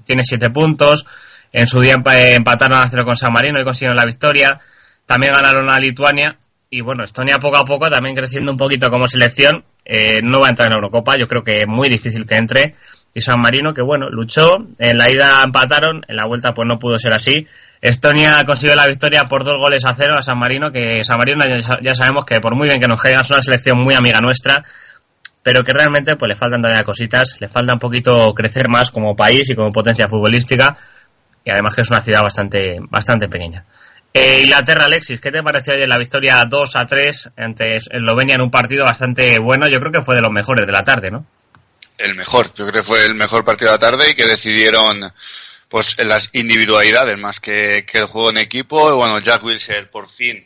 tiene 0.06 0.24
siete 0.24 0.50
puntos. 0.50 1.06
En 1.52 1.68
su 1.68 1.82
día 1.82 2.02
empataron 2.34 2.78
a 2.78 2.88
cero 2.88 3.04
con 3.04 3.18
San 3.18 3.34
Marino 3.34 3.60
y 3.60 3.66
consiguieron 3.66 3.98
la 3.98 4.06
victoria. 4.06 4.58
También 5.06 5.34
ganaron 5.34 5.70
a 5.70 5.78
Lituania. 5.78 6.38
Y 6.70 6.80
bueno, 6.80 7.04
Estonia 7.04 7.38
poco 7.40 7.58
a 7.58 7.66
poco 7.66 7.90
también 7.90 8.16
creciendo 8.16 8.54
un 8.54 8.58
poquito 8.58 8.90
como 8.90 9.10
selección. 9.10 9.66
Eh, 9.84 10.22
no 10.24 10.40
va 10.40 10.48
a 10.48 10.50
entrar 10.52 10.70
en 10.70 10.76
Eurocopa. 10.76 11.18
Yo 11.18 11.28
creo 11.28 11.44
que 11.44 11.60
es 11.60 11.68
muy 11.68 11.90
difícil 11.90 12.26
que 12.26 12.38
entre 12.38 12.76
y 13.14 13.22
San 13.22 13.42
Marino 13.42 13.74
que 13.74 13.82
bueno, 13.82 14.10
luchó, 14.10 14.68
en 14.78 14.98
la 14.98 15.10
ida 15.10 15.44
empataron, 15.44 16.02
en 16.08 16.16
la 16.16 16.26
vuelta 16.26 16.54
pues 16.54 16.68
no 16.68 16.80
pudo 16.80 16.98
ser 16.98 17.14
así. 17.14 17.48
Estonia 17.82 18.44
consiguió 18.46 18.76
la 18.76 18.86
victoria 18.86 19.26
por 19.26 19.44
dos 19.44 19.58
goles 19.58 19.86
a 19.86 19.94
cero 19.96 20.16
a 20.18 20.22
San 20.22 20.38
Marino, 20.38 20.72
que 20.72 21.04
San 21.04 21.18
Marino 21.18 21.44
ya 21.82 21.96
sabemos 21.96 22.26
que 22.26 22.40
por 22.40 22.56
muy 22.56 22.68
bien 22.68 22.80
que 22.80 22.88
nos 22.88 23.02
caiga 23.02 23.22
es 23.22 23.30
una 23.30 23.42
selección 23.42 23.80
muy 23.80 23.96
amiga 23.96 24.20
nuestra, 24.22 24.64
pero 25.44 25.64
que 25.64 25.74
realmente 25.74 26.16
pues 26.16 26.30
le 26.30 26.36
faltan 26.36 26.62
todavía 26.62 26.84
cositas, 26.84 27.38
le 27.40 27.48
falta 27.48 27.74
un 27.74 27.80
poquito 27.80 28.34
crecer 28.34 28.70
más 28.70 28.92
como 28.92 29.16
país 29.16 29.50
y 29.50 29.56
como 29.56 29.72
potencia 29.72 30.08
futbolística, 30.08 30.78
y 31.44 31.50
además 31.50 31.74
que 31.74 31.82
es 31.82 31.90
una 31.90 32.02
ciudad 32.02 32.22
bastante, 32.22 32.78
bastante 32.90 33.28
pequeña. 33.28 33.66
Eh, 34.14 34.42
Inglaterra, 34.44 34.86
Alexis, 34.86 35.22
¿qué 35.22 35.32
te 35.32 35.42
pareció 35.42 35.74
ayer 35.74 35.88
la 35.88 35.98
victoria 35.98 36.44
2 36.48 36.76
a 36.76 36.86
3 36.86 37.32
ante 37.38 37.78
Eslovenia 37.78 38.36
en 38.36 38.42
un 38.42 38.52
partido 38.52 38.84
bastante 38.84 39.40
bueno? 39.40 39.68
Yo 39.68 39.80
creo 39.80 39.92
que 39.92 40.04
fue 40.04 40.16
de 40.16 40.22
los 40.22 40.32
mejores 40.32 40.68
de 40.68 40.74
la 40.74 40.84
tarde, 40.84 41.10
¿no? 41.10 41.26
El 42.04 42.16
mejor. 42.16 42.48
Yo 42.56 42.68
creo 42.68 42.72
que 42.72 42.84
fue 42.84 43.06
el 43.06 43.16
mejor 43.16 43.44
partido 43.44 43.72
de 43.72 43.78
la 43.78 43.80
tarde 43.80 44.10
y 44.10 44.16
que 44.16 44.28
decidieron 44.28 45.12
pues 45.70 45.96
las 46.00 46.30
individualidades 46.34 47.18
más 47.18 47.40
que, 47.40 47.86
el 47.94 48.06
juego 48.06 48.30
en 48.30 48.38
equipo. 48.38 48.96
Bueno, 48.96 49.20
Jack 49.20 49.44
Wilshere 49.44 49.86
por 49.86 50.10
fin 50.10 50.46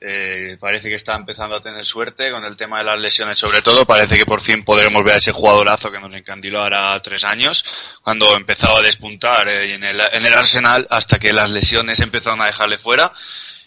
eh, 0.00 0.56
parece 0.58 0.88
que 0.88 0.94
está 0.94 1.14
empezando 1.14 1.56
a 1.56 1.62
tener 1.62 1.84
suerte 1.84 2.30
con 2.30 2.42
el 2.44 2.56
tema 2.56 2.78
de 2.78 2.84
las 2.84 2.98
lesiones 2.98 3.38
sobre 3.38 3.60
todo. 3.60 3.84
Parece 3.84 4.16
que 4.16 4.24
por 4.24 4.40
fin 4.40 4.64
podremos 4.64 5.02
ver 5.02 5.14
a 5.14 5.18
ese 5.18 5.32
jugadorazo 5.32 5.90
que 5.90 6.00
nos 6.00 6.14
encandiló 6.14 6.62
ahora 6.62 6.98
tres 7.02 7.22
años, 7.24 7.64
cuando 8.02 8.34
empezaba 8.34 8.78
a 8.78 8.82
despuntar 8.82 9.46
eh, 9.46 9.74
en, 9.74 9.84
el, 9.84 10.00
en 10.12 10.24
el 10.24 10.32
Arsenal 10.32 10.86
hasta 10.88 11.18
que 11.18 11.32
las 11.32 11.50
lesiones 11.50 12.00
empezaron 12.00 12.40
a 12.40 12.46
dejarle 12.46 12.78
fuera. 12.78 13.12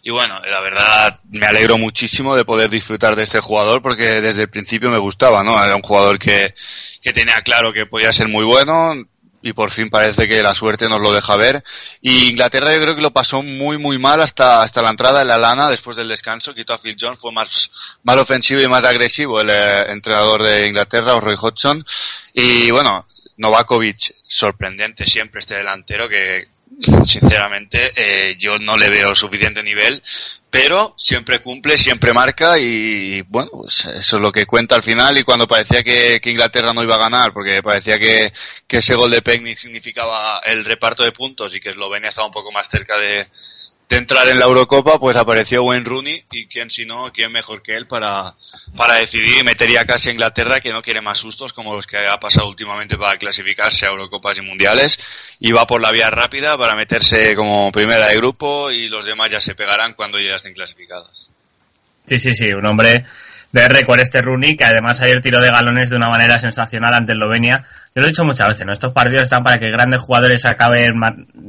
Y 0.05 0.11
bueno, 0.11 0.37
la 0.41 0.59
verdad 0.59 1.21
me 1.31 1.45
alegro 1.45 1.77
muchísimo 1.77 2.35
de 2.35 2.43
poder 2.43 2.69
disfrutar 2.69 3.15
de 3.15 3.23
este 3.23 3.39
jugador 3.39 3.81
porque 3.81 4.19
desde 4.19 4.41
el 4.41 4.49
principio 4.49 4.89
me 4.89 4.99
gustaba, 4.99 5.41
¿no? 5.43 5.63
Era 5.63 5.77
un 5.77 5.81
jugador 5.81 6.19
que, 6.19 6.53
que 7.01 7.13
tenía 7.13 7.37
claro 7.37 7.71
que 7.71 7.85
podía 7.85 8.11
ser 8.11 8.27
muy 8.27 8.43
bueno 8.43 8.95
y 9.41 9.53
por 9.53 9.71
fin 9.71 9.89
parece 9.89 10.27
que 10.27 10.41
la 10.41 10.53
suerte 10.55 10.89
nos 10.89 11.01
lo 11.01 11.13
deja 11.13 11.37
ver. 11.37 11.63
Y 12.01 12.31
Inglaterra 12.31 12.73
yo 12.73 12.81
creo 12.81 12.95
que 12.95 13.01
lo 13.01 13.11
pasó 13.11 13.43
muy 13.43 13.77
muy 13.77 13.97
mal 13.97 14.21
hasta, 14.21 14.61
hasta 14.61 14.81
la 14.81 14.89
entrada 14.89 15.19
de 15.19 15.25
la 15.25 15.37
lana 15.37 15.69
después 15.69 15.95
del 15.95 16.09
descanso. 16.09 16.53
Quito 16.53 16.73
a 16.73 16.79
Phil 16.79 16.97
Jones, 16.99 17.19
fue 17.21 17.31
más, 17.31 17.71
más 18.03 18.17
ofensivo 18.17 18.59
y 18.59 18.67
más 18.67 18.83
agresivo 18.83 19.39
el 19.39 19.51
eh, 19.51 19.83
entrenador 19.87 20.43
de 20.43 20.67
Inglaterra, 20.67 21.17
Roy 21.17 21.37
Hodgson. 21.39 21.81
Y 22.33 22.69
bueno, 22.71 23.05
Novakovic, 23.37 24.15
sorprendente 24.27 25.05
siempre 25.05 25.39
este 25.39 25.55
delantero 25.55 26.09
que 26.09 26.52
sinceramente 27.05 27.91
eh, 27.95 28.36
yo 28.38 28.57
no 28.57 28.75
le 28.75 28.89
veo 28.89 29.15
suficiente 29.15 29.63
nivel, 29.63 30.01
pero 30.49 30.93
siempre 30.97 31.39
cumple, 31.39 31.77
siempre 31.77 32.13
marca 32.13 32.59
y 32.59 33.21
bueno, 33.23 33.49
pues 33.51 33.86
eso 33.86 34.15
es 34.17 34.21
lo 34.21 34.31
que 34.31 34.45
cuenta 34.45 34.75
al 34.75 34.83
final. 34.83 35.17
Y 35.17 35.23
cuando 35.23 35.47
parecía 35.47 35.81
que, 35.81 36.19
Inglaterra 36.25 36.73
no 36.73 36.83
iba 36.83 36.95
a 36.95 37.09
ganar, 37.09 37.33
porque 37.33 37.62
parecía 37.63 37.97
que, 37.97 38.31
que 38.67 38.77
ese 38.77 38.95
gol 38.95 39.09
de 39.09 39.21
Pegnic 39.21 39.57
significaba 39.57 40.41
el 40.45 40.63
reparto 40.63 41.03
de 41.03 41.12
puntos 41.12 41.55
y 41.55 41.59
que 41.59 41.69
Eslovenia 41.69 42.09
estaba 42.09 42.27
un 42.27 42.33
poco 42.33 42.51
más 42.51 42.67
cerca 42.69 42.97
de, 42.97 43.27
de 43.93 43.99
entrar 43.99 44.27
en 44.27 44.39
la 44.39 44.45
Eurocopa, 44.45 44.99
pues 44.99 45.15
apareció 45.15 45.63
Wayne 45.63 45.86
Rooney 45.86 46.23
y 46.32 46.47
quién 46.47 46.71
si 46.71 46.86
no, 46.86 47.12
quién 47.13 47.32
mejor 47.32 47.62
que 47.62 47.75
él 47.75 47.86
para, 47.86 48.34
para 48.75 48.95
decidir 48.95 49.38
y 49.39 49.43
metería 49.43 49.86
casi 49.86 50.10
a 50.10 50.12
Inglaterra 50.13 50.60
que 50.62 50.73
no 50.73 50.82
quiere 50.82 50.99
más 50.99 51.19
sustos 51.19 51.53
como 51.53 51.75
los 51.75 51.86
que 51.86 51.97
ha 51.97 52.17
pasado 52.17 52.49
últimamente 52.49 52.97
para 52.97 53.17
clasificarse 53.17 53.86
a 53.86 53.89
Eurocopas 53.89 54.39
y 54.39 54.41
Mundiales 54.41 54.97
y 55.39 55.51
va 55.51 55.67
por 55.67 55.79
la 55.79 55.91
vía 55.91 56.10
rápida 56.10 56.58
para 56.58 56.75
meterse 56.75 57.36
como 57.36 57.71
primera 57.71 58.08
de 58.08 58.17
grupo 58.17 58.71
y 58.71 58.88
los 58.88 59.06
demás 59.06 59.32
ya 59.32 59.39
se 59.39 59.53
pegarán 59.53 59.93
cuando 59.93 60.19
ya 60.19 60.36
estén 60.38 60.53
clasificados. 60.53 61.29
Sí, 62.06 62.19
sí, 62.19 62.34
sí, 62.34 62.51
un 62.51 62.65
hombre 62.65 63.06
de 63.53 63.69
récord 63.69 63.99
este 63.99 64.21
Rooney, 64.21 64.57
que 64.57 64.65
además 64.65 64.99
ayer 65.01 65.21
tiró 65.21 65.39
de 65.39 65.49
galones 65.49 65.91
de 65.91 65.95
una 65.95 66.07
manera 66.07 66.39
sensacional 66.39 66.91
ante 66.91 67.13
Eslovenia. 67.13 67.63
Yo 67.95 68.01
lo 68.01 68.05
he 68.05 68.07
dicho 68.07 68.23
muchas 68.23 68.49
veces, 68.49 68.65
¿no? 68.65 68.73
Estos 68.73 68.91
partidos 68.91 69.21
están 69.23 69.43
para 69.43 69.59
que 69.59 69.69
grandes 69.69 70.01
jugadores 70.01 70.43
acaben 70.45 70.99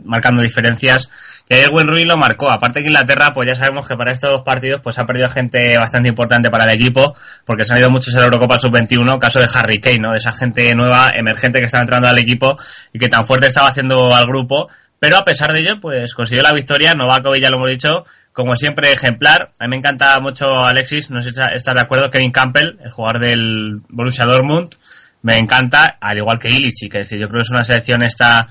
marcando 0.04 0.42
diferencias. 0.42 1.10
Y 1.48 1.54
ayer 1.54 1.70
Wayne 1.72 1.90
Rooney 1.90 2.04
lo 2.04 2.18
marcó. 2.18 2.50
Aparte 2.52 2.82
que 2.82 2.88
Inglaterra, 2.88 3.32
pues 3.32 3.48
ya 3.48 3.54
sabemos 3.54 3.88
que 3.88 3.96
para 3.96 4.12
estos 4.12 4.30
dos 4.30 4.42
partidos, 4.44 4.82
pues 4.82 4.98
ha 4.98 5.06
perdido 5.06 5.30
gente 5.30 5.78
bastante 5.78 6.10
importante 6.10 6.50
para 6.50 6.64
el 6.64 6.78
equipo, 6.78 7.16
porque 7.46 7.64
se 7.64 7.72
han 7.72 7.80
ido 7.80 7.90
muchos 7.90 8.12
en 8.12 8.20
la 8.20 8.26
Eurocopa 8.26 8.58
Sub-21, 8.58 9.18
caso 9.18 9.40
de 9.40 9.48
Harry 9.54 9.80
Kane, 9.80 9.98
¿no? 10.00 10.14
Esa 10.14 10.32
gente 10.32 10.70
nueva, 10.76 11.10
emergente 11.14 11.58
que 11.58 11.66
está 11.66 11.78
entrando 11.78 12.06
al 12.06 12.18
equipo 12.18 12.58
y 12.92 12.98
que 12.98 13.08
tan 13.08 13.26
fuerte 13.26 13.46
estaba 13.46 13.68
haciendo 13.68 14.14
al 14.14 14.26
grupo. 14.26 14.68
Pero 14.98 15.16
a 15.16 15.24
pesar 15.24 15.52
de 15.52 15.60
ello, 15.60 15.80
pues 15.80 16.12
consiguió 16.12 16.42
la 16.42 16.52
victoria. 16.52 16.92
Novakovic, 16.94 17.42
ya 17.42 17.48
lo 17.48 17.56
hemos 17.56 17.70
dicho, 17.70 18.04
como 18.34 18.56
siempre, 18.56 18.92
ejemplar. 18.92 19.52
A 19.58 19.64
mí 19.64 19.70
me 19.70 19.76
encanta 19.76 20.18
mucho 20.20 20.58
Alexis, 20.58 21.10
no 21.10 21.22
sé 21.22 21.32
si 21.32 21.40
está 21.54 21.72
de 21.72 21.80
acuerdo, 21.80 22.10
Kevin 22.10 22.32
Campbell, 22.32 22.78
el 22.84 22.90
jugador 22.90 23.20
del 23.20 23.80
Borussia 23.88 24.26
Dortmund. 24.26 24.74
Me 25.22 25.38
encanta, 25.38 25.96
al 26.00 26.18
igual 26.18 26.38
que 26.40 26.48
Illich, 26.48 26.90
que 26.90 26.98
decir, 26.98 27.18
yo 27.18 27.28
creo 27.28 27.38
que 27.38 27.44
es 27.44 27.50
una 27.50 27.64
selección 27.64 28.02
esta 28.02 28.48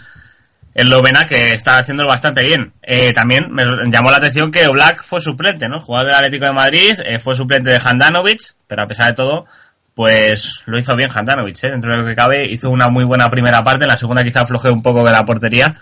eslovena 0.73 1.25
que 1.25 1.51
está 1.51 1.79
haciendo 1.79 2.07
bastante 2.07 2.43
bien. 2.43 2.71
Eh, 2.81 3.13
también 3.13 3.51
me 3.51 3.65
llamó 3.91 4.09
la 4.09 4.17
atención 4.17 4.51
que 4.51 4.67
Oblak 4.67 5.03
fue 5.03 5.19
suplente, 5.19 5.67
¿no? 5.67 5.81
Jugador 5.81 6.07
del 6.07 6.15
Atlético 6.15 6.45
de 6.45 6.53
Madrid, 6.53 6.95
eh, 7.03 7.19
fue 7.19 7.35
suplente 7.35 7.69
de 7.69 7.81
Handanovic, 7.83 8.39
pero 8.65 8.83
a 8.83 8.87
pesar 8.87 9.07
de 9.07 9.13
todo, 9.15 9.45
pues 9.93 10.63
lo 10.65 10.79
hizo 10.79 10.95
bien 10.95 11.09
Handanovic, 11.13 11.61
¿eh? 11.61 11.71
Dentro 11.71 11.91
de 11.91 11.97
lo 11.99 12.07
que 12.07 12.15
cabe, 12.15 12.49
hizo 12.49 12.69
una 12.69 12.87
muy 12.87 13.03
buena 13.03 13.29
primera 13.29 13.61
parte, 13.63 13.83
en 13.83 13.89
la 13.89 13.97
segunda 13.97 14.23
quizá 14.23 14.41
aflojé 14.43 14.69
un 14.71 14.81
poco 14.81 15.03
de 15.03 15.11
la 15.11 15.25
portería, 15.25 15.73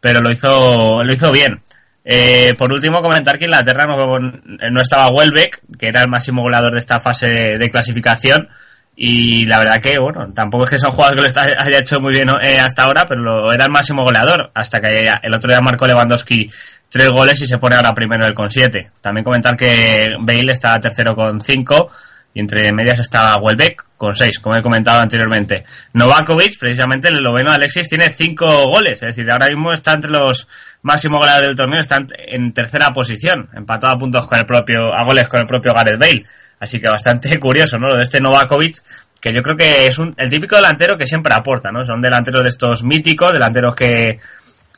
pero 0.00 0.20
lo 0.20 0.30
hizo, 0.30 1.04
lo 1.04 1.12
hizo 1.12 1.30
bien. 1.30 1.62
Eh, 2.04 2.54
por 2.56 2.72
último, 2.72 3.02
comentar 3.02 3.38
que 3.38 3.44
Inglaterra 3.44 3.86
no, 3.86 4.18
no 4.18 4.80
estaba 4.80 5.10
Welbeck, 5.10 5.60
que 5.78 5.88
era 5.88 6.02
el 6.02 6.08
máximo 6.08 6.42
goleador 6.42 6.72
de 6.72 6.80
esta 6.80 7.00
fase 7.00 7.26
de, 7.28 7.70
clasificación. 7.70 8.48
Y 8.96 9.46
la 9.46 9.58
verdad 9.58 9.80
que, 9.80 9.96
bueno, 9.98 10.32
tampoco 10.34 10.64
es 10.64 10.70
que 10.70 10.78
sea 10.78 10.88
un 10.90 10.94
jugador 10.94 11.16
que 11.16 11.22
lo 11.22 11.40
haya 11.58 11.78
hecho 11.78 12.00
muy 12.00 12.12
bien 12.12 12.28
eh, 12.42 12.58
hasta 12.58 12.84
ahora, 12.84 13.04
pero 13.06 13.22
lo, 13.22 13.52
era 13.52 13.64
el 13.64 13.70
máximo 13.70 14.02
goleador. 14.04 14.50
Hasta 14.54 14.80
que 14.80 15.08
el 15.22 15.34
otro 15.34 15.48
día 15.48 15.60
marcó 15.60 15.86
Lewandowski 15.86 16.50
tres 16.88 17.08
goles 17.10 17.40
y 17.40 17.46
se 17.46 17.58
pone 17.58 17.76
ahora 17.76 17.94
primero 17.94 18.26
el 18.26 18.34
con 18.34 18.50
siete. 18.50 18.90
También 19.00 19.24
comentar 19.24 19.56
que 19.56 20.08
Bale 20.18 20.52
está 20.52 20.78
tercero 20.80 21.14
con 21.14 21.40
cinco. 21.40 21.90
Y 22.32 22.40
entre 22.40 22.72
medias 22.72 22.98
está 23.00 23.36
Welbeck 23.36 23.84
con 23.96 24.14
6, 24.14 24.38
como 24.38 24.56
he 24.56 24.62
comentado 24.62 25.00
anteriormente. 25.00 25.64
Novakovic, 25.92 26.58
precisamente 26.58 27.08
el 27.08 27.22
noveno 27.22 27.50
Alexis, 27.50 27.88
tiene 27.88 28.08
5 28.08 28.68
goles, 28.68 29.02
es 29.02 29.08
decir, 29.08 29.30
ahora 29.30 29.48
mismo 29.48 29.72
está 29.72 29.92
entre 29.92 30.10
los 30.10 30.48
máximos 30.82 31.18
goleadores 31.18 31.48
del 31.48 31.56
torneo, 31.56 31.80
está 31.80 32.04
en 32.28 32.52
tercera 32.52 32.90
posición, 32.90 33.48
empatado 33.54 33.94
a 33.94 33.98
puntos 33.98 34.26
con 34.26 34.38
el 34.38 34.46
propio, 34.46 34.94
a 34.94 35.04
goles 35.04 35.28
con 35.28 35.40
el 35.40 35.46
propio 35.46 35.74
Gareth 35.74 35.98
Bale. 35.98 36.24
Así 36.60 36.78
que 36.78 36.88
bastante 36.88 37.38
curioso, 37.40 37.78
¿no? 37.78 37.88
Lo 37.88 37.96
de 37.96 38.04
este 38.04 38.20
Novakovic, 38.20 38.76
que 39.20 39.32
yo 39.32 39.42
creo 39.42 39.56
que 39.56 39.86
es 39.86 39.98
un, 39.98 40.14
el 40.16 40.30
típico 40.30 40.56
delantero 40.56 40.96
que 40.96 41.06
siempre 41.06 41.34
aporta, 41.34 41.70
¿no? 41.70 41.84
Son 41.84 42.00
delanteros 42.00 42.42
de 42.42 42.48
estos 42.48 42.84
míticos, 42.84 43.32
delanteros 43.32 43.74
que 43.74 44.18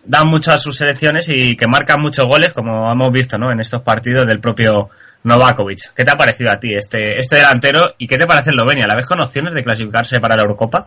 dan 0.04 0.26
mucho 0.26 0.52
a 0.52 0.58
sus 0.58 0.76
selecciones 0.76 1.28
y 1.28 1.56
que 1.56 1.66
marcan 1.66 2.00
muchos 2.00 2.26
goles, 2.26 2.52
como 2.52 2.90
hemos 2.90 3.12
visto, 3.12 3.38
¿no? 3.38 3.52
En 3.52 3.60
estos 3.60 3.82
partidos 3.82 4.26
del 4.26 4.40
propio 4.40 4.90
Novakovic. 5.24 5.94
¿Qué 5.94 6.04
te 6.04 6.10
ha 6.10 6.16
parecido 6.16 6.50
a 6.50 6.58
ti 6.58 6.74
este, 6.74 7.18
este 7.18 7.36
delantero 7.36 7.94
y 7.98 8.06
qué 8.06 8.18
te 8.18 8.26
parece 8.26 8.50
Eslovenia? 8.50 8.86
¿La 8.86 8.96
ves 8.96 9.06
con 9.06 9.20
opciones 9.20 9.54
de 9.54 9.62
clasificarse 9.62 10.20
para 10.20 10.36
la 10.36 10.42
Eurocopa? 10.42 10.86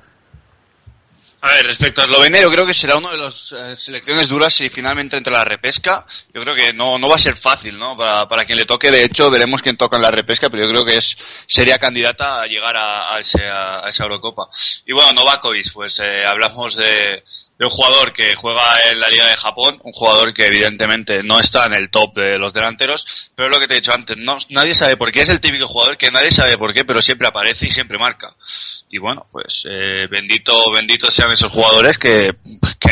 A 1.48 1.58
ver, 1.58 1.68
respecto 1.68 2.02
a 2.02 2.06
Eslovenia, 2.06 2.42
yo 2.42 2.50
creo 2.50 2.66
que 2.66 2.74
será 2.74 2.96
una 2.96 3.12
de 3.12 3.18
las 3.18 3.52
eh, 3.52 3.76
selecciones 3.78 4.28
duras 4.28 4.52
si 4.52 4.68
finalmente 4.70 5.16
entra 5.16 5.38
la 5.38 5.44
repesca. 5.44 6.04
Yo 6.34 6.42
creo 6.42 6.56
que 6.56 6.74
no, 6.74 6.98
no 6.98 7.08
va 7.08 7.18
a 7.18 7.20
ser 7.20 7.38
fácil, 7.38 7.78
¿no? 7.78 7.96
Para, 7.96 8.28
para 8.28 8.46
quien 8.46 8.58
le 8.58 8.66
toque, 8.66 8.90
de 8.90 9.04
hecho, 9.04 9.30
veremos 9.30 9.62
quién 9.62 9.78
toca 9.78 9.96
en 9.98 10.02
la 10.02 10.10
repesca, 10.10 10.50
pero 10.50 10.64
yo 10.64 10.72
creo 10.72 10.84
que 10.84 10.98
es 10.98 11.16
sería 11.46 11.78
candidata 11.78 12.42
a 12.42 12.48
llegar 12.48 12.76
a, 12.76 13.10
a, 13.10 13.18
a 13.18 13.20
esa 13.20 14.04
Eurocopa. 14.04 14.48
Y 14.88 14.94
bueno, 14.94 15.12
Novakovic, 15.12 15.72
pues 15.72 16.00
eh, 16.00 16.24
hablamos 16.28 16.76
de, 16.78 17.24
de 17.60 17.66
un 17.66 17.70
jugador 17.70 18.12
que 18.12 18.34
juega 18.34 18.64
en 18.90 19.00
la 19.00 19.08
Liga 19.08 19.28
de 19.28 19.38
Japón, 19.38 19.80
un 19.84 19.94
jugador 19.94 20.34
que 20.34 20.48
evidentemente 20.48 21.22
no 21.22 21.40
está 21.40 21.68
en 21.68 21.76
el 21.76 21.92
top 21.92 22.16
de 22.16 22.40
los 22.40 22.54
delanteros, 22.54 23.06
pero 23.36 23.50
es 23.50 23.56
lo 23.56 23.60
que 23.60 23.68
te 23.68 23.76
he 23.76 23.82
dicho 23.82 23.94
antes, 23.94 24.18
no, 24.18 24.40
nadie 24.50 24.74
sabe 24.74 24.98
por 24.98 25.12
qué, 25.12 25.22
es 25.22 25.30
el 25.30 25.42
típico 25.42 25.68
jugador 25.68 25.96
que 25.96 26.10
nadie 26.10 26.32
sabe 26.32 26.58
por 26.58 26.74
qué, 26.74 26.86
pero 26.86 27.02
siempre 27.02 27.28
aparece 27.28 27.68
y 27.68 27.72
siempre 27.72 28.00
marca 28.00 28.34
y 28.96 28.98
bueno, 28.98 29.28
pues 29.30 29.64
eh, 29.70 30.08
bendito, 30.10 30.72
bendito 30.72 31.12
sean 31.12 31.30
esos 31.34 31.52
jugadores 31.52 31.98
que, 31.98 32.34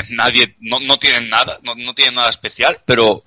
nadie, 0.09 0.57
no, 0.59 0.81
no 0.81 0.97
tienen 0.97 1.29
nada, 1.29 1.59
no, 1.63 1.75
no 1.75 1.93
tienen 1.93 2.15
nada 2.15 2.29
especial, 2.29 2.81
pero 2.85 3.23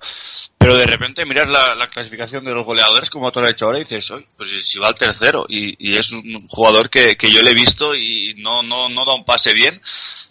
pero 0.59 0.77
de 0.77 0.85
repente 0.85 1.25
miras 1.25 1.47
la, 1.47 1.73
la 1.73 1.87
clasificación 1.87 2.45
de 2.45 2.51
los 2.51 2.65
goleadores 2.65 3.09
como 3.09 3.31
tú 3.31 3.39
lo 3.39 3.47
has 3.47 3.53
hecho 3.53 3.65
ahora 3.65 3.79
y 3.79 3.83
dices, 3.83 4.11
Oye, 4.11 4.27
pues 4.37 4.51
si 4.63 4.77
va 4.77 4.89
al 4.89 4.95
tercero 4.95 5.47
y, 5.49 5.75
y 5.79 5.97
es 5.97 6.11
un 6.11 6.47
jugador 6.47 6.91
que, 6.91 7.15
que 7.15 7.31
yo 7.31 7.41
le 7.41 7.51
he 7.51 7.55
visto 7.55 7.95
y 7.95 8.35
no, 8.37 8.61
no, 8.61 8.89
no 8.89 9.05
da 9.05 9.15
un 9.15 9.25
pase 9.25 9.53
bien, 9.53 9.81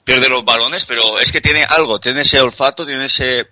pierde 0.05 0.29
los 0.29 0.45
balones, 0.45 0.85
pero 0.85 1.19
es 1.19 1.33
que 1.33 1.41
tiene 1.41 1.65
algo, 1.65 1.99
tiene 1.99 2.23
ese 2.23 2.41
olfato, 2.41 2.87
tiene 2.87 3.07
ese 3.07 3.49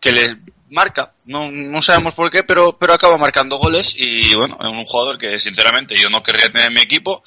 que 0.00 0.12
le 0.12 0.36
marca, 0.70 1.14
no, 1.24 1.50
no 1.50 1.82
sabemos 1.82 2.14
por 2.14 2.30
qué, 2.30 2.44
pero, 2.44 2.78
pero 2.78 2.92
acaba 2.92 3.18
marcando 3.18 3.58
goles 3.58 3.92
y 3.96 4.34
bueno, 4.36 4.56
es 4.60 4.66
un 4.66 4.84
jugador 4.84 5.18
que 5.18 5.40
sinceramente 5.40 5.96
yo 6.00 6.08
no 6.10 6.22
querría 6.22 6.50
tener 6.50 6.68
en 6.68 6.74
mi 6.74 6.80
equipo, 6.80 7.22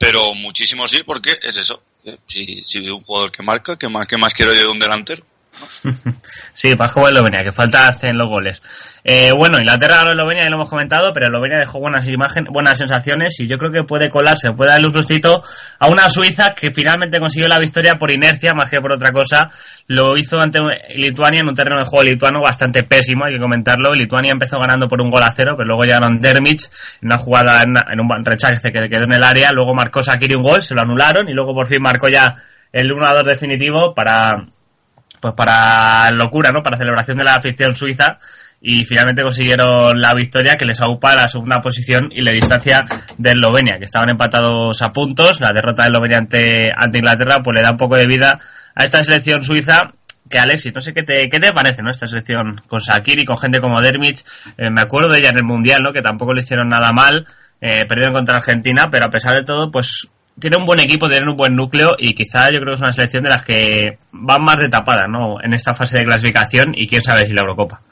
pero 0.00 0.34
muchísimo 0.34 0.88
sí, 0.88 1.02
porque 1.04 1.38
es 1.42 1.58
eso. 1.58 1.82
Si, 2.26 2.62
si 2.64 2.78
un 2.88 3.02
jugador 3.02 3.30
que 3.30 3.42
marca, 3.42 3.76
¿qué 3.76 3.86
más, 3.86 4.08
qué 4.08 4.16
más 4.16 4.32
quiero 4.32 4.54
yo 4.54 4.62
de 4.62 4.68
un 4.68 4.78
delantero? 4.78 5.22
sí, 6.52 6.74
para 6.76 6.90
jugar 6.90 7.10
Eslovenia, 7.10 7.42
que 7.42 7.52
falta 7.52 7.88
hacen 7.88 8.16
los 8.16 8.28
goles. 8.28 8.62
Eh, 9.02 9.30
bueno, 9.36 9.58
Inglaterra 9.58 9.96
ganó 9.96 10.12
Eslovenia, 10.12 10.44
ya 10.44 10.50
lo 10.50 10.56
hemos 10.56 10.68
comentado, 10.68 11.12
pero 11.12 11.26
Eslovenia 11.26 11.58
dejó 11.58 11.80
buenas 11.80 12.06
imágenes, 12.08 12.50
buenas 12.52 12.78
sensaciones 12.78 13.38
y 13.40 13.48
yo 13.48 13.56
creo 13.56 13.72
que 13.72 13.84
puede 13.84 14.10
colarse, 14.10 14.52
puede 14.52 14.70
darle 14.72 14.88
un 14.88 14.92
sustito 14.92 15.42
a 15.78 15.88
una 15.88 16.08
Suiza 16.08 16.54
que 16.54 16.70
finalmente 16.70 17.18
consiguió 17.18 17.48
la 17.48 17.58
victoria 17.58 17.94
por 17.94 18.10
inercia 18.10 18.54
más 18.54 18.68
que 18.68 18.80
por 18.80 18.92
otra 18.92 19.12
cosa. 19.12 19.46
Lo 19.86 20.16
hizo 20.16 20.40
ante 20.40 20.60
Lituania 20.94 21.40
en 21.40 21.48
un 21.48 21.54
terreno 21.54 21.78
de 21.78 21.86
juego 21.86 22.04
lituano 22.04 22.40
bastante 22.40 22.82
pésimo, 22.82 23.24
hay 23.24 23.34
que 23.34 23.40
comentarlo. 23.40 23.94
Lituania 23.94 24.32
empezó 24.32 24.58
ganando 24.58 24.86
por 24.86 25.00
un 25.00 25.10
gol 25.10 25.22
a 25.22 25.32
cero, 25.34 25.54
pero 25.56 25.66
luego 25.66 25.84
llegaron 25.84 26.20
Dermich 26.20 26.70
en 27.00 27.06
una 27.06 27.18
jugada, 27.18 27.62
en, 27.62 28.00
un 28.00 28.24
rechace 28.24 28.72
que 28.72 28.88
quedó 28.88 29.04
en 29.04 29.14
el 29.14 29.22
área, 29.22 29.50
luego 29.52 29.74
marcó 29.74 30.02
Sakiri 30.02 30.34
un 30.34 30.42
gol, 30.42 30.62
se 30.62 30.74
lo 30.74 30.82
anularon 30.82 31.28
y 31.28 31.32
luego 31.32 31.54
por 31.54 31.66
fin 31.66 31.82
marcó 31.82 32.08
ya 32.08 32.36
el 32.72 32.92
1 32.92 33.06
a 33.06 33.14
2 33.14 33.24
definitivo 33.24 33.94
para 33.94 34.46
pues 35.20 35.34
para 35.34 36.10
locura, 36.10 36.50
¿no? 36.50 36.62
Para 36.62 36.78
celebración 36.78 37.18
de 37.18 37.24
la 37.24 37.34
afición 37.34 37.74
suiza 37.74 38.18
y 38.60 38.84
finalmente 38.84 39.22
consiguieron 39.22 40.00
la 40.00 40.14
victoria 40.14 40.56
que 40.56 40.66
les 40.66 40.80
aupa 40.80 41.14
la 41.14 41.28
segunda 41.28 41.60
posición 41.60 42.10
y 42.12 42.22
la 42.22 42.30
distancia 42.30 42.84
de 43.16 43.30
Eslovenia, 43.30 43.78
que 43.78 43.86
estaban 43.86 44.10
empatados 44.10 44.82
a 44.82 44.92
puntos. 44.92 45.40
La 45.40 45.52
derrota 45.52 45.82
de 45.82 45.88
Eslovenia 45.88 46.18
ante, 46.18 46.70
ante 46.76 46.98
Inglaterra 46.98 47.40
pues 47.42 47.56
le 47.56 47.62
da 47.62 47.70
un 47.70 47.78
poco 47.78 47.96
de 47.96 48.06
vida 48.06 48.38
a 48.74 48.84
esta 48.84 49.02
selección 49.02 49.42
suiza 49.42 49.92
que 50.28 50.38
Alexis, 50.38 50.72
no 50.72 50.80
sé 50.80 50.92
qué 50.92 51.02
te, 51.02 51.28
qué 51.28 51.40
te 51.40 51.52
parece, 51.52 51.82
¿no? 51.82 51.90
Esta 51.90 52.06
selección 52.06 52.60
con 52.68 52.80
Sakiri, 52.80 53.24
con 53.24 53.36
gente 53.36 53.60
como 53.60 53.80
Dermich, 53.80 54.24
eh, 54.56 54.70
me 54.70 54.80
acuerdo 54.80 55.08
de 55.08 55.18
ella 55.18 55.30
en 55.30 55.38
el 55.38 55.44
Mundial, 55.44 55.80
¿no? 55.82 55.92
Que 55.92 56.02
tampoco 56.02 56.32
le 56.32 56.42
hicieron 56.42 56.68
nada 56.68 56.92
mal, 56.92 57.26
eh, 57.60 57.84
perdieron 57.88 58.14
contra 58.14 58.36
Argentina, 58.36 58.88
pero 58.90 59.06
a 59.06 59.10
pesar 59.10 59.34
de 59.34 59.42
todo, 59.42 59.72
pues 59.72 60.08
tiene 60.38 60.56
un 60.56 60.64
buen 60.64 60.80
equipo, 60.80 61.08
tiene 61.08 61.28
un 61.30 61.36
buen 61.36 61.54
núcleo 61.54 61.96
y 61.98 62.14
quizá 62.14 62.50
yo 62.50 62.60
creo 62.60 62.72
que 62.72 62.74
es 62.74 62.80
una 62.80 62.92
selección 62.92 63.24
de 63.24 63.30
las 63.30 63.44
que 63.44 63.98
van 64.12 64.42
más 64.42 64.58
de 64.58 64.68
tapada, 64.68 65.06
¿no? 65.06 65.42
En 65.42 65.52
esta 65.52 65.74
fase 65.74 65.98
de 65.98 66.04
clasificación 66.04 66.72
y 66.74 66.86
quién 66.86 67.02
sabe 67.02 67.26
si 67.26 67.32
la 67.32 67.42
Eurocopa. 67.42 67.82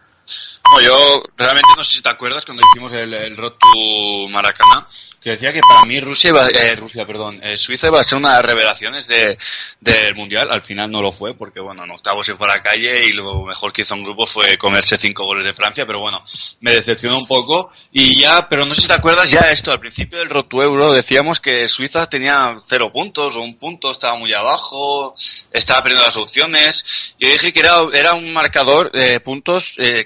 No, 0.71 0.81
yo 0.81 1.23
realmente 1.37 1.71
no 1.77 1.85
sé 1.85 1.97
si 1.97 2.03
te 2.03 2.11
acuerdas 2.11 2.45
cuando 2.45 2.63
hicimos 2.71 2.93
el, 2.93 3.15
el 3.15 3.37
Road 3.37 3.53
to 3.53 4.29
Maracaná, 4.29 4.87
que 5.21 5.31
decía 5.31 5.53
que 5.53 5.61
para 5.69 5.85
mí 5.85 6.01
Rusia 6.01 6.31
iba, 6.31 6.43
eh, 6.49 6.77
Rusia, 6.77 7.05
perdón, 7.05 7.41
eh, 7.43 7.57
Suiza 7.57 7.89
iba 7.89 8.01
a 8.01 8.05
ser 8.05 8.19
una 8.19 8.37
de 8.37 8.43
las 8.43 8.53
revelaciones 8.53 9.07
de, 9.09 9.37
del 9.81 10.15
Mundial. 10.15 10.49
Al 10.51 10.63
final 10.63 10.91
no 10.91 11.03
lo 11.03 11.13
fue, 11.13 11.35
porque 11.35 11.61
bueno, 11.61 11.85
en 11.85 11.91
octavos 11.91 12.25
se 12.25 12.37
fue 12.37 12.47
a 12.47 12.57
la 12.57 12.63
calle 12.63 13.07
y 13.07 13.13
lo 13.13 13.45
mejor 13.45 13.73
que 13.73 13.83
hizo 13.83 13.95
un 13.95 14.05
grupo 14.05 14.27
fue 14.27 14.57
comerse 14.57 14.97
cinco 14.97 15.25
goles 15.25 15.45
de 15.45 15.55
Francia, 15.55 15.85
pero 15.87 16.01
bueno, 16.01 16.23
me 16.61 16.73
decepcionó 16.73 17.19
un 17.19 17.27
poco. 17.27 17.73
Y 17.93 18.21
ya, 18.21 18.49
pero 18.49 18.65
no 18.65 18.75
sé 18.75 18.83
si 18.83 18.89
te 18.89 18.95
acuerdas 18.95 19.31
ya 19.31 19.41
esto, 19.51 19.73
al 19.73 19.81
principio 19.81 20.19
del 20.19 20.31
Road 20.31 20.45
to 20.45 20.63
Euro 20.63 20.93
decíamos 20.93 21.41
que 21.41 21.69
Suiza 21.69 22.09
tenía 22.09 22.57
cero 22.69 22.93
puntos 22.93 23.35
o 23.37 23.41
un 23.41 23.59
punto, 23.59 23.91
estaba 23.91 24.17
muy 24.17 24.33
abajo, 24.33 25.15
estaba 25.53 25.83
perdiendo 25.83 26.07
las 26.07 26.17
opciones. 26.17 26.85
Yo 27.19 27.29
dije 27.29 27.53
que 27.53 27.61
era, 27.61 27.79
era 27.93 28.15
un 28.15 28.33
marcador 28.33 28.93
de 28.93 29.19
puntos 29.21 29.75
eh, 29.79 30.05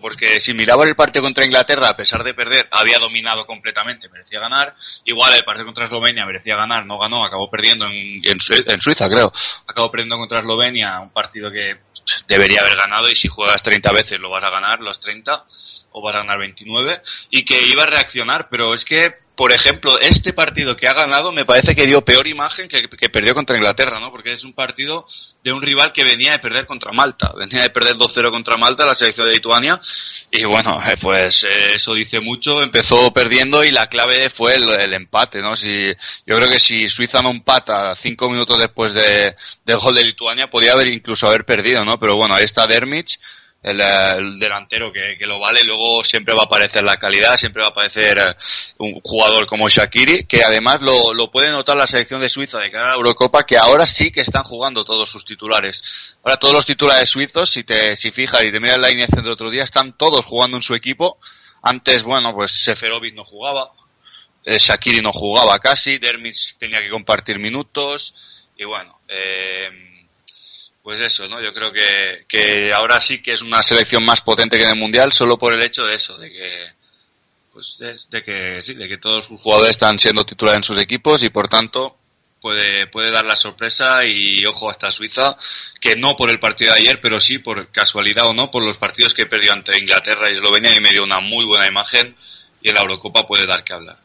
porque 0.00 0.40
si 0.40 0.54
miraba 0.54 0.84
el 0.84 0.94
partido 0.94 1.22
contra 1.22 1.44
Inglaterra, 1.44 1.88
a 1.88 1.96
pesar 1.96 2.22
de 2.24 2.34
perder, 2.34 2.68
había 2.70 2.98
dominado 2.98 3.46
completamente, 3.46 4.08
merecía 4.08 4.40
ganar. 4.40 4.74
Igual 5.04 5.34
el 5.34 5.44
partido 5.44 5.66
contra 5.66 5.86
Eslovenia 5.86 6.24
merecía 6.26 6.56
ganar, 6.56 6.86
no 6.86 6.98
ganó, 6.98 7.24
acabó 7.24 7.50
perdiendo 7.50 7.86
en, 7.86 8.20
en, 8.22 8.38
en 8.66 8.80
Suiza, 8.80 9.08
creo. 9.08 9.32
Acabó 9.66 9.90
perdiendo 9.90 10.16
contra 10.16 10.40
Eslovenia, 10.40 11.00
un 11.00 11.10
partido 11.10 11.50
que 11.50 11.76
debería 12.28 12.60
haber 12.60 12.76
ganado 12.76 13.08
y 13.08 13.16
si 13.16 13.28
juegas 13.28 13.62
30 13.62 13.92
veces 13.92 14.20
lo 14.20 14.30
vas 14.30 14.44
a 14.44 14.50
ganar, 14.50 14.80
los 14.80 15.00
30, 15.00 15.44
o 15.92 16.02
vas 16.02 16.14
a 16.14 16.18
ganar 16.18 16.38
29, 16.38 17.02
y 17.30 17.44
que 17.44 17.60
iba 17.66 17.84
a 17.84 17.86
reaccionar, 17.86 18.48
pero 18.50 18.74
es 18.74 18.84
que 18.84 19.25
por 19.36 19.52
ejemplo, 19.52 20.00
este 20.00 20.32
partido 20.32 20.74
que 20.74 20.88
ha 20.88 20.94
ganado 20.94 21.30
me 21.30 21.44
parece 21.44 21.74
que 21.74 21.86
dio 21.86 22.02
peor 22.02 22.26
imagen 22.26 22.68
que, 22.68 22.88
que, 22.88 23.10
perdió 23.10 23.34
contra 23.34 23.56
Inglaterra, 23.56 24.00
¿no? 24.00 24.10
Porque 24.10 24.32
es 24.32 24.44
un 24.44 24.54
partido 24.54 25.06
de 25.44 25.52
un 25.52 25.60
rival 25.60 25.92
que 25.92 26.04
venía 26.04 26.32
de 26.32 26.38
perder 26.38 26.64
contra 26.64 26.90
Malta. 26.90 27.34
Venía 27.36 27.60
de 27.60 27.68
perder 27.68 27.96
2-0 27.96 28.30
contra 28.30 28.56
Malta, 28.56 28.86
la 28.86 28.94
selección 28.94 29.26
de 29.28 29.34
Lituania. 29.34 29.78
Y 30.30 30.44
bueno, 30.44 30.78
pues 31.02 31.44
eh, 31.44 31.74
eso 31.74 31.92
dice 31.92 32.18
mucho. 32.18 32.62
Empezó 32.62 33.12
perdiendo 33.12 33.62
y 33.62 33.70
la 33.70 33.88
clave 33.88 34.30
fue 34.30 34.54
el, 34.54 34.70
el, 34.70 34.94
empate, 34.94 35.42
¿no? 35.42 35.54
Si, 35.54 35.86
yo 36.26 36.36
creo 36.36 36.48
que 36.48 36.58
si 36.58 36.88
Suiza 36.88 37.20
no 37.20 37.30
empata 37.30 37.94
cinco 37.94 38.30
minutos 38.30 38.58
después 38.58 38.94
de, 38.94 39.36
del 39.66 39.78
gol 39.78 39.94
de 39.94 40.04
Lituania, 40.04 40.48
podía 40.48 40.72
haber 40.72 40.88
incluso 40.88 41.26
haber 41.26 41.44
perdido, 41.44 41.84
¿no? 41.84 41.98
Pero 41.98 42.16
bueno, 42.16 42.34
ahí 42.34 42.44
está 42.44 42.66
Dermich 42.66 43.18
el, 43.66 43.80
el 43.80 44.38
delantero 44.38 44.92
que, 44.92 45.16
que, 45.18 45.26
lo 45.26 45.40
vale, 45.40 45.60
luego 45.64 46.04
siempre 46.04 46.34
va 46.34 46.42
a 46.42 46.44
aparecer 46.44 46.84
la 46.84 46.96
calidad, 46.98 47.36
siempre 47.36 47.62
va 47.62 47.68
a 47.68 47.70
aparecer 47.72 48.16
un 48.78 49.00
jugador 49.02 49.44
como 49.48 49.68
Shakiri, 49.68 50.24
que 50.24 50.44
además 50.44 50.78
lo, 50.80 51.12
lo 51.12 51.32
puede 51.32 51.50
notar 51.50 51.76
la 51.76 51.88
selección 51.88 52.20
de 52.20 52.28
Suiza 52.28 52.60
de 52.60 52.70
cara 52.70 52.86
a 52.86 52.88
la 52.90 52.94
Eurocopa, 52.94 53.44
que 53.44 53.58
ahora 53.58 53.84
sí 53.84 54.12
que 54.12 54.20
están 54.20 54.44
jugando 54.44 54.84
todos 54.84 55.10
sus 55.10 55.24
titulares. 55.24 55.82
Ahora 56.22 56.36
todos 56.36 56.54
los 56.54 56.64
titulares 56.64 57.08
suizos, 57.08 57.50
si 57.50 57.64
te 57.64 57.96
si 57.96 58.12
fijas 58.12 58.44
y 58.44 58.52
te 58.52 58.60
miras 58.60 58.78
la 58.78 58.86
alineación 58.86 59.24
del 59.24 59.32
otro 59.32 59.50
día, 59.50 59.64
están 59.64 59.96
todos 59.96 60.24
jugando 60.24 60.58
en 60.58 60.62
su 60.62 60.76
equipo. 60.76 61.18
Antes, 61.60 62.04
bueno, 62.04 62.32
pues 62.34 62.52
Seferovic 62.52 63.16
no 63.16 63.24
jugaba, 63.24 63.72
eh, 64.44 64.58
Shakiri 64.60 65.00
no 65.02 65.12
jugaba 65.12 65.58
casi, 65.58 65.98
Dermis 65.98 66.54
tenía 66.56 66.78
que 66.78 66.90
compartir 66.90 67.40
minutos, 67.40 68.14
y 68.56 68.64
bueno, 68.64 69.00
eh, 69.08 69.95
pues 70.86 71.00
eso, 71.00 71.26
¿no? 71.26 71.42
Yo 71.42 71.52
creo 71.52 71.72
que, 71.72 72.26
que 72.28 72.70
ahora 72.72 73.00
sí 73.00 73.20
que 73.20 73.32
es 73.32 73.42
una 73.42 73.60
selección 73.60 74.04
más 74.04 74.20
potente 74.20 74.56
que 74.56 74.62
en 74.62 74.70
el 74.70 74.78
Mundial 74.78 75.12
solo 75.12 75.36
por 75.36 75.52
el 75.52 75.60
hecho 75.64 75.84
de 75.84 75.96
eso, 75.96 76.16
de 76.16 76.30
que 76.30 76.66
pues 77.52 77.74
de, 77.80 77.96
de 78.08 78.22
que 78.22 78.62
sí, 78.62 78.74
de 78.74 78.86
que 78.86 78.98
todos 78.98 79.26
sus 79.26 79.40
jugadores 79.40 79.72
están 79.72 79.98
siendo 79.98 80.22
titulares 80.22 80.58
en 80.58 80.62
sus 80.62 80.78
equipos 80.78 81.24
y 81.24 81.28
por 81.28 81.48
tanto 81.48 81.96
puede 82.40 82.86
puede 82.86 83.10
dar 83.10 83.24
la 83.24 83.34
sorpresa 83.34 84.04
y 84.04 84.46
ojo 84.46 84.70
hasta 84.70 84.92
Suiza 84.92 85.36
que 85.80 85.96
no 85.96 86.14
por 86.14 86.30
el 86.30 86.38
partido 86.38 86.72
de 86.72 86.78
ayer, 86.78 87.00
pero 87.02 87.18
sí 87.18 87.38
por 87.38 87.68
casualidad 87.72 88.28
o 88.28 88.32
no 88.32 88.52
por 88.52 88.64
los 88.64 88.76
partidos 88.76 89.12
que 89.12 89.26
perdió 89.26 89.54
ante 89.54 89.76
Inglaterra 89.76 90.30
y 90.30 90.34
Eslovenia 90.34 90.72
y 90.76 90.80
me 90.80 90.92
dio 90.92 91.02
una 91.02 91.18
muy 91.18 91.44
buena 91.44 91.66
imagen 91.66 92.14
y 92.62 92.68
en 92.68 92.74
la 92.76 92.82
Eurocopa 92.82 93.26
puede 93.26 93.44
dar 93.44 93.64
que 93.64 93.72
hablar. 93.72 93.96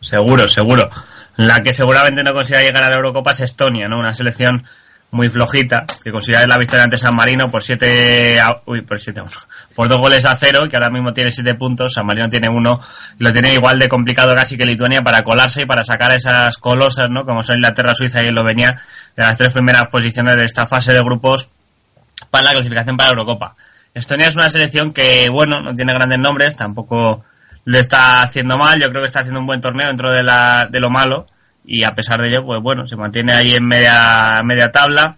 Seguro, 0.00 0.48
seguro. 0.48 0.90
La 1.42 1.60
que 1.60 1.72
seguramente 1.72 2.22
no 2.22 2.32
consiga 2.32 2.62
llegar 2.62 2.84
a 2.84 2.88
la 2.88 2.96
Eurocopa 2.96 3.32
es 3.32 3.40
Estonia, 3.40 3.88
¿no? 3.88 3.98
Una 3.98 4.14
selección 4.14 4.64
muy 5.10 5.28
flojita, 5.28 5.84
que 6.02 6.12
considera 6.12 6.46
la 6.46 6.56
victoria 6.56 6.84
ante 6.84 6.98
San 6.98 7.16
Marino 7.16 7.50
por 7.50 7.64
7 7.64 8.38
uy, 8.64 8.82
por 8.82 8.98
7 8.98 9.22
por 9.74 9.88
dos 9.88 10.00
goles 10.00 10.24
a 10.24 10.36
cero, 10.36 10.68
que 10.70 10.76
ahora 10.76 10.88
mismo 10.88 11.12
tiene 11.12 11.32
7 11.32 11.54
puntos, 11.56 11.94
San 11.94 12.06
Marino 12.06 12.28
tiene 12.28 12.48
uno, 12.48 12.80
lo 13.18 13.32
tiene 13.32 13.52
igual 13.52 13.78
de 13.80 13.88
complicado 13.88 14.34
casi 14.36 14.56
que 14.56 14.64
Lituania 14.64 15.02
para 15.02 15.24
colarse 15.24 15.62
y 15.62 15.66
para 15.66 15.82
sacar 15.82 16.12
a 16.12 16.14
esas 16.14 16.56
colosas, 16.58 17.10
¿no? 17.10 17.26
Como 17.26 17.42
son 17.42 17.56
Inglaterra, 17.56 17.94
Suiza 17.94 18.22
y 18.22 18.28
Eslovenia, 18.28 18.80
de 19.16 19.22
las 19.22 19.36
tres 19.36 19.52
primeras 19.52 19.86
posiciones 19.88 20.36
de 20.36 20.44
esta 20.44 20.68
fase 20.68 20.92
de 20.92 21.02
grupos 21.02 21.50
para 22.30 22.44
la 22.44 22.50
clasificación 22.52 22.96
para 22.96 23.08
la 23.08 23.14
Eurocopa. 23.14 23.56
Estonia 23.92 24.28
es 24.28 24.36
una 24.36 24.48
selección 24.48 24.92
que, 24.92 25.26
bueno, 25.28 25.60
no 25.60 25.74
tiene 25.74 25.92
grandes 25.92 26.20
nombres, 26.20 26.56
tampoco 26.56 27.22
lo 27.64 27.78
está 27.78 28.22
haciendo 28.22 28.56
mal, 28.56 28.80
yo 28.80 28.88
creo 28.90 29.02
que 29.02 29.06
está 29.06 29.20
haciendo 29.20 29.40
un 29.40 29.46
buen 29.46 29.60
torneo 29.60 29.88
dentro 29.88 30.10
de, 30.12 30.22
la, 30.22 30.68
de 30.70 30.80
lo 30.80 30.90
malo, 30.90 31.26
y 31.64 31.84
a 31.84 31.94
pesar 31.94 32.20
de 32.20 32.28
ello, 32.28 32.44
pues 32.44 32.60
bueno, 32.60 32.86
se 32.86 32.96
mantiene 32.96 33.32
ahí 33.32 33.54
en 33.54 33.64
media, 33.64 34.42
media 34.44 34.70
tabla. 34.72 35.14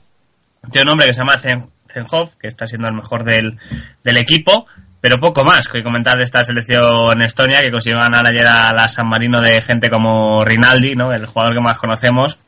Tiene 0.70 0.86
un 0.86 0.92
hombre 0.92 1.06
que 1.06 1.14
se 1.14 1.20
llama 1.20 1.38
Zenhoff, 1.38 2.36
que 2.36 2.48
está 2.48 2.66
siendo 2.66 2.88
el 2.88 2.94
mejor 2.94 3.24
del, 3.24 3.58
del 4.02 4.16
equipo, 4.18 4.66
pero 5.00 5.16
poco 5.16 5.44
más 5.44 5.68
que 5.68 5.82
comentar 5.82 6.16
de 6.16 6.24
esta 6.24 6.44
selección 6.44 7.20
Estonia, 7.22 7.60
que 7.60 7.70
consiguió 7.70 7.98
ganar 7.98 8.26
ayer 8.26 8.46
a 8.46 8.72
la 8.72 8.88
San 8.88 9.08
Marino 9.08 9.40
de 9.40 9.60
gente 9.60 9.90
como 9.90 10.44
Rinaldi, 10.44 10.94
¿no? 10.94 11.12
el 11.12 11.26
jugador 11.26 11.54
que 11.54 11.60
más 11.60 11.78
conocemos, 11.78 12.38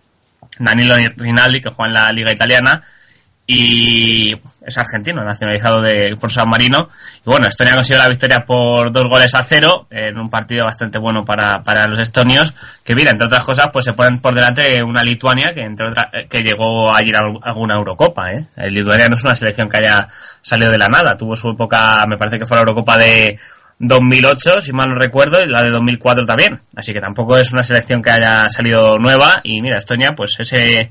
Danilo 0.59 0.96
Rinaldi, 1.16 1.61
que 1.61 1.70
juega 1.70 1.88
en 1.88 1.94
la 1.94 2.12
Liga 2.12 2.32
Italiana, 2.32 2.82
y 3.46 4.32
es 4.61 4.76
argentino, 4.76 5.22
nacionalizado 5.22 5.80
de, 5.80 6.16
por 6.20 6.32
San 6.32 6.48
Marino. 6.48 6.88
Y 7.24 7.30
bueno, 7.30 7.46
Estonia 7.46 7.74
consiguió 7.74 8.02
la 8.02 8.09
victoria 8.09 8.44
por 8.44 8.90
dos 8.90 9.04
goles 9.04 9.32
a 9.35 9.42
cero, 9.44 9.87
en 9.90 10.18
un 10.18 10.28
partido 10.28 10.64
bastante 10.64 10.98
bueno 10.98 11.24
para, 11.24 11.62
para 11.62 11.87
los 11.87 12.02
estonios, 12.02 12.52
que 12.85 12.96
mira, 12.96 13.12
entre 13.12 13.26
otras 13.26 13.44
cosas, 13.44 13.68
pues 13.72 13.85
se 13.85 13.92
ponen 13.92 14.18
por 14.18 14.35
delante 14.35 14.82
una 14.82 15.04
Lituania 15.04 15.52
que 15.54 15.62
entre 15.62 15.88
otras, 15.88 16.06
eh, 16.12 16.26
que 16.28 16.42
llegó 16.42 16.92
a 16.92 17.02
ir 17.04 17.14
a 17.16 17.20
alguna 17.42 17.74
Eurocopa, 17.74 18.32
¿eh? 18.32 18.46
El 18.56 18.74
Lituania 18.74 19.06
no 19.09 19.14
es 19.14 19.24
una 19.24 19.37
selección 19.37 19.68
que 19.68 19.76
haya 19.78 20.09
salido 20.42 20.70
de 20.70 20.78
la 20.78 20.88
nada, 20.88 21.16
tuvo 21.16 21.37
su 21.37 21.50
época, 21.50 22.04
me 22.09 22.16
parece 22.16 22.38
que 22.38 22.46
fue 22.46 22.56
la 22.56 22.62
Eurocopa 22.62 22.98
de 22.98 23.38
2008, 23.78 24.61
si 24.61 24.72
mal 24.72 24.88
no 24.88 24.96
recuerdo, 24.96 25.40
y 25.40 25.46
la 25.46 25.62
de 25.62 25.70
2004 25.70 26.24
también. 26.26 26.62
Así 26.74 26.92
que 26.92 27.00
tampoco 27.00 27.37
es 27.37 27.52
una 27.52 27.62
selección 27.62 28.02
que 28.02 28.11
haya 28.11 28.48
salido 28.48 28.98
nueva, 28.98 29.35
y 29.44 29.61
mira, 29.61 29.78
Estonia, 29.78 30.14
pues 30.16 30.35
ese 30.40 30.90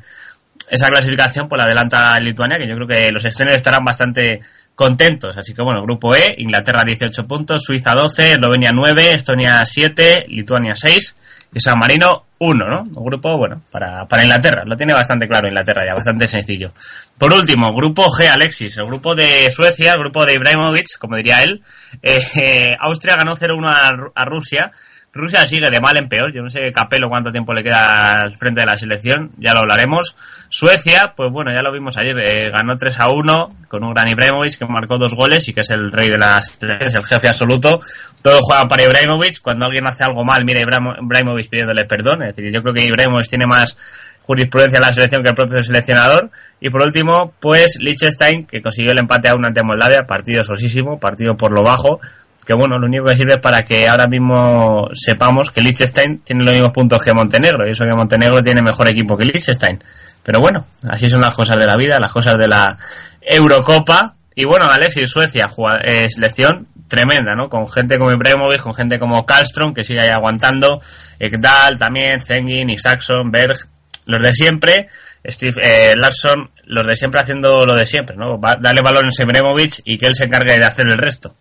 esa 0.70 0.88
clasificación 0.88 1.48
pues 1.48 1.58
la 1.58 1.66
adelanta 1.66 2.20
Lituania, 2.20 2.58
que 2.58 2.68
yo 2.68 2.76
creo 2.76 2.88
que 2.88 3.12
los 3.12 3.24
estonios 3.26 3.56
estarán 3.56 3.84
bastante 3.84 4.42
contentos. 4.74 5.38
Así 5.38 5.54
que 5.54 5.62
bueno, 5.62 5.82
grupo 5.84 6.16
E, 6.16 6.36
Inglaterra 6.38 6.84
18 6.86 7.24
puntos, 7.28 7.64
Suiza 7.64 7.94
12, 7.94 8.34
Eslovenia 8.34 8.72
9, 8.74 9.12
Estonia 9.12 9.66
7, 9.66 10.26
Lituania 10.28 10.74
6 10.76 11.16
y 11.54 11.60
San 11.60 11.80
Marino 11.80 12.26
1, 12.40 12.66
¿no? 12.68 12.82
Un 12.82 13.06
grupo, 13.06 13.38
bueno, 13.38 13.62
para, 13.72 14.06
para 14.06 14.24
Inglaterra. 14.24 14.64
Lo 14.66 14.76
tiene 14.76 14.94
bastante 14.94 15.28
claro 15.28 15.48
Inglaterra 15.48 15.84
ya, 15.86 15.94
bastante 15.94 16.28
sencillo. 16.28 16.74
Por 17.18 17.34
último, 17.34 17.74
grupo 17.74 18.04
G, 18.12 18.28
Alexis, 18.28 18.78
el 18.78 18.86
grupo 18.86 19.16
de 19.16 19.50
Suecia, 19.52 19.94
el 19.94 20.00
grupo 20.00 20.26
de 20.26 20.34
Ibrahimovic, 20.34 20.98
como 21.00 21.16
diría 21.16 21.44
él. 21.44 21.62
Eh, 22.02 22.22
eh, 22.36 22.76
Austria 22.80 23.16
ganó 23.16 23.38
0-1 23.38 24.12
a 24.14 24.26
Rusia 24.26 24.72
Rusia 25.16 25.46
sigue 25.48 25.70
de 25.70 25.80
mal 25.80 25.96
en 25.96 26.10
peor. 26.10 26.34
Yo 26.34 26.42
no 26.42 26.50
sé 26.50 26.60
Capello 26.74 27.08
cuánto 27.08 27.32
tiempo 27.32 27.54
le 27.54 27.64
queda 27.64 28.16
al 28.24 28.36
frente 28.36 28.60
de 28.60 28.66
la 28.66 28.76
selección, 28.76 29.32
ya 29.38 29.54
lo 29.54 29.62
hablaremos. 29.62 30.14
Suecia, 30.50 31.14
pues 31.16 31.32
bueno, 31.32 31.54
ya 31.54 31.62
lo 31.62 31.72
vimos 31.72 31.98
ayer, 31.98 32.18
eh, 32.20 32.52
ganó 32.52 32.76
3 32.76 33.00
a 33.00 33.08
1 33.08 33.56
con 33.70 33.86
un 33.86 33.94
gran 33.94 34.10
Ibrahimovic 34.10 34.60
que 34.60 34.66
marcó 34.66 34.98
dos 34.98 35.14
goles 35.16 35.48
y 35.48 35.54
que 35.54 35.62
es 35.62 35.72
el 35.72 35.90
rey 35.90 36.10
de 36.10 36.18
las 36.18 36.60
es 36.60 36.96
el 36.96 37.06
jefe 37.06 37.30
absoluto. 37.30 37.80
Todos 38.22 38.42
juegan 38.42 38.68
para 38.68 38.84
Ibrahimovic. 38.84 39.42
Cuando 39.42 39.68
alguien 39.68 39.88
hace 39.88 40.04
algo 40.04 40.26
mal, 40.26 40.44
mira 40.44 40.60
Ibrahimovic 40.60 41.50
pidiéndole 41.50 41.86
perdón. 41.86 42.24
Es 42.24 42.36
decir, 42.36 42.54
yo 42.54 42.62
creo 42.62 42.74
que 42.74 42.86
Ibrahimovic 42.86 43.30
tiene 43.30 43.46
más 43.48 43.78
jurisprudencia 44.24 44.78
en 44.78 44.82
la 44.82 44.92
selección 44.92 45.24
que 45.24 45.30
el 45.30 45.36
propio 45.36 45.64
seleccionador. 45.64 46.30
Y 46.60 46.70
por 46.70 46.82
último, 46.82 47.34
pues 47.40 47.78
Liechtenstein, 47.80 48.46
que 48.46 48.62
consiguió 48.62 48.92
el 48.92 49.00
empate 49.00 49.30
a 49.30 49.36
una 49.36 49.48
ante 49.48 49.64
Moldavia, 49.64 50.02
partido 50.06 50.44
sosísimo, 50.44 51.00
partido 51.00 51.38
por 51.38 51.54
lo 51.54 51.64
bajo, 51.64 52.02
que 52.46 52.54
bueno, 52.54 52.78
lo 52.78 52.86
único 52.86 53.06
que 53.06 53.18
sirve 53.18 53.34
es 53.34 53.40
para 53.40 53.64
que 53.64 53.88
ahora 53.88 54.08
mismo 54.08 54.88
sepamos 54.94 55.50
que 55.52 55.62
Liechtenstein 55.62 56.20
tiene 56.20 56.44
los 56.44 56.54
mismos 56.54 56.74
puntos 56.74 57.02
que 57.02 57.14
Montenegro, 57.14 57.68
y 57.68 57.72
eso 57.72 57.86
que 57.86 57.96
Montenegro 57.96 58.44
tiene 58.44 58.62
mejor 58.62 58.88
equipo 58.88 59.18
que 59.18 59.26
Liechtenstein. 59.26 59.84
Pero 60.24 60.40
bueno, 60.40 60.66
así 60.90 61.10
son 61.10 61.22
las 61.22 61.34
cosas 61.34 61.58
de 61.58 61.66
la 61.66 61.76
vida, 61.76 62.00
las 62.00 62.12
cosas 62.12 62.38
de 62.38 62.48
la 62.48 62.78
Eurocopa. 63.22 64.16
Y 64.36 64.46
bueno, 64.46 64.66
Alexis, 64.70 65.10
Suecia, 65.10 65.50
eh, 65.84 66.10
selección 66.10 66.68
tremenda, 66.88 67.36
¿no? 67.36 67.48
Con 67.48 67.72
gente 67.72 67.98
como 67.98 68.12
Ibrahimovic, 68.12 68.62
con 68.62 68.74
gente 68.74 69.00
como 69.00 69.26
Karlström, 69.26 69.74
que 69.74 69.84
sigue 69.84 70.02
ahí 70.02 70.10
aguantando, 70.10 70.82
Ekdal 71.20 71.78
también, 71.78 72.22
Zengin, 72.22 72.70
Isaacson, 72.70 73.32
Berg, 73.32 73.58
los 74.06 74.22
de 74.22 74.34
siempre, 74.34 74.88
Steve 75.26 75.62
eh, 75.62 75.96
Larsson, 75.96 76.52
los 76.66 76.86
de 76.86 76.96
siempre 76.96 77.22
haciendo 77.22 77.66
lo 77.66 77.76
de 77.76 77.86
siempre, 77.86 78.16
¿no? 78.16 78.40
darle 78.60 78.82
valor 78.82 79.06
a 79.06 79.24
Ibrahimovic 79.24 79.82
y 79.86 79.98
que 79.98 80.08
él 80.08 80.16
se 80.16 80.26
encargue 80.26 80.58
de 80.58 80.66
hacer 80.66 80.88
el 80.88 80.98
resto. 80.98 81.36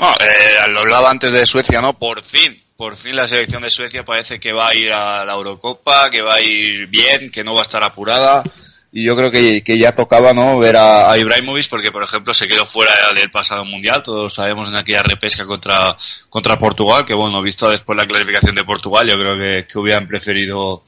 Bueno, 0.00 0.14
eh, 0.18 0.70
lo 0.70 0.80
hablaba 0.80 1.10
antes 1.10 1.30
de 1.30 1.44
Suecia, 1.44 1.82
¿no? 1.82 1.92
Por 1.92 2.24
fin, 2.24 2.58
por 2.74 2.96
fin 2.96 3.14
la 3.14 3.28
selección 3.28 3.62
de 3.62 3.68
Suecia 3.68 4.02
parece 4.02 4.40
que 4.40 4.50
va 4.50 4.70
a 4.70 4.74
ir 4.74 4.90
a 4.90 5.26
la 5.26 5.34
Eurocopa, 5.34 6.08
que 6.08 6.22
va 6.22 6.36
a 6.36 6.42
ir 6.42 6.86
bien, 6.86 7.30
que 7.30 7.44
no 7.44 7.52
va 7.52 7.60
a 7.60 7.64
estar 7.64 7.84
apurada. 7.84 8.42
Y 8.92 9.04
yo 9.04 9.14
creo 9.14 9.30
que, 9.30 9.62
que 9.62 9.76
ya 9.76 9.92
tocaba, 9.92 10.32
¿no? 10.32 10.58
Ver 10.58 10.76
a, 10.76 11.12
a, 11.12 11.18
Ibrahimovic, 11.18 11.68
porque 11.68 11.92
por 11.92 12.02
ejemplo 12.02 12.32
se 12.32 12.48
quedó 12.48 12.64
fuera 12.64 12.92
del 13.14 13.30
pasado 13.30 13.62
mundial, 13.66 14.02
todos 14.02 14.34
sabemos 14.34 14.68
en 14.68 14.76
aquella 14.78 15.02
repesca 15.02 15.44
contra, 15.44 15.94
contra 16.30 16.58
Portugal, 16.58 17.04
que 17.06 17.14
bueno, 17.14 17.42
visto 17.42 17.68
después 17.68 17.98
la 17.98 18.06
clasificación 18.06 18.54
de 18.54 18.64
Portugal, 18.64 19.06
yo 19.06 19.16
creo 19.16 19.36
que, 19.36 19.70
que 19.70 19.78
hubieran 19.78 20.08
preferido 20.08 20.82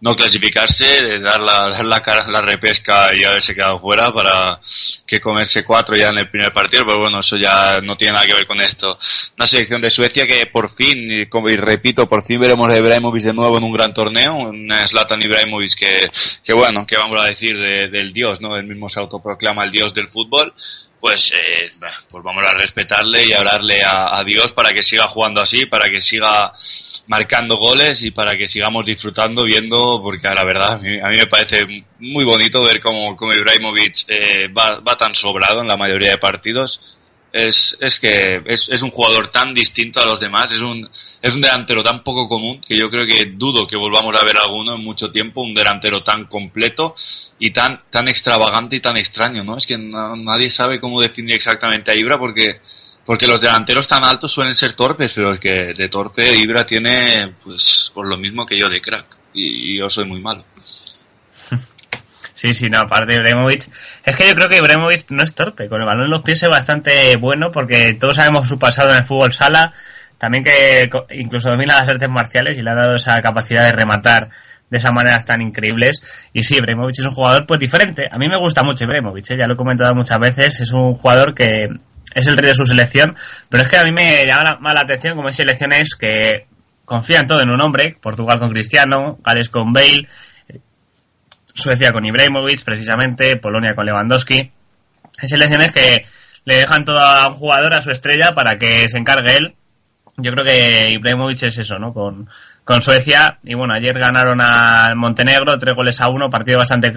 no 0.00 0.14
clasificarse, 0.14 1.18
dar 1.20 1.40
la, 1.40 1.70
dar 1.70 1.84
la 1.84 2.26
la 2.28 2.42
repesca 2.42 3.16
y 3.16 3.24
haberse 3.24 3.54
quedado 3.54 3.80
fuera 3.80 4.12
para 4.12 4.60
que 5.06 5.20
comerse 5.20 5.64
cuatro 5.64 5.96
ya 5.96 6.08
en 6.08 6.18
el 6.18 6.30
primer 6.30 6.52
partido, 6.52 6.84
pero 6.86 7.00
bueno, 7.00 7.20
eso 7.20 7.36
ya 7.36 7.76
no 7.82 7.96
tiene 7.96 8.14
nada 8.14 8.26
que 8.26 8.34
ver 8.34 8.46
con 8.46 8.60
esto. 8.60 8.98
Una 9.36 9.46
selección 9.46 9.80
de 9.80 9.90
Suecia 9.90 10.26
que 10.26 10.46
por 10.46 10.74
fin, 10.74 10.96
y, 11.10 11.26
como, 11.28 11.48
y 11.48 11.56
repito, 11.56 12.06
por 12.06 12.26
fin 12.26 12.38
veremos 12.38 12.68
a 12.68 12.76
Ibrahimovic 12.76 13.22
de 13.22 13.32
nuevo 13.32 13.56
en 13.56 13.64
un 13.64 13.72
gran 13.72 13.94
torneo, 13.94 14.34
un 14.36 14.70
Zlatan 14.86 15.22
Ibrahimovic 15.22 15.74
que, 15.78 16.10
que 16.44 16.54
bueno, 16.54 16.86
que 16.86 16.98
vamos 16.98 17.20
a 17.20 17.28
decir 17.28 17.56
del 17.56 18.12
dios, 18.12 18.40
¿no? 18.40 18.56
Él 18.56 18.66
mismo 18.66 18.88
se 18.88 19.00
autoproclama 19.00 19.64
el 19.64 19.70
dios 19.70 19.94
del 19.94 20.08
fútbol, 20.08 20.52
pues, 21.00 21.32
eh, 21.32 21.70
pues 22.10 22.24
vamos 22.24 22.44
a 22.46 22.54
respetarle 22.54 23.24
y 23.26 23.32
hablarle 23.32 23.80
a 23.84 24.22
Dios 24.24 24.52
para 24.52 24.70
que 24.70 24.82
siga 24.82 25.04
jugando 25.04 25.40
así, 25.40 25.66
para 25.66 25.86
que 25.86 26.00
siga 26.00 26.52
marcando 27.06 27.56
goles 27.56 28.02
y 28.02 28.10
para 28.10 28.32
que 28.32 28.48
sigamos 28.48 28.84
disfrutando 28.84 29.44
viendo, 29.44 30.00
porque 30.02 30.28
la 30.28 30.44
verdad 30.44 30.74
a 30.74 30.78
mí, 30.78 30.98
me 31.16 31.26
parece 31.26 31.64
muy 31.98 32.24
bonito 32.24 32.62
ver 32.62 32.80
cómo, 32.80 33.16
cómo 33.16 33.32
Ibrahimovic 33.32 34.08
eh, 34.08 34.48
va, 34.48 34.80
va, 34.80 34.96
tan 34.96 35.14
sobrado 35.14 35.60
en 35.60 35.68
la 35.68 35.76
mayoría 35.76 36.10
de 36.10 36.18
partidos. 36.18 36.80
Es, 37.32 37.76
es 37.80 38.00
que 38.00 38.40
es, 38.46 38.68
es, 38.70 38.82
un 38.82 38.90
jugador 38.90 39.28
tan 39.28 39.52
distinto 39.52 40.00
a 40.00 40.06
los 40.06 40.18
demás, 40.18 40.50
es 40.50 40.60
un, 40.60 40.88
es 41.20 41.34
un 41.34 41.40
delantero 41.40 41.82
tan 41.82 42.02
poco 42.02 42.28
común 42.28 42.62
que 42.66 42.78
yo 42.78 42.88
creo 42.88 43.06
que 43.06 43.32
dudo 43.34 43.66
que 43.66 43.76
volvamos 43.76 44.18
a 44.18 44.24
ver 44.24 44.36
alguno 44.38 44.74
en 44.74 44.82
mucho 44.82 45.10
tiempo, 45.10 45.42
un 45.42 45.52
delantero 45.52 46.02
tan 46.02 46.26
completo 46.26 46.94
y 47.38 47.50
tan, 47.50 47.82
tan 47.90 48.08
extravagante 48.08 48.76
y 48.76 48.80
tan 48.80 48.96
extraño, 48.96 49.44
¿no? 49.44 49.58
Es 49.58 49.66
que 49.66 49.76
nadie 49.76 50.50
sabe 50.50 50.80
cómo 50.80 51.00
definir 51.00 51.34
exactamente 51.34 51.90
a 51.90 51.94
Ibra 51.94 52.18
porque 52.18 52.60
porque 53.06 53.28
los 53.28 53.40
delanteros 53.40 53.86
tan 53.86 54.02
altos 54.02 54.32
suelen 54.32 54.56
ser 54.56 54.74
torpes, 54.74 55.12
pero 55.14 55.34
es 55.34 55.40
que 55.40 55.72
de 55.74 55.88
torpe 55.88 56.34
Ibra 56.34 56.66
tiene, 56.66 57.34
pues, 57.42 57.92
por 57.94 58.04
lo 58.04 58.16
mismo 58.16 58.44
que 58.44 58.58
yo 58.58 58.68
de 58.68 58.82
crack. 58.82 59.06
Y, 59.32 59.78
yo 59.78 59.88
soy 59.88 60.04
muy 60.04 60.20
malo. 60.20 60.44
Sí, 62.34 62.52
sí, 62.52 62.68
no, 62.68 62.80
aparte 62.80 63.12
de 63.12 63.20
Ibrahimovic. 63.20 63.66
Es 64.04 64.14
que 64.14 64.28
yo 64.28 64.34
creo 64.34 64.46
que 64.50 64.58
Ibrahimovic 64.58 65.10
no 65.10 65.22
es 65.22 65.34
torpe. 65.34 65.70
Con 65.70 65.80
el 65.80 65.86
balón 65.86 66.04
en 66.04 66.10
los 66.10 66.20
pies 66.20 66.42
es 66.42 66.50
bastante 66.50 67.16
bueno 67.16 67.50
porque 67.50 67.94
todos 67.94 68.16
sabemos 68.16 68.46
su 68.46 68.58
pasado 68.58 68.90
en 68.90 68.98
el 68.98 69.04
fútbol 69.04 69.32
sala. 69.32 69.72
También 70.18 70.44
que 70.44 70.90
incluso 71.12 71.48
domina 71.48 71.78
las 71.80 71.88
artes 71.88 72.10
marciales 72.10 72.58
y 72.58 72.60
le 72.60 72.72
ha 72.72 72.74
dado 72.74 72.96
esa 72.96 73.18
capacidad 73.22 73.64
de 73.64 73.72
rematar 73.72 74.28
de 74.68 74.76
esas 74.76 74.92
maneras 74.92 75.24
tan 75.24 75.40
increíbles. 75.40 76.02
Y 76.34 76.42
sí, 76.42 76.56
Ibrahimovic 76.56 76.98
es 76.98 77.06
un 77.06 77.14
jugador 77.14 77.46
pues 77.46 77.58
diferente. 77.58 78.06
A 78.10 78.18
mí 78.18 78.28
me 78.28 78.36
gusta 78.36 78.62
mucho 78.62 78.84
Ibrahimovic, 78.84 79.30
¿eh? 79.30 79.38
ya 79.38 79.46
lo 79.46 79.54
he 79.54 79.56
comentado 79.56 79.94
muchas 79.94 80.18
veces. 80.18 80.60
Es 80.60 80.72
un 80.72 80.92
jugador 80.92 81.34
que 81.34 81.70
es 82.16 82.26
el 82.26 82.38
rey 82.38 82.48
de 82.48 82.54
su 82.54 82.64
selección, 82.64 83.14
pero 83.50 83.62
es 83.62 83.68
que 83.68 83.76
a 83.76 83.84
mí 83.84 83.92
me 83.92 84.24
llama 84.24 84.72
la 84.72 84.80
atención 84.80 85.16
como 85.16 85.28
hay 85.28 85.34
selecciones 85.34 85.94
que 85.94 86.46
confían 86.86 87.26
todo 87.26 87.42
en 87.42 87.50
un 87.50 87.60
hombre, 87.60 87.98
Portugal 88.00 88.38
con 88.38 88.48
Cristiano, 88.48 89.18
Gales 89.22 89.50
con 89.50 89.74
Bale, 89.74 90.08
Suecia 91.52 91.92
con 91.92 92.06
Ibrahimovic 92.06 92.64
precisamente, 92.64 93.36
Polonia 93.36 93.74
con 93.74 93.84
Lewandowski. 93.84 94.50
Hay 95.18 95.28
selecciones 95.28 95.72
que 95.72 96.06
le 96.46 96.56
dejan 96.56 96.86
todo 96.86 97.00
a 97.00 97.28
un 97.28 97.34
jugador, 97.34 97.74
a 97.74 97.82
su 97.82 97.90
estrella, 97.90 98.32
para 98.34 98.56
que 98.56 98.88
se 98.88 98.96
encargue 98.96 99.36
él. 99.36 99.54
Yo 100.16 100.32
creo 100.32 100.44
que 100.44 100.92
Ibrahimovic 100.92 101.42
es 101.42 101.58
eso, 101.58 101.78
¿no? 101.78 101.92
Con, 101.92 102.30
con 102.64 102.80
Suecia. 102.80 103.40
Y 103.42 103.54
bueno, 103.54 103.74
ayer 103.74 103.98
ganaron 103.98 104.40
al 104.40 104.96
Montenegro, 104.96 105.58
tres 105.58 105.74
goles 105.74 106.00
a 106.00 106.08
uno, 106.08 106.30
partido 106.30 106.58
bastante 106.58 106.94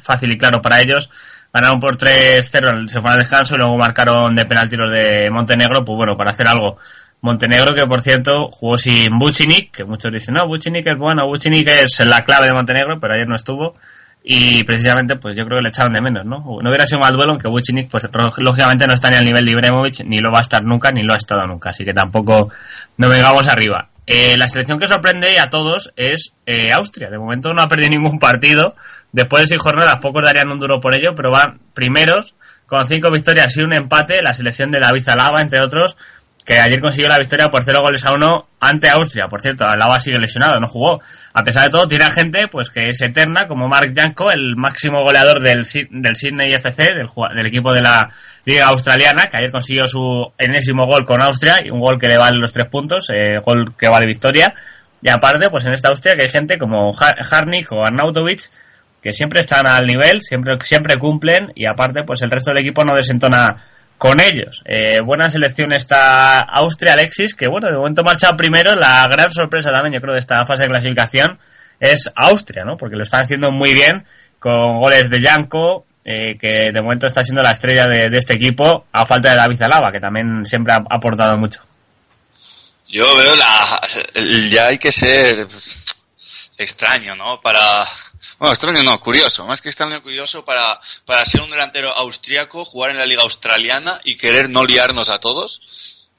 fácil 0.00 0.32
y 0.32 0.38
claro 0.38 0.60
para 0.60 0.80
ellos 0.80 1.08
ganaron 1.56 1.80
por 1.80 1.96
3-0, 1.96 2.86
se 2.86 3.00
fueron 3.00 3.12
al 3.12 3.18
descanso 3.18 3.54
y 3.54 3.58
luego 3.58 3.76
marcaron 3.76 4.34
de 4.34 4.44
penalti 4.44 4.76
los 4.76 4.92
de 4.92 5.30
Montenegro, 5.30 5.84
pues 5.84 5.96
bueno, 5.96 6.16
para 6.16 6.30
hacer 6.30 6.46
algo. 6.46 6.76
Montenegro 7.22 7.74
que 7.74 7.86
por 7.86 8.02
cierto 8.02 8.50
jugó 8.52 8.76
sin 8.78 9.18
Bucinik, 9.18 9.74
que 9.74 9.84
muchos 9.84 10.12
dicen, 10.12 10.34
no, 10.34 10.46
Bucinik 10.46 10.86
es 10.86 10.98
bueno, 10.98 11.26
Bucinik 11.26 11.66
es 11.66 12.04
la 12.06 12.24
clave 12.24 12.46
de 12.46 12.52
Montenegro, 12.52 13.00
pero 13.00 13.14
ayer 13.14 13.26
no 13.26 13.34
estuvo. 13.36 13.72
y 14.28 14.64
precisamente 14.64 15.14
pues 15.16 15.36
yo 15.36 15.44
creo 15.44 15.58
que 15.58 15.62
le 15.62 15.68
echaron 15.68 15.92
de 15.92 16.00
menos, 16.00 16.24
¿no? 16.26 16.38
No 16.60 16.68
hubiera 16.68 16.84
sido 16.84 16.98
mal 16.98 17.14
duelo, 17.14 17.30
aunque 17.32 17.48
Vucinic 17.48 17.88
pues 17.88 18.08
lógicamente 18.38 18.86
no 18.86 18.94
está 18.94 19.08
ni 19.08 19.16
al 19.16 19.24
nivel 19.24 19.44
de 19.44 19.52
Ibrahimovic, 19.52 20.04
ni 20.04 20.18
lo 20.18 20.32
va 20.32 20.38
a 20.38 20.42
estar 20.42 20.64
nunca, 20.64 20.90
ni 20.90 21.04
lo 21.04 21.14
ha 21.14 21.16
estado 21.16 21.46
nunca, 21.46 21.70
así 21.70 21.84
que 21.84 21.94
tampoco 21.94 22.48
no 22.96 23.08
vengamos 23.08 23.46
arriba. 23.46 23.88
Eh, 24.06 24.36
la 24.38 24.46
selección 24.46 24.78
que 24.78 24.86
sorprende 24.86 25.34
a 25.40 25.50
todos 25.50 25.92
es 25.96 26.32
eh, 26.46 26.70
Austria. 26.72 27.10
De 27.10 27.18
momento 27.18 27.52
no 27.52 27.62
ha 27.62 27.68
perdido 27.68 27.90
ningún 27.98 28.18
partido. 28.18 28.74
Después 29.12 29.42
de 29.42 29.48
seis 29.48 29.60
jornadas, 29.60 29.96
pocos 30.00 30.22
darían 30.22 30.50
un 30.50 30.58
duro 30.58 30.80
por 30.80 30.94
ello, 30.94 31.10
pero 31.14 31.30
van 31.30 31.58
primeros 31.74 32.34
con 32.66 32.84
cinco 32.86 33.10
victorias 33.10 33.56
y 33.56 33.62
un 33.62 33.72
empate. 33.72 34.22
La 34.22 34.32
selección 34.32 34.70
de 34.70 34.80
David 34.80 35.02
Zalaba, 35.02 35.40
entre 35.40 35.60
otros, 35.60 35.96
que 36.46 36.60
ayer 36.60 36.80
consiguió 36.80 37.08
la 37.08 37.18
victoria 37.18 37.48
por 37.48 37.64
cero 37.64 37.80
goles 37.82 38.04
a 38.04 38.12
uno 38.12 38.46
ante 38.60 38.88
Austria. 38.88 39.26
Por 39.26 39.40
cierto, 39.40 39.64
Alaba 39.64 39.98
sigue 39.98 40.20
lesionado, 40.20 40.60
no 40.60 40.68
jugó. 40.68 41.00
A 41.34 41.42
pesar 41.42 41.64
de 41.64 41.70
todo, 41.70 41.88
tiene 41.88 42.08
gente 42.12 42.46
pues 42.46 42.70
que 42.70 42.86
es 42.86 43.02
eterna, 43.02 43.48
como 43.48 43.66
Mark 43.66 43.92
Janko, 43.94 44.30
el 44.30 44.54
máximo 44.54 45.02
goleador 45.02 45.42
del, 45.42 45.64
del 45.90 46.14
Sydney 46.14 46.52
FC, 46.52 46.94
del, 46.94 47.08
del 47.34 47.46
equipo 47.46 47.72
de 47.72 47.80
la 47.80 48.08
Liga 48.44 48.66
Australiana, 48.68 49.26
que 49.26 49.38
ayer 49.38 49.50
consiguió 49.50 49.88
su 49.88 50.32
enésimo 50.38 50.86
gol 50.86 51.04
con 51.04 51.20
Austria, 51.20 51.56
y 51.64 51.70
un 51.70 51.80
gol 51.80 51.98
que 51.98 52.06
le 52.06 52.16
vale 52.16 52.38
los 52.38 52.52
tres 52.52 52.66
puntos, 52.70 53.08
eh, 53.12 53.40
gol 53.44 53.74
que 53.76 53.88
vale 53.88 54.06
victoria. 54.06 54.54
Y 55.02 55.08
aparte, 55.08 55.50
pues 55.50 55.66
en 55.66 55.72
esta 55.72 55.88
Austria 55.88 56.14
que 56.14 56.22
hay 56.22 56.28
gente 56.28 56.58
como 56.58 56.94
Harnik 56.96 57.72
o 57.72 57.84
Arnautovic, 57.84 58.42
que 59.02 59.12
siempre 59.12 59.40
están 59.40 59.66
al 59.66 59.84
nivel, 59.84 60.20
siempre, 60.20 60.54
siempre 60.62 60.96
cumplen, 60.96 61.50
y 61.56 61.66
aparte, 61.66 62.04
pues 62.04 62.22
el 62.22 62.30
resto 62.30 62.52
del 62.52 62.62
equipo 62.62 62.84
no 62.84 62.94
desentona 62.94 63.56
con 63.98 64.20
ellos. 64.20 64.62
Eh, 64.64 65.00
buena 65.04 65.30
selección 65.30 65.72
está 65.72 66.40
Austria, 66.40 66.94
Alexis, 66.94 67.34
que 67.34 67.48
bueno, 67.48 67.68
de 67.68 67.76
momento 67.76 68.04
marcha 68.04 68.36
primero. 68.36 68.74
La 68.74 69.06
gran 69.08 69.30
sorpresa 69.30 69.70
también, 69.70 69.94
yo 69.94 70.00
creo, 70.00 70.14
de 70.14 70.20
esta 70.20 70.44
fase 70.46 70.64
de 70.64 70.70
clasificación 70.70 71.38
es 71.80 72.10
Austria, 72.14 72.64
¿no? 72.64 72.76
Porque 72.76 72.96
lo 72.96 73.02
están 73.02 73.24
haciendo 73.24 73.50
muy 73.50 73.72
bien 73.72 74.04
con 74.38 74.80
goles 74.80 75.10
de 75.10 75.20
Janko, 75.20 75.86
eh, 76.04 76.36
que 76.38 76.70
de 76.72 76.82
momento 76.82 77.06
está 77.06 77.24
siendo 77.24 77.42
la 77.42 77.52
estrella 77.52 77.86
de, 77.86 78.16
este 78.16 78.34
equipo, 78.34 78.86
a 78.92 79.06
falta 79.06 79.30
de 79.30 79.36
David 79.36 79.56
Zalaba, 79.56 79.90
que 79.90 80.00
también 80.00 80.44
siempre 80.44 80.72
ha 80.72 80.82
aportado 80.88 81.36
mucho. 81.36 81.62
Yo 82.88 83.04
veo 83.16 83.34
la. 83.34 83.80
Ya 84.50 84.68
hay 84.68 84.78
que 84.78 84.92
ser 84.92 85.48
extraño, 86.56 87.16
¿no? 87.16 87.40
Para 87.40 87.84
bueno, 88.38 88.52
extraño 88.52 88.82
no, 88.82 88.98
curioso. 89.00 89.46
Más 89.46 89.60
que 89.60 89.68
extraño, 89.68 90.02
curioso 90.02 90.44
para, 90.44 90.80
para 91.04 91.24
ser 91.24 91.42
un 91.42 91.50
delantero 91.50 91.92
austriaco, 91.92 92.64
jugar 92.64 92.90
en 92.90 92.98
la 92.98 93.06
liga 93.06 93.22
australiana 93.22 94.00
y 94.04 94.16
querer 94.16 94.50
no 94.50 94.64
liarnos 94.64 95.08
a 95.08 95.18
todos. 95.18 95.60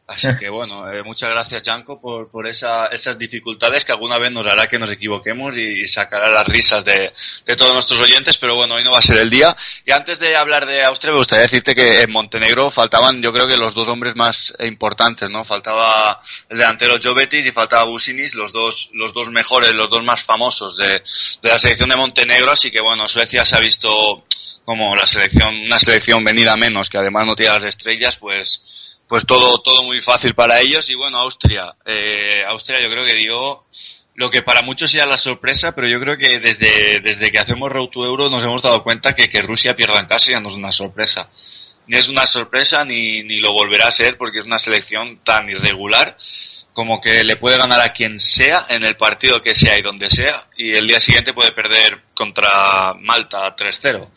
Así 0.07 0.29
que 0.39 0.47
bueno, 0.47 0.89
eh, 0.89 1.03
muchas 1.03 1.29
gracias 1.29 1.61
Janko 1.65 1.99
por, 1.99 2.31
por 2.31 2.47
esa, 2.47 2.87
esas 2.87 3.19
dificultades 3.19 3.83
que 3.83 3.91
alguna 3.91 4.17
vez 4.17 4.31
nos 4.31 4.49
hará 4.49 4.65
que 4.65 4.79
nos 4.79 4.89
equivoquemos 4.89 5.53
y, 5.57 5.85
sacará 5.89 6.29
las 6.29 6.47
risas 6.47 6.85
de, 6.85 7.11
de, 7.45 7.55
todos 7.57 7.73
nuestros 7.73 7.99
oyentes, 7.99 8.37
pero 8.37 8.55
bueno, 8.55 8.75
hoy 8.75 8.85
no 8.85 8.91
va 8.91 8.99
a 8.99 9.01
ser 9.01 9.17
el 9.17 9.29
día. 9.29 9.53
Y 9.85 9.91
antes 9.91 10.17
de 10.19 10.37
hablar 10.37 10.65
de 10.65 10.81
Austria, 10.85 11.11
me 11.11 11.19
gustaría 11.19 11.43
decirte 11.43 11.75
que 11.75 12.03
en 12.03 12.11
Montenegro 12.11 12.71
faltaban 12.71 13.21
yo 13.21 13.33
creo 13.33 13.47
que 13.47 13.57
los 13.57 13.73
dos 13.73 13.89
hombres 13.89 14.15
más 14.15 14.53
importantes, 14.59 15.29
¿no? 15.29 15.43
Faltaba 15.43 16.21
el 16.47 16.57
delantero 16.57 16.95
Jovetic 17.03 17.45
y 17.45 17.51
faltaba 17.51 17.83
Businis, 17.83 18.33
los 18.33 18.53
dos, 18.53 18.89
los 18.93 19.13
dos 19.13 19.29
mejores, 19.29 19.73
los 19.73 19.89
dos 19.89 20.05
más 20.05 20.23
famosos 20.23 20.77
de, 20.77 21.03
de 21.41 21.49
la 21.49 21.59
selección 21.59 21.89
de 21.89 21.97
Montenegro, 21.97 22.51
así 22.51 22.71
que 22.71 22.81
bueno, 22.81 23.09
Suecia 23.09 23.45
se 23.45 23.57
ha 23.57 23.59
visto 23.59 24.23
como 24.63 24.95
la 24.95 25.05
selección, 25.05 25.53
una 25.65 25.79
selección 25.79 26.23
venida 26.23 26.55
menos, 26.55 26.89
que 26.89 26.97
además 26.97 27.25
no 27.25 27.35
tiene 27.35 27.53
las 27.53 27.65
estrellas, 27.65 28.15
pues 28.15 28.61
pues 29.07 29.25
todo, 29.25 29.61
todo 29.61 29.83
muy 29.83 30.01
fácil 30.01 30.33
para 30.35 30.59
ellos. 30.59 30.89
Y 30.89 30.95
bueno, 30.95 31.17
Austria, 31.17 31.75
eh, 31.85 32.43
Austria 32.47 32.79
yo 32.81 32.89
creo 32.89 33.05
que 33.05 33.15
dio 33.15 33.63
lo 34.15 34.31
que 34.31 34.41
para 34.41 34.61
muchos 34.63 34.91
sea 34.91 35.05
la 35.05 35.17
sorpresa, 35.17 35.73
pero 35.75 35.87
yo 35.87 35.99
creo 35.99 36.17
que 36.17 36.39
desde, 36.39 36.99
desde 37.01 37.31
que 37.31 37.39
hacemos 37.39 37.71
Road 37.71 37.89
to 37.89 38.05
Euro 38.05 38.29
nos 38.29 38.43
hemos 38.43 38.61
dado 38.61 38.83
cuenta 38.83 39.15
que 39.15 39.29
que 39.29 39.41
Rusia 39.41 39.75
pierda 39.75 39.99
en 39.99 40.07
casa 40.07 40.31
ya 40.31 40.41
no 40.41 40.49
es 40.49 40.55
una 40.55 40.71
sorpresa. 40.71 41.29
Ni 41.85 41.95
es 41.95 42.09
una 42.09 42.25
sorpresa 42.25 42.83
ni, 42.83 43.23
ni 43.23 43.39
lo 43.39 43.53
volverá 43.53 43.87
a 43.87 43.91
ser 43.91 44.17
porque 44.17 44.39
es 44.39 44.45
una 44.45 44.59
selección 44.59 45.19
tan 45.23 45.49
irregular 45.49 46.17
como 46.77 47.01
que 47.01 47.23
le 47.23 47.37
puede 47.37 47.57
ganar 47.57 47.81
a 47.81 47.91
quien 47.91 48.19
sea 48.19 48.67
en 48.69 48.83
el 48.83 48.97
partido 48.97 49.41
que 49.41 49.55
sea 49.55 49.79
y 49.79 49.81
donde 49.81 50.11
sea 50.11 50.47
y 50.55 50.75
el 50.75 50.85
día 50.85 50.99
siguiente 50.99 51.33
puede 51.33 51.51
perder 51.51 52.03
contra 52.13 52.93
Malta 52.99 53.55
3-0. 53.55 54.07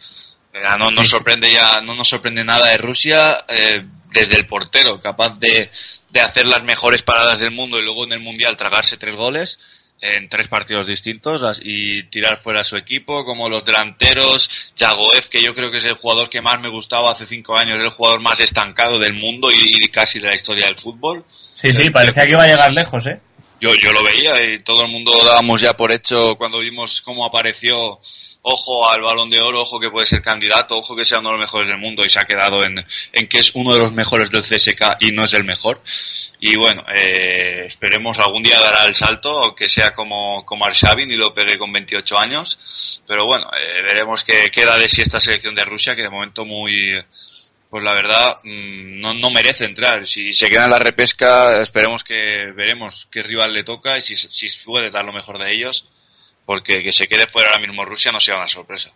No 0.79 0.91
nos 0.91 1.09
sorprende 1.09 1.53
ya, 1.53 1.81
no 1.81 1.95
nos 1.95 2.09
sorprende 2.09 2.45
nada 2.45 2.67
de 2.67 2.77
Rusia. 2.79 3.45
Eh, 3.49 3.85
desde 4.13 4.37
el 4.37 4.47
portero, 4.47 5.01
capaz 5.01 5.39
de, 5.39 5.71
de 6.11 6.21
hacer 6.21 6.47
las 6.47 6.65
mejores 6.65 7.03
paradas 7.03 7.39
del 7.39 7.53
mundo 7.53 7.79
y 7.79 7.85
luego 7.85 8.05
en 8.05 8.13
el 8.13 8.21
Mundial 8.21 8.57
tragarse 8.57 8.97
tres 8.97 9.15
goles 9.15 9.57
en 10.03 10.29
tres 10.29 10.49
partidos 10.49 10.87
distintos 10.87 11.59
y 11.63 12.05
tirar 12.05 12.41
fuera 12.43 12.63
a 12.63 12.65
su 12.65 12.77
equipo, 12.77 13.25
como 13.25 13.49
los 13.49 13.65
delanteros, 13.65 14.49
Jagoev, 14.77 15.29
que 15.29 15.43
yo 15.43 15.55
creo 15.55 15.71
que 15.71 15.79
es 15.79 15.85
el 15.85 15.97
jugador 15.97 16.31
que 16.31 16.41
más 16.41 16.59
me 16.61 16.71
gustaba 16.71 17.13
hace 17.13 17.27
cinco 17.27 17.57
años, 17.57 17.79
el 17.79 17.91
jugador 17.91 18.21
más 18.21 18.41
estancado 18.41 18.99
del 18.99 19.13
mundo 19.13 19.51
y, 19.51 19.89
casi 19.89 20.19
de 20.19 20.29
la 20.29 20.35
historia 20.35 20.67
del 20.67 20.79
fútbol. 20.79 21.25
Sí, 21.55 21.73
sí, 21.73 21.91
parecía 21.91 22.25
que 22.25 22.33
iba 22.33 22.45
a 22.45 22.47
llegar 22.47 22.73
lejos, 22.73 23.07
¿eh? 23.07 23.21
Yo, 23.61 23.75
yo 23.75 23.93
lo 23.93 24.03
veía 24.03 24.43
y 24.43 24.63
todo 24.63 24.85
el 24.85 24.91
mundo 24.91 25.13
dábamos 25.23 25.61
ya 25.61 25.75
por 25.75 25.93
hecho 25.93 26.35
cuando 26.37 26.61
vimos 26.61 27.03
cómo 27.03 27.27
apareció 27.27 28.01
ojo 28.43 28.89
al 28.89 29.03
balón 29.03 29.29
de 29.29 29.41
oro, 29.41 29.63
ojo 29.63 29.79
que 29.79 29.91
puede 29.91 30.07
ser 30.07 30.23
candidato, 30.23 30.79
ojo 30.79 30.97
que 30.97 31.05
sea 31.05 31.19
uno 31.19 31.31
de 31.31 31.37
los 31.37 31.45
mejores 31.45 31.69
del 31.69 31.79
mundo 31.79 32.03
y 32.05 32.09
se 32.09 32.21
ha 32.21 32.25
quedado 32.25 32.59
en, 32.65 33.29
que 33.29 33.39
es 33.39 33.53
uno 33.55 33.75
de 33.75 33.81
los 33.81 33.93
mejores 33.93 34.31
del 34.31 34.43
CSK 34.43 34.97
y 35.01 35.13
no 35.13 35.25
es 35.25 35.33
el 35.35 35.45
mejor. 35.45 35.81
Y 36.43 36.57
bueno, 36.57 36.87
eh, 36.89 37.67
esperemos 37.67 38.19
algún 38.19 38.43
día 38.43 38.59
dará 38.59 38.87
el 38.87 38.95
salto, 38.95 39.43
aunque 39.43 39.69
sea 39.69 39.93
como, 39.93 40.43
como 40.47 40.65
Arshavin 40.65 41.11
y 41.11 41.17
lo 41.17 41.35
pegue 41.35 41.59
con 41.59 41.71
28 41.71 42.19
años. 42.19 43.03
Pero 43.07 43.27
bueno, 43.27 43.51
eh, 43.53 43.83
veremos 43.83 44.25
qué 44.25 44.51
queda 44.51 44.79
de 44.79 44.89
si 44.89 45.03
esta 45.03 45.21
selección 45.21 45.55
de 45.55 45.67
Rusia, 45.67 45.95
que 45.95 46.03
de 46.03 46.09
momento 46.09 46.47
muy, 46.47 46.95
pues 47.69 47.85
la 47.85 47.93
verdad 47.93 48.37
mm, 48.43 49.01
no, 49.01 49.13
no 49.13 49.31
merece 49.31 49.67
entrar. 49.67 50.07
Si 50.07 50.33
se 50.33 50.49
queda 50.49 50.65
en 50.65 50.71
la 50.71 50.79
repesca, 50.79 51.61
esperemos 51.61 52.03
que 52.05 52.53
veremos 52.57 53.07
qué 53.11 53.23
rival 53.23 53.53
le 53.53 53.63
toca 53.63 53.99
y 53.99 54.01
si, 54.01 54.17
si 54.17 54.49
puede 54.65 54.91
dar 54.91 55.05
lo 55.05 55.13
mejor 55.13 55.37
de 55.37 55.53
ellos 55.53 55.85
porque 56.45 56.83
que 56.83 56.93
se 56.93 57.07
quede 57.07 57.27
fuera 57.27 57.49
ahora 57.51 57.67
mismo 57.67 57.85
Rusia 57.85 58.13
no 58.13 58.21
sea 58.21 58.37
una 58.37 58.49
sorpresa. 58.49 58.91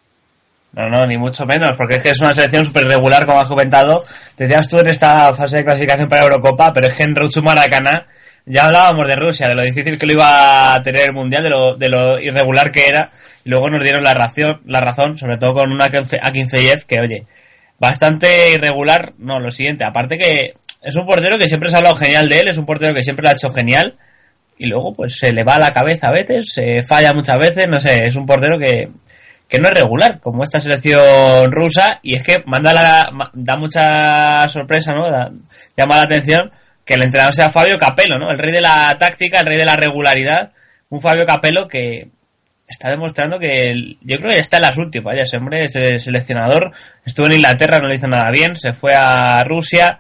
No, 0.73 0.89
no, 0.89 1.07
ni 1.07 1.17
mucho 1.17 1.47
menos, 1.47 1.71
porque 1.77 1.97
es 1.97 2.03
que 2.03 2.11
es 2.11 2.21
una 2.21 2.35
selección 2.35 2.65
súper 2.65 2.87
regular, 2.87 3.27
como 3.27 3.41
has 3.41 3.49
comentado. 3.49 4.05
Decías 4.37 4.69
tú 4.69 4.81
en 4.81 4.89
esta 4.89 5.33
fase 5.33 5.59
de 5.59 5.65
clasificación 5.65 6.09
para 6.09 6.25
Eurocopa, 6.25 6.73
pero 6.73 6.89
es 6.89 6.95
que 6.95 7.05
en 7.05 7.15
ya 8.47 8.67
hablábamos 8.67 9.07
de 9.07 9.17
Rusia, 9.17 9.49
de 9.49 9.55
lo 9.55 9.63
difícil 9.63 9.99
que 9.99 10.07
lo 10.07 10.13
iba 10.13 10.75
a 10.75 10.83
tener 10.83 11.07
el 11.07 11.15
Mundial, 11.15 11.43
de 11.43 11.51
lo, 11.51 11.77
de 11.77 11.89
lo 11.89 12.21
irregular 12.21 12.71
que 12.71 12.89
era, 12.89 13.11
y 13.45 13.49
luego 13.49 13.71
nos 13.71 13.83
dieron 13.83 14.05
la 14.05 14.15
razón, 14.15 14.61
la 14.67 14.81
razón 14.81 15.17
sobre 15.17 15.39
todo 15.39 15.55
con 15.55 15.73
una 15.73 15.87
Akinfeyev 15.87 16.85
que, 16.87 17.01
oye, 17.01 17.27
bastante 17.79 18.53
irregular, 18.53 19.15
no, 19.19 19.41
lo 19.41 19.51
siguiente, 19.51 19.85
aparte 19.85 20.19
que 20.19 20.55
es 20.83 20.97
un 20.97 21.07
portero 21.07 21.39
que 21.39 21.49
siempre 21.49 21.71
se 21.71 21.77
ha 21.77 21.79
hablado 21.79 21.97
genial 21.97 22.29
de 22.29 22.41
él, 22.41 22.49
es 22.49 22.59
un 22.59 22.67
portero 22.67 22.93
que 22.93 23.03
siempre 23.03 23.23
lo 23.23 23.31
ha 23.31 23.35
hecho 23.35 23.51
genial, 23.51 23.97
y 24.59 24.67
luego 24.67 24.93
pues 24.93 25.17
se 25.17 25.33
le 25.33 25.45
va 25.45 25.59
la 25.59 25.73
cabeza 25.73 26.09
a 26.09 26.13
veces, 26.13 26.53
se 26.53 26.83
falla 26.83 27.13
muchas 27.13 27.39
veces, 27.39 27.69
no 27.69 27.81
sé, 27.81 28.07
es 28.07 28.17
un 28.17 28.27
portero 28.27 28.59
que, 28.59 28.89
que 29.49 29.59
no 29.59 29.69
es 29.69 29.75
regular, 29.75 30.21
como 30.21 30.45
esta 30.45 30.61
selección 30.61 31.51
rusa, 31.51 31.99
y 32.03 32.17
es 32.17 32.23
que 32.23 32.43
manda 32.47 32.73
la, 32.73 33.31
da 33.33 33.57
mucha 33.57 34.49
sorpresa, 34.49 34.93
¿no? 34.93 35.05
llama 35.77 35.97
la 35.97 36.03
atención 36.03 36.51
que 36.85 36.95
el 36.95 37.03
entrenador 37.03 37.35
sea 37.35 37.51
Fabio 37.51 37.79
Capello, 37.79 38.19
¿no? 38.19 38.31
El 38.31 38.39
rey 38.39 38.53
de 38.53 38.61
la 38.61 38.95
táctica, 38.99 39.41
el 39.41 39.47
rey 39.47 39.57
de 39.57 39.65
la 39.65 39.77
regularidad, 39.77 40.53
un 40.91 41.01
Fabio 41.01 41.25
Capello 41.25 41.67
que 41.67 42.09
está 42.67 42.91
demostrando 42.91 43.39
que 43.39 43.97
yo 44.01 44.17
creo 44.19 44.31
que 44.33 44.39
está 44.39 44.57
en 44.57 44.63
las 44.63 44.77
últimas, 44.77 45.15
ya 45.17 45.23
ese 45.23 45.37
hombre, 45.39 45.65
ese 45.65 45.99
seleccionador, 45.99 46.73
estuvo 47.05 47.27
en 47.27 47.35
Inglaterra, 47.35 47.79
no 47.79 47.89
le 47.89 47.97
hizo 47.97 48.09
nada 48.09 48.31
bien, 48.31 48.57
se 48.57 48.73
fue 48.73 48.95
a 48.95 49.45
Rusia, 49.45 49.99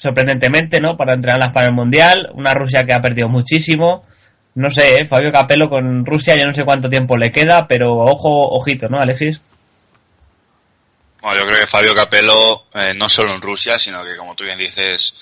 sorprendentemente, 0.00 0.80
¿no? 0.80 0.96
Para 0.96 1.12
entrenarlas 1.12 1.52
para 1.52 1.66
el 1.66 1.74
Mundial. 1.74 2.30
Una 2.32 2.54
Rusia 2.54 2.84
que 2.84 2.94
ha 2.94 3.00
perdido 3.00 3.28
muchísimo. 3.28 4.06
No 4.54 4.70
sé, 4.70 5.00
¿eh? 5.00 5.06
Fabio 5.06 5.30
Capello 5.30 5.68
con 5.68 6.04
Rusia, 6.06 6.34
yo 6.36 6.46
no 6.46 6.54
sé 6.54 6.64
cuánto 6.64 6.88
tiempo 6.88 7.16
le 7.16 7.30
queda, 7.30 7.66
pero 7.68 7.92
ojo, 7.92 8.48
ojito, 8.56 8.88
¿no, 8.88 8.98
Alexis? 8.98 9.40
Bueno, 11.20 11.38
yo 11.38 11.46
creo 11.46 11.60
que 11.60 11.66
Fabio 11.66 11.94
Capello, 11.94 12.62
eh, 12.74 12.94
no 12.94 13.08
solo 13.08 13.34
en 13.34 13.42
Rusia, 13.42 13.78
sino 13.78 14.02
que 14.02 14.16
como 14.16 14.34
tú 14.34 14.44
bien 14.44 14.58
dices, 14.58 15.14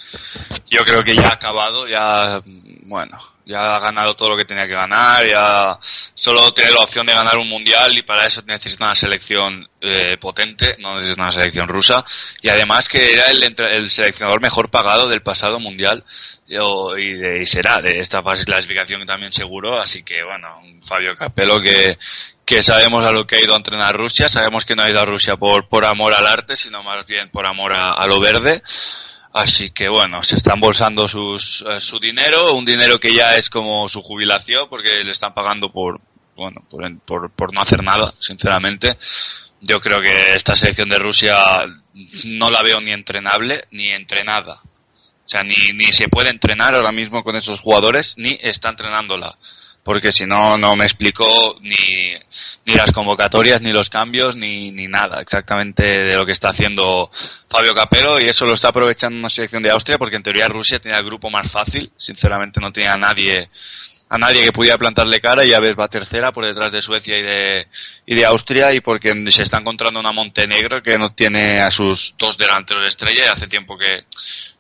yo 0.71 0.85
creo 0.85 1.03
que 1.03 1.17
ya 1.17 1.29
ha 1.29 1.35
acabado, 1.35 1.89
ya, 1.89 2.41
bueno, 2.85 3.19
ya 3.49 3.77
ha 3.77 3.81
ganado 3.81 4.15
todo 4.15 4.29
lo 4.31 4.37
que 4.37 4.45
tenía 4.45 4.67
que 4.67 4.75
ganar, 4.75 5.27
ya 5.27 5.79
solo 6.15 6.53
tiene 6.53 6.71
la 6.71 6.81
opción 6.81 7.07
de 7.07 7.15
ganar 7.15 7.39
un 7.39 7.49
mundial 7.49 7.99
y 7.99 8.03
para 8.03 8.27
eso 8.27 8.43
necesita 8.47 8.85
una 8.85 8.95
selección 8.95 9.67
eh, 9.81 10.19
potente, 10.19 10.77
no 10.79 10.97
necesita 10.97 11.23
una 11.23 11.33
selección 11.33 11.67
rusa. 11.67 12.05
Y 12.43 12.51
además 12.51 12.91
que 12.91 13.15
era 13.15 13.31
el, 13.31 13.43
el 13.43 13.91
seleccionador 13.91 14.43
mejor 14.43 14.71
pagado 14.71 15.09
del 15.09 15.23
pasado 15.23 15.59
mundial 15.59 16.05
y, 16.47 17.41
y 17.41 17.47
será 17.47 17.77
de 17.83 18.01
esta 18.01 18.23
fase 18.23 18.41
de 18.41 18.45
clasificación 18.45 19.07
también 19.07 19.33
seguro, 19.33 19.81
así 19.81 20.03
que 20.03 20.23
bueno, 20.23 20.61
Fabio 20.87 21.17
Capello 21.17 21.59
que, 21.59 21.97
que 22.45 22.63
sabemos 22.63 23.05
a 23.07 23.13
lo 23.13 23.27
que 23.27 23.37
ha 23.37 23.43
ido 23.43 23.55
a 23.55 23.59
entrenar 23.59 23.97
Rusia, 23.97 24.29
sabemos 24.29 24.67
que 24.67 24.77
no 24.77 24.83
ha 24.83 24.91
ido 24.91 25.01
a 25.01 25.07
Rusia 25.07 25.37
por, 25.37 25.69
por 25.69 25.87
amor 25.87 26.13
al 26.13 26.27
arte, 26.27 26.55
sino 26.55 26.83
más 26.83 27.07
bien 27.07 27.31
por 27.31 27.47
amor 27.47 27.73
a 27.75 28.07
lo 28.07 28.21
verde. 28.21 28.63
Así 29.39 29.71
que 29.71 29.89
bueno, 29.89 30.21
se 30.25 30.35
están 30.35 30.59
bolsando 30.59 31.07
sus, 31.07 31.63
eh, 31.63 31.79
su 31.79 32.01
dinero, 32.01 32.55
un 32.55 32.65
dinero 32.65 32.97
que 32.97 33.15
ya 33.15 33.37
es 33.37 33.49
como 33.49 33.89
su 33.89 34.03
jubilación 34.03 34.69
porque 34.69 34.89
le 35.05 35.13
están 35.13 35.33
pagando 35.33 35.71
por 35.71 36.01
bueno, 36.35 36.65
por, 36.69 36.99
por, 37.03 37.31
por 37.31 37.55
no 37.55 37.61
hacer 37.61 37.85
nada, 37.85 38.13
sinceramente. 38.19 38.99
Yo 39.61 39.79
creo 39.79 40.01
que 40.01 40.33
esta 40.35 40.57
selección 40.57 40.89
de 40.89 40.99
Rusia 40.99 41.37
no 42.25 42.51
la 42.51 42.65
veo 42.65 42.81
ni 42.81 42.91
entrenable 42.91 43.63
ni 43.71 43.91
entrenada. 43.91 44.61
O 44.65 45.29
sea, 45.29 45.45
ni, 45.45 45.55
ni 45.73 45.93
se 45.93 46.09
puede 46.09 46.31
entrenar 46.31 46.75
ahora 46.75 46.91
mismo 46.91 47.23
con 47.23 47.37
esos 47.37 47.61
jugadores, 47.61 48.15
ni 48.17 48.37
está 48.43 48.71
entrenándola. 48.71 49.39
Porque 49.85 50.11
si 50.11 50.27
no, 50.27 50.57
no 50.57 50.75
me 50.75 50.85
explicó 50.85 51.59
ni, 51.61 51.77
ni 52.69 52.75
las 52.75 52.93
convocatorias, 52.93 53.63
ni 53.63 53.73
los 53.73 53.89
cambios, 53.89 54.37
ni, 54.37 54.71
ni 54.71 54.89
nada 54.89 55.23
exactamente 55.23 55.83
de 55.83 56.15
lo 56.15 56.27
que 56.27 56.33
está 56.33 56.51
haciendo 56.51 57.11
Fabio 57.49 57.75
Capello. 57.75 58.21
Y 58.21 58.29
eso 58.29 58.45
lo 58.45 58.53
está 58.53 58.69
aprovechando 58.69 59.19
una 59.19 59.31
selección 59.31 59.63
de 59.63 59.71
Austria, 59.71 59.97
porque 59.97 60.17
en 60.17 60.23
teoría 60.23 60.49
Rusia 60.49 60.79
tenía 60.79 60.99
el 60.99 61.07
grupo 61.07 61.31
más 61.31 61.51
fácil. 61.51 61.91
Sinceramente 61.97 62.61
no 62.61 62.71
tenía 62.71 62.93
a 62.93 62.99
nadie 62.99 63.49
a 64.11 64.19
nadie 64.19 64.43
que 64.43 64.53
pudiera 64.53 64.79
plantarle 64.79 65.21
cara 65.21 65.45
y 65.45 65.51
ya 65.51 65.61
ves 65.61 65.77
va 65.79 65.89
tercera 65.89 66.33
por 66.33 66.47
detrás 66.47 66.73
de 66.73 66.81
Suecia 66.81 67.19
y 67.19 67.23
de, 67.23 67.69
y 68.07 68.15
de 68.15 68.25
Austria 68.25 68.75
y 68.75 68.81
porque 68.81 69.13
se 69.29 69.43
está 69.43 69.61
encontrando 69.61 70.01
una 70.01 70.13
Montenegro 70.13 70.83
que 70.83 70.99
no 70.99 71.15
tiene 71.15 71.61
a 71.61 71.71
sus 71.71 72.15
dos 72.19 72.39
delanteros 72.39 72.83
de 72.83 72.89
estrella 72.89 73.27
y 73.27 73.29
hace 73.29 73.47
tiempo 73.47 73.77
que 73.77 74.05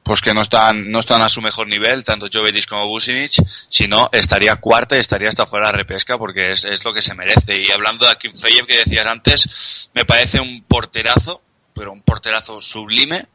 pues 0.02 0.20
que 0.20 0.34
no 0.34 0.42
están 0.42 0.90
no 0.90 1.00
están 1.00 1.22
a 1.22 1.28
su 1.28 1.40
mejor 1.40 1.66
nivel 1.66 2.04
tanto 2.04 2.28
Jovetic 2.32 2.68
como 2.68 2.86
Businic 2.88 3.32
sino 3.68 4.10
estaría 4.12 4.56
cuarta 4.56 4.96
y 4.96 5.00
estaría 5.00 5.30
hasta 5.30 5.46
fuera 5.46 5.66
de 5.66 5.78
repesca 5.78 6.18
porque 6.18 6.52
es, 6.52 6.64
es 6.64 6.84
lo 6.84 6.92
que 6.92 7.02
se 7.02 7.14
merece. 7.14 7.58
Y 7.58 7.70
hablando 7.72 8.04
de 8.04 8.12
Akim 8.12 8.36
Feyev 8.36 8.66
que 8.66 8.78
decías 8.78 9.06
antes 9.06 9.48
me 9.94 10.04
parece 10.04 10.40
un 10.40 10.64
porterazo 10.64 11.42
pero 11.74 11.92
un 11.92 12.02
porterazo 12.02 12.60
sublime 12.60 13.28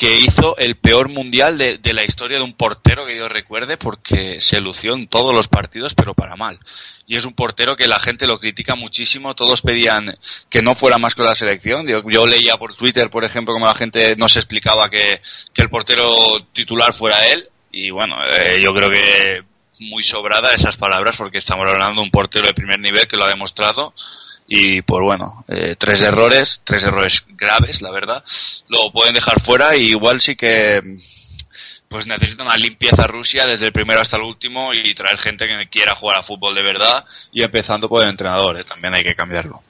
que 0.00 0.14
hizo 0.14 0.56
el 0.56 0.76
peor 0.76 1.10
mundial 1.10 1.58
de, 1.58 1.76
de, 1.76 1.92
la 1.92 2.06
historia 2.06 2.38
de 2.38 2.44
un 2.44 2.54
portero 2.54 3.04
que 3.04 3.18
yo 3.18 3.28
recuerde 3.28 3.76
porque 3.76 4.40
se 4.40 4.58
lució 4.58 4.94
en 4.94 5.08
todos 5.08 5.34
los 5.34 5.46
partidos 5.46 5.94
pero 5.94 6.14
para 6.14 6.36
mal. 6.36 6.58
Y 7.06 7.16
es 7.16 7.26
un 7.26 7.34
portero 7.34 7.76
que 7.76 7.86
la 7.86 8.00
gente 8.00 8.26
lo 8.26 8.38
critica 8.38 8.76
muchísimo, 8.76 9.34
todos 9.34 9.60
pedían 9.60 10.16
que 10.48 10.62
no 10.62 10.74
fuera 10.74 10.96
más 10.96 11.14
con 11.14 11.26
la 11.26 11.34
selección. 11.34 11.86
Yo, 11.86 12.24
leía 12.24 12.56
por 12.56 12.74
Twitter, 12.76 13.10
por 13.10 13.24
ejemplo, 13.24 13.52
como 13.52 13.66
la 13.66 13.74
gente 13.74 14.16
no 14.16 14.30
se 14.30 14.38
explicaba 14.38 14.88
que, 14.88 15.20
que 15.52 15.62
el 15.62 15.68
portero 15.68 16.08
titular 16.54 16.94
fuera 16.94 17.26
él. 17.26 17.46
Y 17.70 17.90
bueno, 17.90 18.14
eh, 18.24 18.58
yo 18.62 18.72
creo 18.72 18.88
que 18.88 19.42
muy 19.80 20.02
sobrada 20.02 20.54
esas 20.54 20.78
palabras 20.78 21.16
porque 21.18 21.38
estamos 21.38 21.68
hablando 21.68 22.00
de 22.00 22.06
un 22.06 22.10
portero 22.10 22.46
de 22.46 22.54
primer 22.54 22.80
nivel 22.80 23.06
que 23.06 23.18
lo 23.18 23.26
ha 23.26 23.28
demostrado 23.28 23.92
y 24.52 24.82
pues 24.82 25.00
bueno, 25.00 25.44
eh, 25.46 25.76
tres 25.78 26.00
errores, 26.00 26.60
tres 26.64 26.82
errores 26.82 27.24
graves, 27.28 27.80
la 27.82 27.92
verdad, 27.92 28.24
lo 28.66 28.90
pueden 28.90 29.14
dejar 29.14 29.40
fuera 29.40 29.76
y 29.76 29.90
igual 29.90 30.20
sí 30.20 30.34
que 30.34 30.80
pues 31.88 32.04
necesita 32.04 32.42
una 32.42 32.56
limpieza 32.56 33.06
Rusia 33.06 33.46
desde 33.46 33.66
el 33.66 33.72
primero 33.72 34.00
hasta 34.00 34.16
el 34.16 34.24
último 34.24 34.74
y 34.74 34.92
traer 34.92 35.18
gente 35.20 35.46
que 35.46 35.68
quiera 35.70 35.94
jugar 35.94 36.18
a 36.18 36.24
fútbol 36.24 36.56
de 36.56 36.64
verdad 36.64 37.04
y 37.30 37.44
empezando 37.44 37.88
por 37.88 38.02
el 38.02 38.10
entrenador, 38.10 38.58
¿eh? 38.58 38.64
también 38.64 38.92
hay 38.92 39.02
que 39.02 39.14
cambiarlo. 39.14 39.62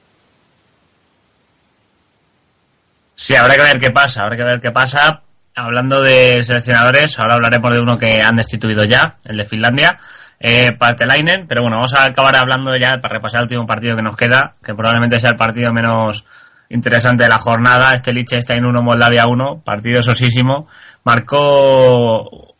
Sí, 3.13 3.35
habrá 3.35 3.55
que 3.55 3.61
ver 3.61 3.79
qué 3.79 3.91
pasa, 3.91 4.23
habrá 4.23 4.35
que 4.35 4.43
ver 4.43 4.61
qué 4.61 4.71
pasa. 4.71 5.21
Hablando 5.53 6.01
de 6.01 6.43
seleccionadores, 6.43 7.19
ahora 7.19 7.35
hablaremos 7.35 7.71
de 7.71 7.79
uno 7.81 7.99
que 7.99 8.19
han 8.19 8.35
destituido 8.35 8.83
ya, 8.85 9.17
el 9.25 9.37
de 9.37 9.45
Finlandia 9.45 9.99
eh, 10.43 10.71
Partelainen, 10.77 11.45
pero 11.47 11.61
bueno, 11.61 11.77
vamos 11.77 11.93
a 11.93 12.07
acabar 12.07 12.35
hablando 12.35 12.75
ya 12.75 12.97
para 12.97 13.15
repasar 13.15 13.41
el 13.41 13.43
último 13.43 13.65
partido 13.67 13.95
que 13.95 14.01
nos 14.01 14.15
queda, 14.15 14.55
que 14.63 14.73
probablemente 14.73 15.19
sea 15.19 15.31
el 15.31 15.35
partido 15.35 15.71
menos 15.71 16.23
interesante 16.69 17.23
de 17.23 17.29
la 17.29 17.37
jornada, 17.37 17.93
este 17.93 18.11
Liechtenstein 18.11 18.65
1, 18.65 18.81
Moldavia 18.81 19.27
1, 19.27 19.61
partido 19.63 20.01
sosísimo, 20.01 20.67
marcó 21.03 22.55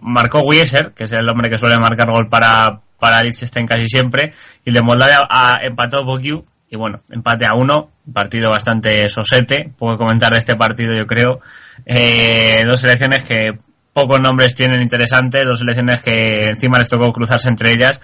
marcó 0.00 0.40
Wieser, 0.40 0.92
que 0.92 1.04
es 1.04 1.12
el 1.12 1.28
hombre 1.28 1.50
que 1.50 1.58
suele 1.58 1.76
marcar 1.78 2.10
gol 2.10 2.28
para, 2.28 2.80
para 2.98 3.22
Liechtenstein 3.22 3.66
casi 3.66 3.86
siempre, 3.86 4.32
y 4.64 4.72
de 4.72 4.80
Moldavia 4.80 5.20
a, 5.28 5.58
empató 5.62 6.04
Bokiu, 6.04 6.46
y 6.70 6.76
bueno, 6.76 7.00
empate 7.10 7.44
a 7.44 7.54
uno, 7.54 7.90
partido 8.12 8.50
bastante 8.50 9.08
sosete, 9.10 9.70
puedo 9.76 9.98
comentar 9.98 10.32
este 10.34 10.56
partido 10.56 10.94
yo 10.96 11.06
creo, 11.06 11.40
eh, 11.84 12.62
dos 12.66 12.80
selecciones 12.80 13.24
que 13.24 13.58
pocos 13.94 14.20
nombres 14.20 14.54
tienen 14.54 14.82
interesantes, 14.82 15.44
dos 15.46 15.60
selecciones 15.60 16.02
que 16.02 16.42
encima 16.50 16.78
les 16.78 16.88
tocó 16.88 17.10
cruzarse 17.12 17.48
entre 17.48 17.70
ellas, 17.70 18.00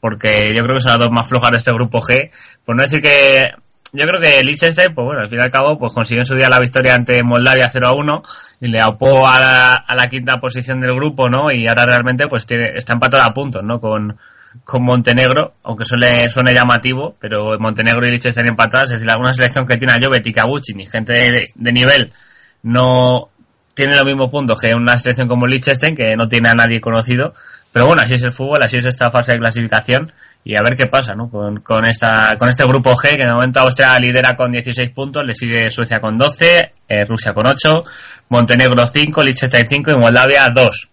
porque 0.00 0.52
yo 0.54 0.62
creo 0.62 0.76
que 0.76 0.82
son 0.82 0.92
las 0.92 1.00
dos 1.00 1.10
más 1.10 1.28
flojas 1.28 1.50
de 1.50 1.58
este 1.58 1.72
grupo 1.72 2.00
G. 2.00 2.30
Por 2.64 2.76
no 2.76 2.82
decir 2.82 3.02
que 3.02 3.50
yo 3.92 4.06
creo 4.06 4.20
que 4.20 4.42
Liechtenstein, 4.42 4.94
pues 4.94 5.04
bueno, 5.04 5.20
al 5.20 5.28
fin 5.28 5.40
y 5.40 5.42
al 5.42 5.50
cabo, 5.50 5.78
pues 5.78 5.92
consiguió 5.92 6.22
en 6.22 6.26
su 6.26 6.34
día 6.34 6.48
la 6.48 6.60
victoria 6.60 6.94
ante 6.94 7.22
Moldavia 7.22 7.68
0 7.70 7.88
a 7.88 7.92
1 7.92 8.22
y 8.60 8.68
le 8.68 8.80
aupó 8.80 9.26
a 9.26 9.38
la, 9.38 9.74
a 9.74 9.94
la 9.94 10.06
quinta 10.06 10.38
posición 10.38 10.80
del 10.80 10.94
grupo, 10.94 11.28
¿no? 11.28 11.50
Y 11.50 11.66
ahora 11.66 11.86
realmente 11.86 12.26
pues 12.28 12.46
tiene, 12.46 12.70
está 12.76 12.94
empatado 12.94 13.24
a 13.24 13.34
puntos, 13.34 13.62
¿no? 13.64 13.80
Con, 13.80 14.16
con 14.64 14.84
Montenegro, 14.84 15.54
aunque 15.64 15.84
suele, 15.84 16.30
suene 16.30 16.54
llamativo, 16.54 17.16
pero 17.18 17.58
Montenegro 17.58 18.06
y 18.06 18.12
Liechtenstein 18.12 18.48
empatadas, 18.48 18.90
es 18.90 19.00
decir, 19.00 19.10
alguna 19.10 19.32
selección 19.32 19.66
que 19.66 19.76
tiene 19.76 19.92
a 19.92 19.98
Jovetic, 20.00 20.38
a 20.38 20.46
Buchin 20.46 20.86
gente 20.86 21.12
de, 21.14 21.50
de 21.52 21.72
nivel 21.72 22.12
no, 22.62 23.30
tiene 23.74 23.96
los 23.96 24.04
mismos 24.04 24.30
puntos 24.30 24.60
que 24.60 24.74
una 24.74 24.98
selección 24.98 25.28
como 25.28 25.46
Liechtenstein, 25.46 25.94
que 25.94 26.16
no 26.16 26.28
tiene 26.28 26.48
a 26.48 26.54
nadie 26.54 26.80
conocido. 26.80 27.34
Pero 27.72 27.86
bueno, 27.86 28.02
así 28.02 28.14
es 28.14 28.24
el 28.24 28.32
fútbol, 28.32 28.62
así 28.62 28.76
es 28.76 28.84
esta 28.84 29.10
fase 29.10 29.32
de 29.32 29.38
clasificación 29.38 30.12
y 30.44 30.56
a 30.56 30.62
ver 30.62 30.76
qué 30.76 30.86
pasa, 30.86 31.14
¿no? 31.14 31.30
Con, 31.30 31.60
con, 31.60 31.86
esta, 31.86 32.36
con 32.36 32.48
este 32.48 32.64
grupo 32.64 32.94
G, 32.94 33.16
que 33.16 33.24
de 33.24 33.32
momento 33.32 33.60
Austria 33.60 33.98
lidera 33.98 34.36
con 34.36 34.50
16 34.50 34.90
puntos, 34.90 35.24
le 35.24 35.34
sigue 35.34 35.70
Suecia 35.70 36.00
con 36.00 36.18
12, 36.18 36.72
eh, 36.88 37.04
Rusia 37.06 37.32
con 37.32 37.46
8, 37.46 37.82
Montenegro 38.28 38.86
5, 38.86 39.22
Liechtenstein 39.22 39.66
5 39.68 39.92
y 39.92 39.96
Moldavia 39.96 40.50
2. 40.50 40.88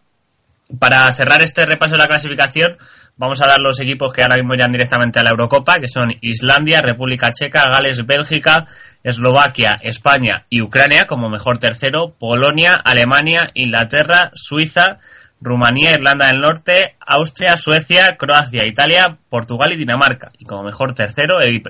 Para 0.78 1.12
cerrar 1.14 1.42
este 1.42 1.66
repaso 1.66 1.94
de 1.94 2.00
la 2.00 2.08
clasificación, 2.08 2.78
vamos 3.18 3.42
a 3.42 3.48
dar 3.48 3.60
los 3.60 3.80
equipos 3.80 4.14
que 4.14 4.22
ahora 4.22 4.36
mismo 4.36 4.54
irán 4.54 4.72
directamente 4.72 5.20
a 5.20 5.24
la 5.24 5.32
Eurocopa, 5.32 5.80
que 5.80 5.88
son 5.88 6.14
Islandia, 6.22 6.82
República 6.82 7.32
Checa, 7.32 7.68
Gales, 7.72 8.06
Bélgica, 8.06 8.68
Eslovaquia, 9.04 9.78
España 9.82 10.46
y 10.48 10.62
Ucrania 10.62 11.06
como 11.06 11.28
mejor 11.28 11.58
tercero, 11.58 12.14
Polonia, 12.20 12.76
Alemania, 12.76 13.50
Inglaterra, 13.56 14.30
Suiza, 14.36 15.00
Rumanía, 15.42 15.94
Irlanda 15.94 16.28
del 16.28 16.42
Norte, 16.42 16.96
Austria, 17.00 17.58
Suecia, 17.58 18.16
Croacia, 18.18 18.68
Italia, 18.68 19.18
Portugal 19.30 19.72
y 19.74 19.78
Dinamarca. 19.78 20.32
Y 20.38 20.46
como 20.46 20.64
mejor 20.64 20.94
tercero, 20.94 21.42
eh, 21.42 21.62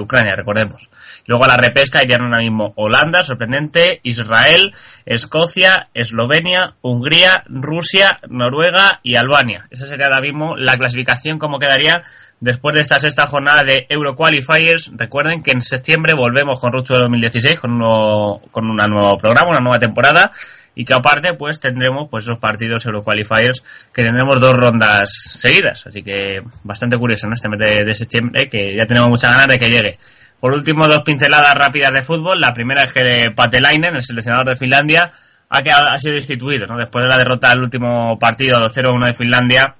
Ucrania, 0.00 0.34
recordemos. 0.34 0.88
Luego 1.26 1.44
a 1.44 1.48
la 1.48 1.56
repesca 1.56 2.02
irían 2.02 2.22
ahora 2.22 2.42
mismo 2.42 2.72
Holanda, 2.76 3.24
sorprendente, 3.24 4.00
Israel, 4.02 4.72
Escocia, 5.04 5.88
Eslovenia, 5.94 6.74
Hungría, 6.82 7.42
Rusia, 7.46 8.18
Noruega 8.28 9.00
y 9.02 9.16
Albania. 9.16 9.66
Esa 9.70 9.86
sería 9.86 10.06
ahora 10.06 10.20
mismo 10.20 10.56
la 10.56 10.74
clasificación 10.74 11.38
como 11.38 11.58
quedaría 11.58 12.02
después 12.40 12.74
de 12.74 12.82
esta 12.82 13.00
sexta 13.00 13.26
jornada 13.26 13.64
de 13.64 13.86
Euroqualifiers. 13.88 14.92
Recuerden 14.94 15.42
que 15.42 15.52
en 15.52 15.62
septiembre 15.62 16.14
volvemos 16.16 16.60
con 16.60 16.72
Rupture 16.72 17.00
2016 17.00 17.58
con, 17.60 17.72
uno, 17.72 18.40
con 18.50 18.68
un 18.70 18.76
nuevo 18.76 19.16
programa, 19.16 19.50
una 19.50 19.60
nueva 19.60 19.78
temporada 19.78 20.32
y 20.78 20.84
que 20.84 20.92
aparte 20.92 21.32
pues 21.32 21.58
tendremos 21.58 22.08
pues 22.10 22.24
esos 22.24 22.38
partidos 22.38 22.84
Euroqualifiers 22.84 23.64
que 23.94 24.02
tendremos 24.02 24.40
dos 24.40 24.54
rondas 24.54 25.10
seguidas. 25.10 25.86
Así 25.86 26.02
que 26.02 26.40
bastante 26.62 26.98
curioso, 26.98 27.26
¿no? 27.26 27.34
Este 27.34 27.48
mes 27.48 27.58
de, 27.58 27.84
de 27.84 27.94
septiembre 27.94 28.48
que 28.48 28.76
ya 28.76 28.84
tenemos 28.86 29.08
muchas 29.08 29.30
ganas 29.30 29.48
de 29.48 29.58
que 29.58 29.70
llegue. 29.70 29.98
Por 30.40 30.52
último, 30.52 30.86
dos 30.86 31.02
pinceladas 31.02 31.54
rápidas 31.54 31.92
de 31.92 32.02
fútbol. 32.02 32.40
La 32.40 32.52
primera 32.52 32.84
es 32.84 32.92
que 32.92 33.30
Patelainen, 33.34 33.94
el 33.94 34.02
seleccionador 34.02 34.48
de 34.48 34.56
Finlandia, 34.56 35.10
ha, 35.48 35.62
quedado, 35.62 35.88
ha 35.88 35.98
sido 35.98 36.14
destituido, 36.14 36.66
¿no? 36.66 36.76
Después 36.76 37.04
de 37.04 37.08
la 37.08 37.16
derrota 37.16 37.50
del 37.50 37.60
último 37.60 38.18
partido 38.18 38.58
2-0-1 38.58 39.06
de 39.06 39.14
Finlandia 39.14 39.74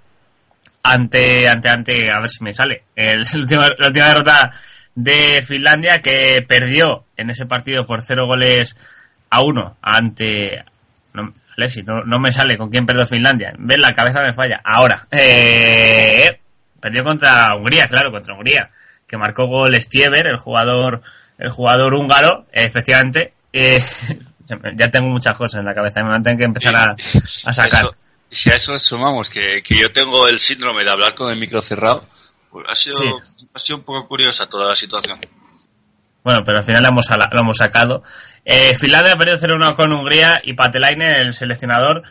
ante, 0.82 1.48
ante, 1.48 1.68
ante, 1.68 2.10
a 2.10 2.20
ver 2.20 2.30
si 2.30 2.42
me 2.44 2.54
sale, 2.54 2.84
el, 2.94 3.24
último, 3.34 3.62
la 3.78 3.88
última 3.88 4.06
derrota 4.06 4.50
de 4.94 5.42
Finlandia 5.46 5.98
que 6.00 6.42
perdió 6.48 7.04
en 7.16 7.30
ese 7.30 7.44
partido 7.46 7.84
por 7.84 8.02
0 8.02 8.26
goles 8.26 8.76
a 9.30 9.42
1 9.42 9.76
ante, 9.82 10.64
no, 11.12 11.34
Alexi, 11.56 11.82
no, 11.82 12.02
no, 12.04 12.18
me 12.18 12.32
sale 12.32 12.56
con 12.56 12.70
quién 12.70 12.86
perdió 12.86 13.06
Finlandia. 13.06 13.52
Ven, 13.58 13.80
la 13.80 13.92
cabeza 13.92 14.20
me 14.22 14.32
falla. 14.32 14.60
Ahora, 14.62 15.06
eh, 15.10 16.38
perdió 16.80 17.02
contra 17.02 17.56
Hungría, 17.56 17.86
claro, 17.86 18.10
contra 18.10 18.34
Hungría 18.34 18.70
que 19.06 19.16
marcó 19.16 19.46
gol 19.46 19.74
Stieber, 19.80 20.26
el 20.26 20.38
jugador, 20.38 21.02
el 21.38 21.50
jugador 21.50 21.94
húngaro, 21.94 22.46
efectivamente. 22.52 23.34
Eh, 23.52 23.82
ya 24.74 24.88
tengo 24.88 25.08
muchas 25.08 25.36
cosas 25.36 25.60
en 25.60 25.66
la 25.66 25.74
cabeza, 25.74 26.02
me 26.02 26.10
van 26.10 26.26
a 26.26 26.36
que 26.36 26.44
empezar 26.44 26.76
a, 26.76 26.96
a 27.44 27.52
sacar. 27.52 27.84
Eso, 27.84 27.96
si 28.30 28.50
a 28.50 28.54
eso 28.56 28.78
sumamos 28.78 29.28
que, 29.28 29.62
que, 29.62 29.76
yo 29.76 29.90
tengo 29.92 30.28
el 30.28 30.38
síndrome 30.38 30.84
de 30.84 30.90
hablar 30.90 31.14
con 31.14 31.30
el 31.30 31.38
micro 31.38 31.62
cerrado, 31.62 32.06
pues 32.50 32.66
ha 32.68 32.74
sido, 32.74 32.98
sí. 32.98 33.08
ha 33.54 33.58
sido 33.58 33.78
un 33.78 33.84
poco 33.84 34.08
curiosa 34.08 34.48
toda 34.48 34.68
la 34.68 34.74
situación. 34.74 35.20
Bueno, 36.22 36.40
pero 36.44 36.58
al 36.58 36.64
final 36.64 36.82
lo 36.82 36.88
hemos, 36.88 37.06
lo 37.08 37.40
hemos 37.40 37.58
sacado. 37.58 38.02
Eh, 38.44 38.76
Finlandia 38.76 39.12
ha 39.12 39.16
perdido 39.16 39.38
0-1 39.38 39.76
con 39.76 39.92
Hungría 39.92 40.40
y 40.42 40.54
Patelainen, 40.54 41.14
el 41.16 41.34
seleccionador, 41.34 42.02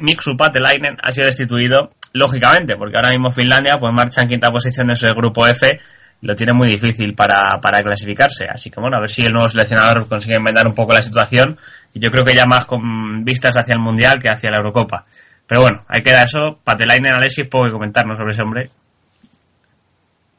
Miksu 0.00 0.36
Patelainen, 0.36 0.96
ha 1.00 1.12
sido 1.12 1.26
destituido, 1.26 1.92
lógicamente, 2.12 2.76
porque 2.76 2.96
ahora 2.96 3.10
mismo 3.10 3.30
Finlandia 3.30 3.78
pues 3.78 3.92
marcha 3.94 4.22
en 4.22 4.28
quinta 4.28 4.50
posición 4.50 4.90
en 4.90 4.96
el 5.00 5.14
grupo 5.14 5.46
F 5.46 5.78
lo 6.22 6.34
tiene 6.34 6.52
muy 6.52 6.68
difícil 6.68 7.14
para, 7.14 7.60
para 7.60 7.82
clasificarse. 7.82 8.46
Así 8.48 8.70
que 8.70 8.80
bueno, 8.80 8.96
a 8.96 9.00
ver 9.00 9.10
si 9.10 9.22
el 9.22 9.32
nuevo 9.32 9.48
seleccionador 9.48 10.08
consigue 10.08 10.36
enmendar 10.36 10.66
un 10.66 10.74
poco 10.74 10.94
la 10.94 11.02
situación. 11.02 11.58
Y 11.92 12.00
yo 12.00 12.10
creo 12.10 12.24
que 12.24 12.34
ya 12.34 12.46
más 12.46 12.66
con 12.66 13.24
vistas 13.24 13.56
hacia 13.56 13.74
el 13.74 13.80
Mundial 13.80 14.20
que 14.20 14.28
hacia 14.28 14.50
la 14.50 14.58
Eurocopa. 14.58 15.06
Pero 15.46 15.62
bueno, 15.62 15.84
ahí 15.88 16.02
queda 16.02 16.24
eso. 16.24 16.58
Patelainen 16.64 17.14
Alexis, 17.14 17.46
poco 17.46 17.66
que 17.66 17.72
comentarnos 17.72 18.18
sobre 18.18 18.32
ese 18.32 18.42
hombre. 18.42 18.70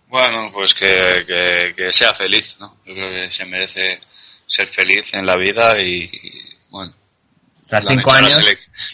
Bueno, 0.09 0.51
pues 0.53 0.73
que, 0.73 1.73
que, 1.75 1.93
sea 1.93 2.13
feliz, 2.13 2.55
¿no? 2.59 2.77
Yo 2.85 2.93
creo 2.93 3.09
que 3.09 3.31
se 3.31 3.45
merece 3.45 3.99
ser 4.47 4.67
feliz 4.69 5.13
en 5.13 5.25
la 5.25 5.35
vida 5.35 5.73
y, 5.81 6.09
bueno. 6.69 6.93
Tras 7.67 7.85
cinco 7.85 8.11
años. 8.13 8.39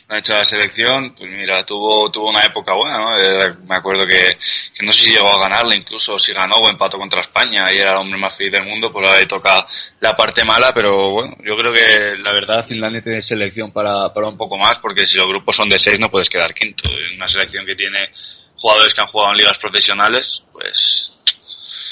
han 0.08 0.18
hecho 0.18 0.34
la 0.34 0.46
selección, 0.46 1.14
pues 1.16 1.30
mira, 1.30 1.64
tuvo, 1.64 2.10
tuvo 2.12 2.30
una 2.30 2.42
época 2.42 2.74
buena, 2.74 2.98
¿no? 2.98 3.18
Eh, 3.18 3.54
me 3.68 3.76
acuerdo 3.76 4.06
que, 4.08 4.38
que 4.74 4.86
no 4.86 4.92
sé 4.92 5.06
si 5.06 5.12
llegó 5.12 5.30
a 5.30 5.48
ganarla, 5.48 5.76
incluso 5.76 6.18
si 6.18 6.34
ganó 6.34 6.56
o 6.56 6.70
empató 6.70 6.98
contra 6.98 7.22
España 7.22 7.68
y 7.72 7.80
era 7.80 7.92
el 7.92 8.00
hombre 8.00 8.20
más 8.20 8.36
feliz 8.36 8.54
del 8.54 8.66
mundo, 8.66 8.92
pues 8.92 9.08
ahora 9.08 9.20
le 9.20 9.28
toca 9.28 9.68
la 10.00 10.18
parte 10.18 10.44
mala, 10.44 10.74
pero 10.74 11.12
bueno, 11.12 11.38
yo 11.46 11.56
creo 11.56 11.72
que 11.72 12.18
la 12.18 12.34
verdad 12.34 12.66
Finlandia 12.68 13.04
tiene 13.04 13.22
selección 13.22 13.72
para, 13.72 14.12
para 14.12 14.28
un 14.28 14.38
poco 14.38 14.58
más, 14.58 14.80
porque 14.80 15.06
si 15.06 15.18
los 15.18 15.28
grupos 15.28 15.56
son 15.56 15.70
de 15.70 15.78
seis 15.78 16.00
no 16.00 16.10
puedes 16.10 16.30
quedar 16.30 16.54
quinto. 16.54 16.90
En 16.90 17.18
una 17.18 17.28
selección 17.28 17.66
que 17.66 17.76
tiene 17.76 18.10
jugadores 18.56 18.94
que 18.94 19.02
han 19.02 19.08
jugado 19.08 19.34
en 19.34 19.38
ligas 19.38 19.58
profesionales, 19.60 20.44
pues 20.52 21.13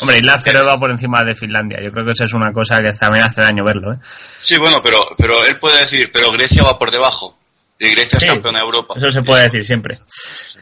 Hombre, 0.02 0.18
Isla 0.18 0.40
Feroe 0.40 0.64
va 0.64 0.80
por 0.80 0.90
encima 0.90 1.24
de 1.24 1.36
Finlandia. 1.36 1.78
Yo 1.80 1.92
creo 1.92 2.04
que 2.04 2.14
eso 2.14 2.24
es 2.24 2.34
una 2.34 2.52
cosa 2.52 2.80
que 2.82 2.92
también 2.92 3.24
hace 3.24 3.40
daño 3.40 3.64
verlo, 3.64 3.94
¿eh? 3.94 3.98
Sí, 4.42 4.58
bueno, 4.58 4.82
pero, 4.84 4.98
pero 5.16 5.46
él 5.46 5.60
puede 5.60 5.84
decir, 5.84 6.10
pero 6.12 6.32
Grecia 6.32 6.64
va 6.64 6.80
por 6.80 6.90
debajo. 6.90 7.38
Y 7.78 7.92
Grecia 7.92 8.18
Sí, 8.20 8.26
es 8.26 8.32
campeona 8.32 8.60
de 8.60 8.66
Europa. 8.66 8.96
Eso 8.98 9.12
se 9.12 9.22
puede 9.22 9.44
decir 9.44 9.64
siempre. 9.64 10.00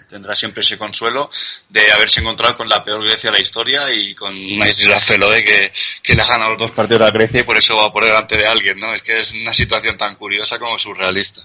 Tendrá 0.09 0.35
siempre 0.35 0.59
ese 0.59 0.77
consuelo 0.77 1.29
de 1.69 1.89
haberse 1.89 2.19
encontrado 2.19 2.57
con 2.57 2.67
la 2.67 2.83
peor 2.83 3.01
Grecia 3.01 3.31
de 3.31 3.37
la 3.37 3.41
historia 3.41 3.93
y 3.93 4.13
con 4.13 4.35
una 4.35 4.67
isla 4.67 4.99
Feroe 4.99 5.41
que, 5.41 5.71
que 6.03 6.15
le 6.15 6.21
ha 6.21 6.27
ganado 6.27 6.51
los 6.51 6.59
dos 6.59 6.71
partidos 6.71 7.07
a 7.07 7.11
Grecia 7.11 7.39
y 7.39 7.43
por 7.43 7.57
eso 7.57 7.77
va 7.77 7.93
por 7.93 8.03
delante 8.03 8.35
de 8.35 8.45
alguien, 8.45 8.77
¿no? 8.77 8.93
Es 8.93 9.01
que 9.01 9.19
es 9.19 9.31
una 9.33 9.53
situación 9.53 9.97
tan 9.97 10.15
curiosa 10.15 10.59
como 10.59 10.77
surrealista. 10.77 11.41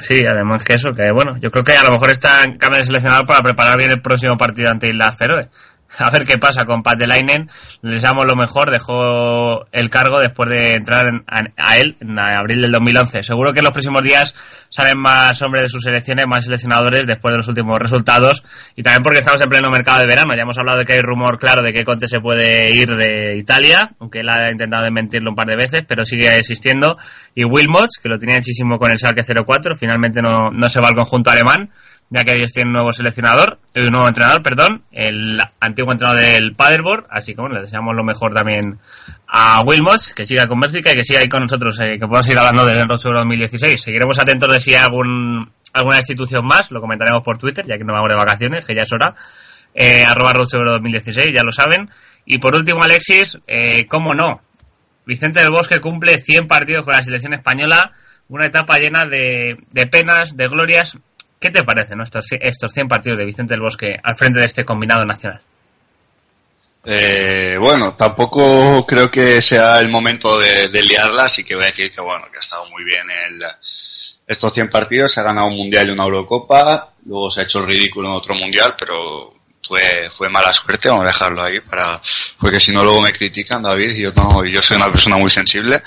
Sí, 0.00 0.24
además 0.26 0.64
que 0.64 0.74
eso, 0.74 0.90
que 0.92 1.12
bueno, 1.12 1.38
yo 1.40 1.50
creo 1.50 1.64
que 1.64 1.76
a 1.76 1.84
lo 1.84 1.92
mejor 1.92 2.10
está 2.10 2.42
en 2.42 2.58
cambio 2.58 2.78
de 2.78 2.86
seleccionador 2.86 3.26
para 3.26 3.42
preparar 3.42 3.78
bien 3.78 3.90
el 3.92 4.02
próximo 4.02 4.36
partido 4.36 4.70
ante 4.70 4.88
Islas 4.88 5.16
Feroe. 5.16 5.48
A 5.98 6.10
ver 6.10 6.26
qué 6.26 6.36
pasa 6.38 6.64
con 6.66 6.82
Pat 6.82 6.98
Delainen. 6.98 7.48
Le 7.82 7.92
deseamos 7.92 8.24
lo 8.26 8.36
mejor. 8.36 8.70
Dejó 8.70 9.66
el 9.72 9.88
cargo 9.90 10.20
después 10.20 10.48
de 10.50 10.74
entrar 10.74 11.06
en- 11.06 11.24
a, 11.26 11.40
a 11.56 11.78
él 11.78 11.96
en 12.00 12.18
abril 12.18 12.60
del 12.60 12.72
2011. 12.72 13.22
Seguro 13.22 13.52
que 13.52 13.60
en 13.60 13.64
los 13.64 13.72
próximos 13.72 14.02
días 14.02 14.34
salen 14.68 14.98
más 14.98 15.40
hombres 15.42 15.62
de 15.62 15.68
sus 15.70 15.82
selecciones, 15.82 16.26
más 16.26 16.44
seleccionadores 16.44 17.06
después 17.06 17.32
de 17.32 17.38
los 17.38 17.48
últimos 17.48 17.78
resultados. 17.78 18.44
Y 18.76 18.82
también 18.82 19.02
porque 19.02 19.20
estamos 19.20 19.40
en 19.40 19.48
pleno 19.48 19.70
mercado 19.70 20.00
de 20.00 20.06
verano. 20.06 20.34
Ya 20.36 20.42
hemos 20.42 20.58
hablado 20.58 20.78
de 20.78 20.84
que 20.84 20.92
hay 20.92 21.00
rumor 21.00 21.38
claro 21.38 21.62
de 21.62 21.72
que 21.72 21.84
Conte 21.84 22.06
se 22.06 22.20
puede 22.20 22.74
ir 22.74 22.88
de 22.90 23.38
Italia, 23.38 23.90
aunque 23.98 24.20
él 24.20 24.28
ha 24.28 24.50
intentado 24.50 24.84
desmentirlo 24.84 25.30
un 25.30 25.36
par 25.36 25.46
de 25.46 25.56
veces, 25.56 25.84
pero 25.88 26.04
sigue 26.04 26.36
existiendo. 26.36 26.96
Y 27.34 27.44
Wilmots, 27.44 27.98
que 28.02 28.08
lo 28.08 28.18
tenía 28.18 28.36
muchísimo 28.36 28.78
con 28.78 28.90
el 28.92 28.98
Schalke 28.98 29.22
04, 29.24 29.74
finalmente 29.76 30.20
no, 30.20 30.50
no 30.50 30.68
se 30.68 30.80
va 30.80 30.88
al 30.88 30.94
conjunto 30.94 31.30
alemán 31.30 31.70
ya 32.10 32.24
que 32.24 32.32
ellos 32.32 32.52
tienen 32.52 32.68
un 32.68 32.74
nuevo 32.74 32.92
seleccionador, 32.92 33.58
eh, 33.74 33.84
un 33.84 33.90
nuevo 33.90 34.08
entrenador, 34.08 34.42
perdón, 34.42 34.82
el 34.92 35.38
antiguo 35.60 35.92
entrenador 35.92 36.22
del 36.22 36.54
Paderborn, 36.54 37.06
así 37.10 37.34
que 37.34 37.40
bueno, 37.40 37.56
le 37.56 37.62
deseamos 37.62 37.94
lo 37.94 38.04
mejor 38.04 38.32
también 38.32 38.78
a 39.26 39.62
Wilmos, 39.62 40.12
que 40.14 40.24
siga 40.26 40.46
con 40.46 40.58
Bélgica 40.60 40.92
y 40.92 40.96
que 40.96 41.04
siga 41.04 41.20
ahí 41.20 41.28
con 41.28 41.42
nosotros, 41.42 41.78
eh, 41.80 41.98
que 41.98 42.06
podamos 42.06 42.28
ir 42.28 42.38
hablando 42.38 42.64
del 42.64 42.78
Euro 42.78 42.96
2016. 42.96 43.80
Seguiremos 43.80 44.18
atentos 44.18 44.50
de 44.50 44.60
si 44.60 44.74
hay 44.74 44.84
algún, 44.84 45.50
alguna 45.72 45.98
institución 45.98 46.44
más, 46.46 46.70
lo 46.70 46.80
comentaremos 46.80 47.22
por 47.22 47.36
Twitter, 47.38 47.66
ya 47.66 47.76
que 47.76 47.84
no 47.84 47.92
vamos 47.92 48.08
de 48.08 48.16
vacaciones, 48.16 48.64
que 48.64 48.74
ya 48.74 48.82
es 48.82 48.92
hora, 48.92 49.14
eh, 49.74 50.04
arroba 50.04 50.32
Euro 50.32 50.72
2016, 50.72 51.28
ya 51.34 51.42
lo 51.42 51.52
saben. 51.52 51.90
Y 52.24 52.38
por 52.38 52.54
último, 52.54 52.82
Alexis, 52.82 53.38
eh, 53.46 53.86
cómo 53.86 54.14
no, 54.14 54.40
Vicente 55.08 55.40
del 55.40 55.50
Bosque 55.50 55.80
cumple 55.80 56.20
100 56.20 56.46
partidos 56.46 56.84
con 56.84 56.92
la 56.92 57.02
selección 57.02 57.32
española, 57.32 57.92
una 58.28 58.44
etapa 58.44 58.76
llena 58.76 59.06
de, 59.06 59.56
de 59.70 59.86
penas, 59.86 60.36
de 60.36 60.48
glorias. 60.48 60.98
¿Qué 61.40 61.50
te 61.50 61.62
parece 61.62 61.94
no, 61.94 62.04
estos, 62.04 62.26
estos 62.40 62.72
100 62.72 62.88
partidos 62.88 63.18
de 63.18 63.24
Vicente 63.24 63.54
del 63.54 63.60
Bosque 63.60 63.96
al 64.02 64.16
frente 64.16 64.40
de 64.40 64.46
este 64.46 64.64
combinado 64.64 65.04
nacional? 65.04 65.40
Eh, 66.84 67.56
bueno, 67.60 67.92
tampoco 67.92 68.86
creo 68.86 69.10
que 69.10 69.42
sea 69.42 69.78
el 69.80 69.88
momento 69.88 70.38
de, 70.38 70.68
de 70.68 70.82
liarla, 70.82 71.24
así 71.24 71.44
que 71.44 71.54
voy 71.54 71.64
a 71.64 71.68
decir 71.68 71.92
que 71.92 72.00
bueno, 72.00 72.26
que 72.30 72.38
ha 72.38 72.40
estado 72.40 72.68
muy 72.70 72.82
bien 72.82 73.04
el, 73.10 73.42
estos 74.26 74.52
100 74.52 74.68
partidos, 74.68 75.12
se 75.12 75.20
ha 75.20 75.24
ganado 75.24 75.48
un 75.48 75.56
mundial 75.56 75.88
y 75.88 75.92
una 75.92 76.04
Eurocopa, 76.04 76.92
luego 77.06 77.30
se 77.30 77.40
ha 77.40 77.44
hecho 77.44 77.60
el 77.60 77.66
ridículo 77.66 78.08
en 78.08 78.16
otro 78.16 78.34
mundial, 78.34 78.74
pero 78.78 79.34
fue, 79.66 80.10
fue 80.16 80.28
mala 80.28 80.52
suerte, 80.52 80.88
vamos 80.88 81.04
a 81.04 81.08
dejarlo 81.08 81.42
ahí 81.42 81.60
para, 81.60 82.00
porque 82.38 82.60
si 82.60 82.72
no 82.72 82.82
luego 82.82 83.00
me 83.00 83.12
critican 83.12 83.62
David 83.62 83.90
y 83.90 84.02
yo 84.02 84.12
no, 84.12 84.44
yo 84.44 84.62
soy 84.62 84.76
una 84.76 84.90
persona 84.90 85.16
muy 85.16 85.30
sensible. 85.30 85.82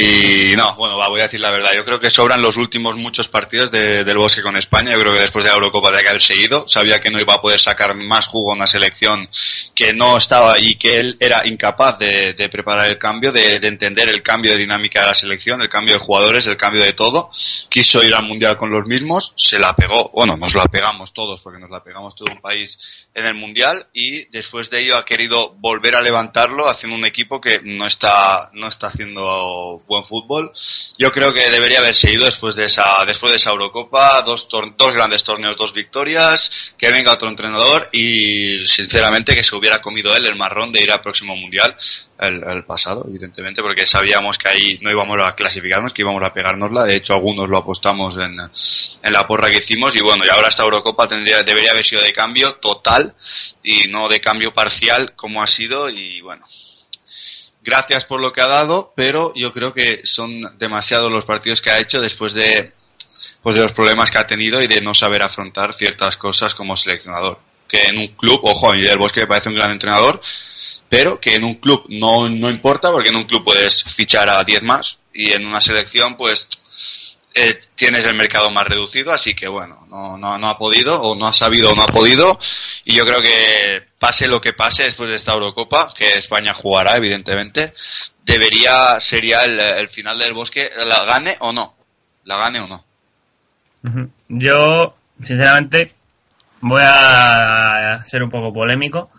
Y 0.00 0.54
no, 0.56 0.74
bueno, 0.76 0.96
va, 0.96 1.08
voy 1.08 1.20
a 1.20 1.24
decir 1.24 1.40
la 1.40 1.50
verdad. 1.50 1.70
Yo 1.74 1.84
creo 1.84 1.98
que 1.98 2.10
sobran 2.10 2.40
los 2.40 2.56
últimos 2.56 2.96
muchos 2.96 3.26
partidos 3.28 3.70
de- 3.70 4.04
del 4.04 4.16
Bosque 4.18 4.42
con 4.42 4.56
España. 4.56 4.92
Yo 4.92 5.00
creo 5.00 5.12
que 5.12 5.20
después 5.20 5.44
de 5.44 5.50
la 5.50 5.56
Eurocopa 5.56 5.88
tenía 5.88 6.02
que 6.02 6.08
haber 6.10 6.22
seguido. 6.22 6.68
Sabía 6.68 7.00
que 7.00 7.10
no 7.10 7.20
iba 7.20 7.34
a 7.34 7.40
poder 7.40 7.58
sacar 7.58 7.94
más 7.94 8.26
jugo 8.26 8.52
a 8.52 8.54
una 8.56 8.66
selección 8.66 9.28
que 9.74 9.92
no 9.92 10.16
estaba 10.18 10.58
y 10.60 10.76
que 10.76 10.98
él 10.98 11.16
era 11.18 11.42
incapaz 11.46 11.98
de, 11.98 12.34
de 12.34 12.48
preparar 12.48 12.86
el 12.86 12.98
cambio, 12.98 13.32
de, 13.32 13.58
de 13.58 13.68
entender 13.68 14.08
el 14.12 14.22
cambio 14.22 14.52
de 14.52 14.58
dinámica 14.58 15.00
de 15.02 15.06
la 15.08 15.14
selección, 15.14 15.60
el 15.62 15.68
cambio 15.68 15.94
de 15.94 16.00
jugadores, 16.00 16.46
el 16.46 16.56
cambio 16.56 16.82
de 16.84 16.92
todo. 16.92 17.30
Quiso 17.68 18.02
ir 18.04 18.14
al 18.14 18.24
Mundial 18.24 18.56
con 18.56 18.70
los 18.70 18.86
mismos, 18.86 19.32
se 19.36 19.58
la 19.58 19.74
pegó. 19.74 20.10
Bueno, 20.14 20.36
nos 20.36 20.54
la 20.54 20.66
pegamos 20.66 21.12
todos 21.12 21.40
porque 21.40 21.58
nos 21.58 21.70
la 21.70 21.82
pegamos 21.82 22.14
todo 22.14 22.32
un 22.32 22.40
país 22.40 22.78
en 23.14 23.24
el 23.26 23.34
Mundial 23.34 23.86
y 23.92 24.26
después 24.26 24.70
de 24.70 24.82
ello 24.82 24.96
ha 24.96 25.04
querido 25.04 25.54
volver 25.58 25.96
a 25.96 26.02
levantarlo 26.02 26.68
haciendo 26.68 26.96
un 26.96 27.04
equipo 27.04 27.40
que 27.40 27.60
no 27.64 27.86
está, 27.86 28.50
no 28.52 28.68
está 28.68 28.88
haciendo 28.88 29.82
buen 29.88 30.04
fútbol. 30.04 30.52
Yo 30.96 31.10
creo 31.10 31.32
que 31.32 31.50
debería 31.50 31.78
haberse 31.78 32.12
ido 32.12 32.26
después 32.26 32.54
de 32.54 32.66
esa, 32.66 32.84
después 33.06 33.32
de 33.32 33.38
esa 33.38 33.50
Eurocopa, 33.50 34.22
dos, 34.22 34.46
dos 34.48 34.92
grandes 34.92 35.24
torneos, 35.24 35.56
dos 35.56 35.72
victorias, 35.72 36.50
que 36.76 36.92
venga 36.92 37.14
otro 37.14 37.28
entrenador 37.28 37.88
y 37.90 38.64
sinceramente 38.66 39.34
que 39.34 39.42
se 39.42 39.56
hubiera 39.56 39.80
comido 39.80 40.12
él 40.14 40.26
el 40.26 40.36
marrón 40.36 40.70
de 40.70 40.82
ir 40.82 40.92
al 40.92 41.00
próximo 41.00 41.34
Mundial, 41.34 41.74
el, 42.20 42.42
el 42.42 42.64
pasado, 42.64 43.06
evidentemente, 43.08 43.62
porque 43.62 43.86
sabíamos 43.86 44.36
que 44.38 44.48
ahí 44.48 44.78
no 44.82 44.90
íbamos 44.90 45.16
a 45.22 45.34
clasificarnos, 45.34 45.92
que 45.92 46.02
íbamos 46.02 46.22
a 46.22 46.32
pegárnosla, 46.32 46.84
de 46.84 46.96
hecho 46.96 47.14
algunos 47.14 47.48
lo 47.48 47.58
apostamos 47.58 48.14
en, 48.16 48.38
en 48.40 49.12
la 49.12 49.26
porra 49.26 49.50
que 49.50 49.58
hicimos 49.58 49.94
y 49.96 50.00
bueno, 50.00 50.24
y 50.26 50.28
ahora 50.28 50.48
esta 50.48 50.64
Eurocopa 50.64 51.08
tendría, 51.08 51.42
debería 51.42 51.70
haber 51.70 51.84
sido 51.84 52.02
de 52.02 52.12
cambio 52.12 52.54
total 52.56 53.14
y 53.62 53.88
no 53.88 54.08
de 54.08 54.20
cambio 54.20 54.52
parcial 54.52 55.14
como 55.14 55.42
ha 55.42 55.46
sido 55.46 55.88
y 55.88 56.20
bueno, 56.20 56.44
gracias 57.68 58.06
por 58.06 58.20
lo 58.20 58.32
que 58.32 58.40
ha 58.40 58.48
dado, 58.48 58.92
pero 58.96 59.32
yo 59.34 59.52
creo 59.52 59.74
que 59.74 60.00
son 60.04 60.56
demasiados 60.58 61.12
los 61.12 61.24
partidos 61.26 61.60
que 61.60 61.70
ha 61.70 61.78
hecho 61.78 62.00
después 62.00 62.32
de 62.32 62.72
pues 63.42 63.56
de 63.56 63.62
los 63.62 63.72
problemas 63.72 64.10
que 64.10 64.18
ha 64.18 64.26
tenido 64.26 64.60
y 64.62 64.66
de 64.66 64.80
no 64.80 64.94
saber 64.94 65.22
afrontar 65.22 65.74
ciertas 65.74 66.16
cosas 66.16 66.54
como 66.54 66.76
seleccionador. 66.76 67.38
Que 67.68 67.80
en 67.82 67.98
un 67.98 68.08
club, 68.08 68.40
ojo, 68.42 68.70
a 68.70 68.74
mí 68.74 68.86
del 68.86 68.98
Bosque 68.98 69.20
me 69.20 69.26
parece 69.26 69.48
un 69.48 69.54
gran 69.54 69.70
entrenador, 69.70 70.20
pero 70.88 71.20
que 71.20 71.34
en 71.34 71.44
un 71.44 71.56
club 71.56 71.84
no, 71.88 72.28
no 72.28 72.48
importa 72.48 72.90
porque 72.90 73.10
en 73.10 73.16
un 73.16 73.24
club 73.24 73.44
puedes 73.44 73.84
fichar 73.84 74.28
a 74.30 74.42
10 74.42 74.62
más 74.62 74.98
y 75.12 75.32
en 75.32 75.46
una 75.46 75.60
selección 75.60 76.16
pues 76.16 76.48
eh, 77.34 77.58
tienes 77.74 78.04
el 78.04 78.14
mercado 78.14 78.50
más 78.50 78.64
reducido, 78.64 79.12
así 79.12 79.34
que 79.34 79.46
bueno, 79.46 79.86
no, 79.88 80.16
no, 80.16 80.38
no 80.38 80.48
ha 80.48 80.58
podido, 80.58 81.00
o 81.00 81.14
no 81.14 81.26
ha 81.26 81.34
sabido 81.34 81.70
o 81.70 81.74
no 81.74 81.82
ha 81.82 81.86
podido, 81.86 82.38
y 82.84 82.94
yo 82.94 83.04
creo 83.04 83.20
que 83.20 83.87
pase 83.98 84.28
lo 84.28 84.40
que 84.40 84.52
pase 84.52 84.84
después 84.84 85.10
de 85.10 85.16
esta 85.16 85.32
Eurocopa, 85.32 85.92
que 85.96 86.14
España 86.14 86.54
jugará 86.54 86.96
evidentemente, 86.96 87.74
debería, 88.24 89.00
sería 89.00 89.38
el, 89.44 89.60
el 89.60 89.88
final 89.88 90.18
del 90.18 90.34
bosque, 90.34 90.70
la 90.76 91.04
gane 91.04 91.36
o 91.40 91.52
no, 91.52 91.74
la 92.24 92.36
gane 92.36 92.60
o 92.60 92.66
no. 92.66 92.84
Yo, 94.28 94.96
sinceramente, 95.22 95.92
voy 96.60 96.82
a 96.84 98.02
ser 98.04 98.22
un 98.22 98.30
poco 98.30 98.52
polémico. 98.52 99.10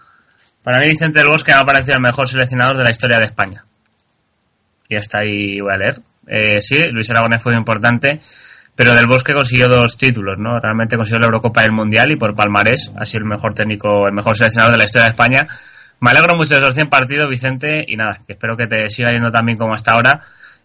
Para 0.64 0.80
mí, 0.80 0.86
Vicente 0.86 1.20
del 1.20 1.30
Bosque 1.30 1.52
me 1.54 1.60
ha 1.60 1.66
parecido 1.66 1.96
el 1.96 2.02
mejor 2.02 2.28
seleccionador 2.28 2.78
de 2.78 2.84
la 2.84 2.92
historia 2.92 3.18
de 3.18 3.26
España. 3.26 3.66
Y 4.88 4.96
hasta 4.96 5.20
ahí 5.20 5.60
voy 5.60 5.74
a 5.74 5.78
leer. 5.78 6.02
Eh, 6.28 6.62
sí, 6.62 6.84
Luis 6.92 7.10
Aragonés 7.10 7.42
fue 7.42 7.56
importante, 7.56 8.20
pero 8.80 8.94
del 8.94 9.08
Bosque 9.08 9.34
consiguió 9.34 9.68
dos 9.68 9.98
títulos, 9.98 10.38
¿no? 10.40 10.58
Realmente 10.58 10.96
consiguió 10.96 11.20
la 11.20 11.26
Eurocopa 11.26 11.64
y 11.64 11.66
el 11.66 11.74
Mundial 11.74 12.12
y 12.12 12.16
por 12.16 12.34
palmarés 12.34 12.90
ha 12.96 13.06
sido 13.06 13.24
el 13.24 13.30
mejor 13.30 13.54
técnico, 13.54 14.08
el 14.08 14.14
mejor 14.14 14.38
seleccionador 14.38 14.72
de 14.72 14.78
la 14.78 14.86
historia 14.86 15.08
de 15.08 15.12
España. 15.12 15.48
Me 16.00 16.12
alegro 16.12 16.38
mucho 16.38 16.54
de 16.54 16.62
esos 16.62 16.76
100 16.76 16.88
partidos, 16.88 17.30
Vicente, 17.30 17.84
y 17.86 17.98
nada, 17.98 18.22
que 18.26 18.32
espero 18.32 18.56
que 18.56 18.68
te 18.68 18.90
siga 18.90 19.12
yendo 19.12 19.32
también 19.32 19.58
como 19.58 19.74
hasta 19.74 19.92
ahora 19.92 20.22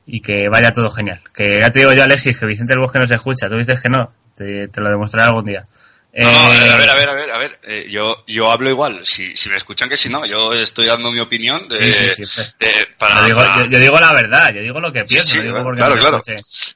y 0.07 0.21
que 0.21 0.49
vaya 0.49 0.71
todo 0.71 0.91
genial. 0.91 1.23
Que 1.35 1.57
ya 1.61 1.71
te 1.71 1.81
digo 1.81 1.93
yo, 1.93 2.05
Alexis, 2.05 2.39
que 2.39 2.47
Vicente 2.47 2.75
del 2.75 2.83
Bosque 2.83 3.01
no 3.01 3.09
se 3.09 3.17
escucha, 3.17 3.49
tú 3.49 3.57
dices 3.57 3.81
que 3.81 3.89
no, 3.91 4.13
te 4.37 4.69
lo 4.77 4.91
demostraré 4.91 5.31
algún 5.31 5.47
día. 5.47 5.67
No, 6.17 6.31
no, 6.31 6.53
Eh, 6.55 6.71
a 6.71 6.77
ver, 6.77 6.91
a 6.91 6.95
ver, 6.95 7.09
a 7.09 7.15
ver, 7.15 7.31
a 7.33 7.39
ver, 7.39 7.59
eh, 7.65 7.87
yo, 7.91 8.25
yo 8.29 8.51
hablo 8.51 8.71
igual, 8.71 9.05
si, 9.05 9.37
si 9.37 9.49
me 9.49 9.57
escuchan 9.57 9.89
que 9.89 9.97
si 9.97 10.09
no, 10.09 10.25
yo 10.27 10.53
estoy 10.53 10.87
dando 10.87 11.11
mi 11.11 11.19
opinión 11.19 11.67
de, 11.69 11.93
Sí, 12.15 12.25
sí, 12.25 12.41
de- 12.61 12.87
para, 12.99 13.21
yo, 13.21 13.27
digo, 13.27 13.39
para- 13.39 13.57
yo- 13.65 13.71
yo 13.71 13.79
digo 13.81 13.99
la 13.99 14.13
verdad, 14.13 14.49
yo 14.55 14.61
digo 14.61 14.81
lo 14.81 14.93
que 14.93 15.05
pienso, 15.05 15.29
sí, 15.33 15.37
no 15.39 15.43
digo 15.43 15.55
bueno, 15.55 15.65
porque 15.67 15.81
claro, 15.81 16.21
claro. 16.21 16.23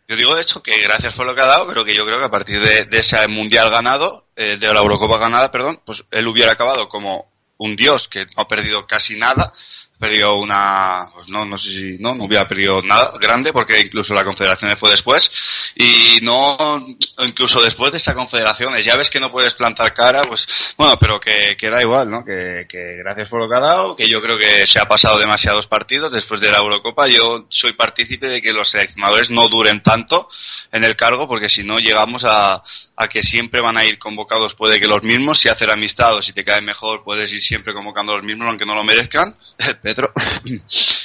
Yo 0.09 0.17
digo 0.17 0.35
de 0.35 0.43
hecho 0.43 0.61
que 0.63 0.81
gracias 0.83 1.15
por 1.15 1.25
lo 1.27 1.35
que 1.37 1.41
ha 1.41 1.47
dado, 1.47 1.69
pero 1.69 1.85
que 1.85 1.95
yo 1.95 2.05
creo 2.05 2.19
que 2.19 2.25
a 2.25 2.31
partir 2.31 2.61
de, 2.61 2.87
de 2.87 2.99
ese 2.99 3.29
mundial 3.29 3.71
ganado, 3.71 4.27
eh, 4.35 4.57
de 4.59 4.73
la 4.75 4.81
Eurocopa 4.81 5.19
ganada, 5.19 5.53
perdón, 5.53 5.81
pues 5.87 6.05
él 6.11 6.27
hubiera 6.27 6.53
acabado 6.53 6.89
como 6.89 7.31
un 7.59 7.77
dios 7.77 8.09
que 8.09 8.25
no 8.37 8.43
ha 8.43 8.49
perdido 8.49 8.87
casi 8.87 9.17
nada, 9.17 9.53
perdido 9.99 10.37
una, 10.37 11.11
pues 11.13 11.29
no, 11.29 11.45
no 11.45 11.59
sé 11.59 11.71
si, 11.71 11.97
no, 11.99 12.15
no 12.15 12.25
hubiera 12.25 12.47
perdido 12.47 12.81
nada 12.83 13.13
grande 13.21 13.53
porque 13.53 13.81
incluso 13.81 14.15
la 14.15 14.25
confederación 14.25 14.77
fue 14.79 14.91
después 14.91 15.31
y 15.75 16.21
no, 16.23 16.87
incluso 17.19 17.61
después 17.61 17.91
de 17.91 17.99
esa 17.99 18.15
confederación, 18.15 18.77
ya 18.83 18.97
ves 18.97 19.11
que 19.11 19.21
no 19.21 19.33
puedes 19.33 19.55
plantar 19.55 19.93
cara, 19.93 20.23
pues 20.23 20.47
bueno, 20.77 20.97
pero 21.01 21.19
que, 21.21 21.57
que 21.57 21.69
da 21.69 21.81
igual, 21.81 22.11
¿no? 22.11 22.25
Que, 22.25 22.67
que 22.69 22.97
gracias 22.99 23.29
por 23.29 23.41
lo 23.41 23.49
que 23.49 23.59
ha 23.59 23.67
dado, 23.69 23.97
que 23.97 24.09
yo 24.09 24.21
creo 24.23 24.39
que 24.39 24.67
se 24.67 24.79
ha 24.79 24.87
pasado 24.87 25.19
demasiados 25.19 25.67
partidos 25.67 26.13
después 26.13 26.41
de 26.41 26.53
la 26.53 26.59
Eurocopa, 26.59 27.09
yo 27.09 27.47
soy 27.49 27.73
partícipe 27.73 28.29
de 28.29 28.41
que 28.41 28.53
los 28.53 28.71
seleccionadores 28.71 29.31
no 29.31 29.49
duren 29.49 29.83
tanto 29.83 30.29
en 30.71 30.85
el 30.85 30.97
cargo 30.97 31.27
porque 31.27 31.49
si 31.49 31.65
no 31.65 31.79
llegamos 31.79 32.25
a, 32.25 32.63
a 33.01 33.07
que 33.07 33.23
siempre 33.23 33.63
van 33.63 33.77
a 33.77 33.85
ir 33.85 33.99
convocados 33.99 34.55
puede 34.55 34.81
que 34.81 34.89
los 34.89 35.03
mismos, 35.05 35.39
si 35.39 35.49
hacer 35.49 35.71
amistad 35.71 36.17
o 36.17 36.23
si 36.23 36.33
te 36.33 36.45
cae 36.45 36.61
mejor 36.61 37.05
puedes 37.05 37.33
ir 37.33 37.41
siempre 37.41 37.73
convocando 37.73 38.13
a 38.13 38.17
los 38.17 38.25
mismos 38.25 38.49
aunque 38.49 38.67
no 38.67 38.75
lo 38.75 38.83
merezcan 38.83 39.37
Petro. 39.83 40.13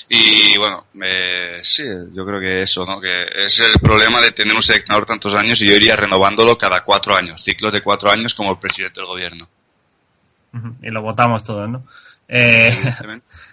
y 0.10 0.58
bueno, 0.58 0.86
eh, 1.04 1.62
sí, 1.64 1.84
yo 2.14 2.26
creo 2.26 2.40
que 2.40 2.64
eso, 2.64 2.86
¿no? 2.86 3.00
Que 3.00 3.24
es 3.46 3.60
el 3.60 3.80
problema 3.80 4.22
de 4.22 4.32
tener 4.32 4.56
un 4.56 4.64
seleccionador 4.64 5.06
tantos 5.06 5.36
años 5.36 5.62
y 5.62 5.68
yo 5.68 5.76
iría 5.76 5.96
renovándolo 5.96 6.58
cada 6.58 6.84
cuatro 6.84 7.16
años, 7.16 7.44
ciclos 7.44 7.72
de 7.72 7.82
cuatro 7.82 8.10
años 8.10 8.34
como 8.34 8.52
el 8.52 8.58
presidente 8.58 9.00
del 9.00 9.08
gobierno. 9.08 9.48
Y 10.82 10.90
lo 10.90 11.02
votamos 11.02 11.44
todos, 11.44 11.68
¿no? 11.70 11.84
Eh, 12.28 12.70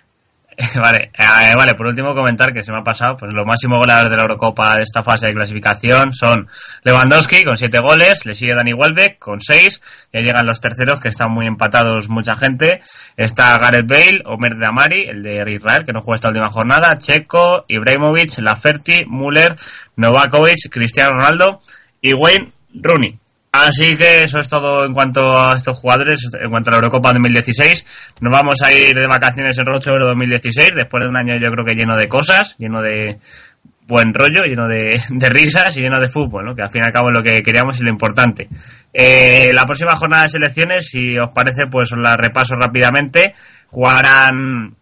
vale, 0.83 1.11
eh, 1.19 1.55
vale, 1.57 1.75
por 1.75 1.87
último 1.87 2.15
comentar 2.15 2.53
que 2.53 2.63
se 2.63 2.73
me 2.73 2.79
ha 2.79 2.83
pasado, 2.83 3.17
pues 3.17 3.33
los 3.33 3.47
máximos 3.47 3.79
goleadores 3.79 4.11
de 4.11 4.17
la 4.17 4.23
Eurocopa 4.23 4.75
de 4.77 4.83
esta 4.83 5.03
fase 5.03 5.29
de 5.29 5.35
clasificación 5.35 6.13
son 6.13 6.49
Lewandowski 6.83 7.45
con 7.45 7.57
siete 7.57 7.79
goles, 7.79 8.27
le 8.27 8.35
sigue 8.35 8.55
Dani 8.55 8.75
Welbeck 8.75 9.19
con 9.19 9.41
seis, 9.41 9.81
ya 10.13 10.21
llegan 10.21 10.47
los 10.47 10.61
terceros 10.61 11.01
que 11.01 11.09
están 11.09 11.31
muy 11.31 11.47
empatados 11.47 12.09
mucha 12.09 12.37
gente, 12.37 12.83
está 13.17 13.57
Gareth 13.59 13.87
Bale, 13.87 14.23
Omer 14.27 14.57
de 14.57 14.67
Amari, 14.67 15.03
el 15.09 15.23
de 15.23 15.51
Israel 15.51 15.85
que 15.85 15.93
no 15.93 16.03
juega 16.03 16.17
esta 16.17 16.29
última 16.29 16.51
jornada, 16.51 16.95
Checo, 16.97 17.65
Ibrahimovic, 17.67 18.39
Laferti, 18.39 19.05
Müller, 19.07 19.57
Novakovic, 19.97 20.69
Cristiano 20.71 21.15
Ronaldo 21.15 21.61
y 22.03 22.13
Wayne 22.13 22.53
Rooney. 22.75 23.19
Así 23.53 23.97
que 23.97 24.25
eso 24.25 24.39
es 24.39 24.49
todo 24.49 24.85
en 24.85 24.95
cuanto 24.95 25.37
a 25.37 25.57
estos 25.57 25.77
jugadores, 25.77 26.29
en 26.41 26.51
cuanto 26.51 26.71
a 26.71 26.73
la 26.73 26.77
Eurocopa 26.77 27.13
2016. 27.13 27.85
Nos 28.21 28.33
vamos 28.33 28.63
a 28.63 28.73
ir 28.73 28.95
de 28.95 29.07
vacaciones 29.09 29.59
en 29.59 29.67
Rocho 29.67 29.91
Euro 29.91 30.07
2016, 30.09 30.71
después 30.77 31.03
de 31.03 31.09
un 31.09 31.17
año 31.17 31.35
yo 31.35 31.51
creo 31.51 31.65
que 31.65 31.75
lleno 31.75 31.97
de 31.97 32.09
cosas, 32.09 32.57
lleno 32.59 32.81
de 32.81 33.19
buen 33.89 34.15
rollo, 34.15 34.45
lleno 34.45 34.69
de, 34.69 35.29
risas 35.31 35.77
y 35.77 35.81
lleno 35.81 36.01
de 36.01 36.09
fútbol, 36.09 36.45
¿no? 36.45 36.55
que 36.55 36.63
al 36.63 36.71
fin 36.71 36.83
y 36.85 36.87
al 36.87 36.93
cabo 36.93 37.11
es 37.11 37.19
lo 37.19 37.25
que 37.25 37.43
queríamos 37.43 37.81
y 37.81 37.83
lo 37.83 37.91
importante. 37.91 38.49
Eh, 38.93 39.49
la 39.53 39.67
próxima 39.67 39.97
jornada 39.97 40.23
de 40.23 40.29
selecciones, 40.29 40.87
si 40.87 41.19
os 41.19 41.31
parece, 41.35 41.67
pues 41.69 41.93
os 41.93 41.99
la 41.99 42.17
repaso 42.17 42.55
rápidamente. 42.55 43.35
Jugarán 43.67 44.77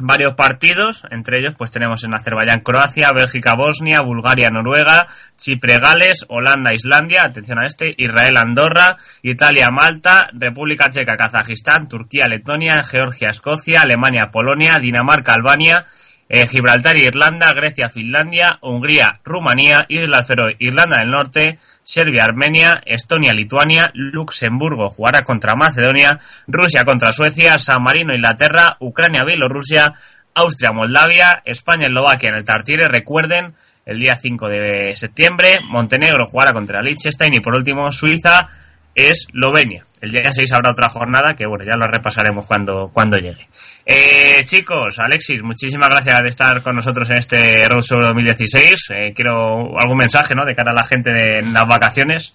varios 0.00 0.34
partidos, 0.34 1.04
entre 1.10 1.38
ellos 1.38 1.54
pues 1.56 1.70
tenemos 1.70 2.02
en 2.04 2.14
Azerbaiyán 2.14 2.60
Croacia, 2.60 3.12
Bélgica 3.12 3.54
Bosnia, 3.54 4.00
Bulgaria 4.00 4.50
Noruega, 4.50 5.06
Chipre 5.36 5.78
Gales, 5.78 6.24
Holanda 6.28 6.74
Islandia, 6.74 7.24
atención 7.24 7.58
a 7.58 7.66
este, 7.66 7.94
Israel 7.96 8.36
Andorra, 8.36 8.96
Italia 9.22 9.70
Malta, 9.70 10.28
República 10.32 10.90
Checa 10.90 11.16
Kazajistán, 11.16 11.88
Turquía 11.88 12.26
Letonia, 12.26 12.82
Georgia 12.84 13.30
Escocia, 13.30 13.82
Alemania 13.82 14.30
Polonia, 14.32 14.78
Dinamarca 14.78 15.34
Albania, 15.34 15.86
eh, 16.32 16.46
Gibraltar 16.46 16.96
Irlanda, 16.96 17.52
Grecia 17.52 17.88
Finlandia, 17.88 18.58
Hungría 18.62 19.20
Rumanía, 19.24 19.84
Isla 19.88 20.22
Feroe 20.22 20.54
Irlanda 20.60 20.98
del 21.00 21.10
Norte, 21.10 21.58
Serbia 21.82 22.24
Armenia, 22.24 22.80
Estonia 22.86 23.34
Lituania, 23.34 23.90
Luxemburgo 23.94 24.90
jugará 24.90 25.22
contra 25.22 25.56
Macedonia, 25.56 26.20
Rusia 26.46 26.84
contra 26.84 27.12
Suecia, 27.12 27.58
San 27.58 27.82
Marino 27.82 28.14
Inglaterra, 28.14 28.76
Ucrania 28.78 29.24
Bielorrusia, 29.24 29.94
Austria 30.32 30.70
Moldavia, 30.70 31.42
España 31.44 31.86
Eslovaquia 31.86 32.28
en 32.28 32.36
el 32.36 32.44
Tartiere, 32.44 32.86
recuerden 32.86 33.56
el 33.84 33.98
día 33.98 34.16
5 34.16 34.48
de 34.48 34.92
septiembre, 34.94 35.56
Montenegro 35.68 36.28
jugará 36.28 36.52
contra 36.52 36.80
Liechtenstein 36.80 37.34
y 37.34 37.40
por 37.40 37.56
último 37.56 37.90
Suiza 37.90 38.48
Eslovenia. 38.94 39.89
El 40.00 40.10
día 40.10 40.30
6 40.30 40.50
habrá 40.52 40.70
otra 40.70 40.88
jornada 40.88 41.34
que, 41.34 41.46
bueno, 41.46 41.64
ya 41.64 41.76
lo 41.76 41.86
repasaremos 41.86 42.46
cuando, 42.46 42.90
cuando 42.92 43.18
llegue. 43.18 43.48
Eh, 43.84 44.42
chicos, 44.44 44.98
Alexis, 44.98 45.42
muchísimas 45.42 45.90
gracias 45.90 46.22
de 46.22 46.28
estar 46.30 46.62
con 46.62 46.76
nosotros 46.76 47.10
en 47.10 47.18
este 47.18 47.68
Road 47.68 47.84
2016. 47.86 48.90
Eh, 48.90 49.12
quiero 49.14 49.78
algún 49.78 49.98
mensaje, 49.98 50.34
¿no?, 50.34 50.46
de 50.46 50.54
cara 50.54 50.72
a 50.72 50.74
la 50.74 50.84
gente 50.84 51.10
de 51.10 51.42
las 51.42 51.68
vacaciones. 51.68 52.34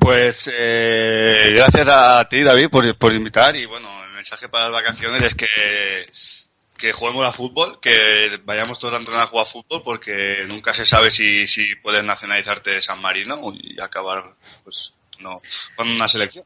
Pues 0.00 0.50
eh, 0.50 1.52
gracias 1.54 1.88
a 1.88 2.24
ti, 2.24 2.42
David, 2.42 2.70
por, 2.70 2.96
por 2.96 3.12
invitar. 3.12 3.54
Y 3.56 3.66
bueno, 3.66 3.88
el 4.06 4.14
mensaje 4.14 4.48
para 4.48 4.70
las 4.70 4.82
vacaciones 4.82 5.22
es 5.22 5.34
que 5.34 5.46
que 6.82 6.92
juguemos 6.92 7.24
a 7.28 7.32
fútbol, 7.32 7.78
que 7.80 8.40
vayamos 8.44 8.76
todos 8.80 8.94
a 8.94 8.98
entrenar 8.98 9.22
a 9.22 9.26
jugar 9.28 9.46
a 9.46 9.50
fútbol, 9.50 9.82
porque 9.84 10.44
nunca 10.48 10.74
se 10.74 10.84
sabe 10.84 11.12
si, 11.12 11.46
si 11.46 11.76
puedes 11.76 12.02
nacionalizarte 12.02 12.72
de 12.72 12.82
San 12.82 13.00
Marino 13.00 13.40
y 13.54 13.80
acabar 13.80 14.34
pues 14.64 14.92
no 15.22 15.40
con 15.76 15.88
una 15.88 16.08
selección. 16.08 16.44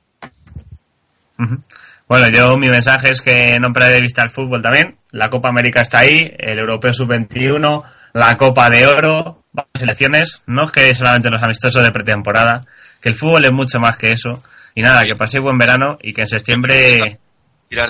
Bueno, 2.09 2.29
yo 2.33 2.57
mi 2.57 2.69
mensaje 2.69 3.11
es 3.11 3.21
que 3.21 3.59
no 3.61 3.73
perdáis 3.73 3.95
de 3.95 4.01
vista 4.01 4.23
el 4.23 4.31
fútbol 4.31 4.63
también. 4.63 4.99
La 5.11 5.29
Copa 5.29 5.49
América 5.49 5.83
está 5.83 6.01
ahí, 6.01 6.33
el 6.39 6.59
Europeo 6.59 6.93
Sub-21, 6.93 7.83
la 8.15 8.37
Copa 8.37 8.71
de 8.71 8.87
Oro, 8.87 9.45
varias 9.53 9.73
selecciones. 9.79 10.43
No 10.47 10.67
es 10.67 10.73
que 10.73 10.95
solamente 10.95 11.31
los 11.31 11.43
amistosos 11.43 11.83
de 11.83 11.91
pretemporada, 11.91 12.65
que 13.01 13.09
el 13.09 13.15
fútbol 13.15 13.45
es 13.45 13.53
mucho 13.53 13.79
más 13.79 13.97
que 13.97 14.13
eso. 14.13 14.43
Y 14.75 14.83
nada, 14.83 15.05
que 15.05 15.17
paséis 15.17 15.43
buen 15.43 15.59
verano 15.59 15.99
y 16.01 16.13
que 16.13 16.23
en 16.23 16.29
septiembre 16.29 17.19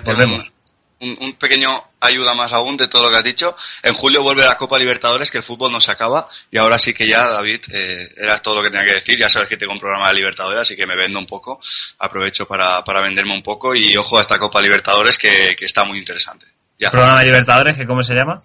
volvemos 0.05 0.53
un, 1.01 1.33
pequeño 1.35 1.69
ayuda 2.07 2.35
más 2.35 2.53
aún 2.53 2.77
de 2.77 2.89
todo 2.89 3.05
lo 3.05 3.11
que 3.11 3.17
has 3.17 3.25
dicho. 3.25 3.57
En 3.83 3.95
julio 3.95 4.23
vuelve 4.23 4.45
la 4.45 4.57
Copa 4.57 4.79
Libertadores, 4.79 5.31
que 5.31 5.39
el 5.39 5.45
fútbol 5.45 5.73
no 5.73 5.81
se 5.81 5.91
acaba. 5.91 6.29
Y 6.51 6.59
ahora 6.59 6.79
sí 6.79 6.93
que 6.93 7.07
ya, 7.07 7.29
David, 7.29 7.61
eh, 7.73 8.09
era 8.17 8.39
todo 8.39 8.57
lo 8.57 8.63
que 8.63 8.71
tenía 8.71 8.87
que 8.87 8.95
decir. 8.95 9.19
Ya 9.19 9.29
sabes 9.29 9.49
que 9.49 9.57
tengo 9.57 9.73
un 9.73 9.81
programa 9.81 10.09
de 10.09 10.15
Libertadores, 10.15 10.63
así 10.63 10.77
que 10.77 10.87
me 10.87 10.97
vendo 10.97 11.19
un 11.19 11.27
poco. 11.27 11.61
Aprovecho 11.99 12.47
para, 12.47 12.83
para 12.85 13.01
venderme 13.01 13.35
un 13.35 13.43
poco. 13.43 13.75
Y 13.75 13.97
ojo 13.97 14.19
a 14.19 14.23
esta 14.23 14.39
Copa 14.39 14.61
Libertadores, 14.61 15.19
que, 15.19 15.55
que 15.57 15.67
está 15.67 15.85
muy 15.85 15.99
interesante. 15.99 16.47
Ya. 16.79 16.91
¿Programa 16.91 17.21
de 17.21 17.27
Libertadores, 17.27 17.77
que 17.77 17.87
cómo 17.87 18.03
se 18.03 18.15
llama? 18.15 18.41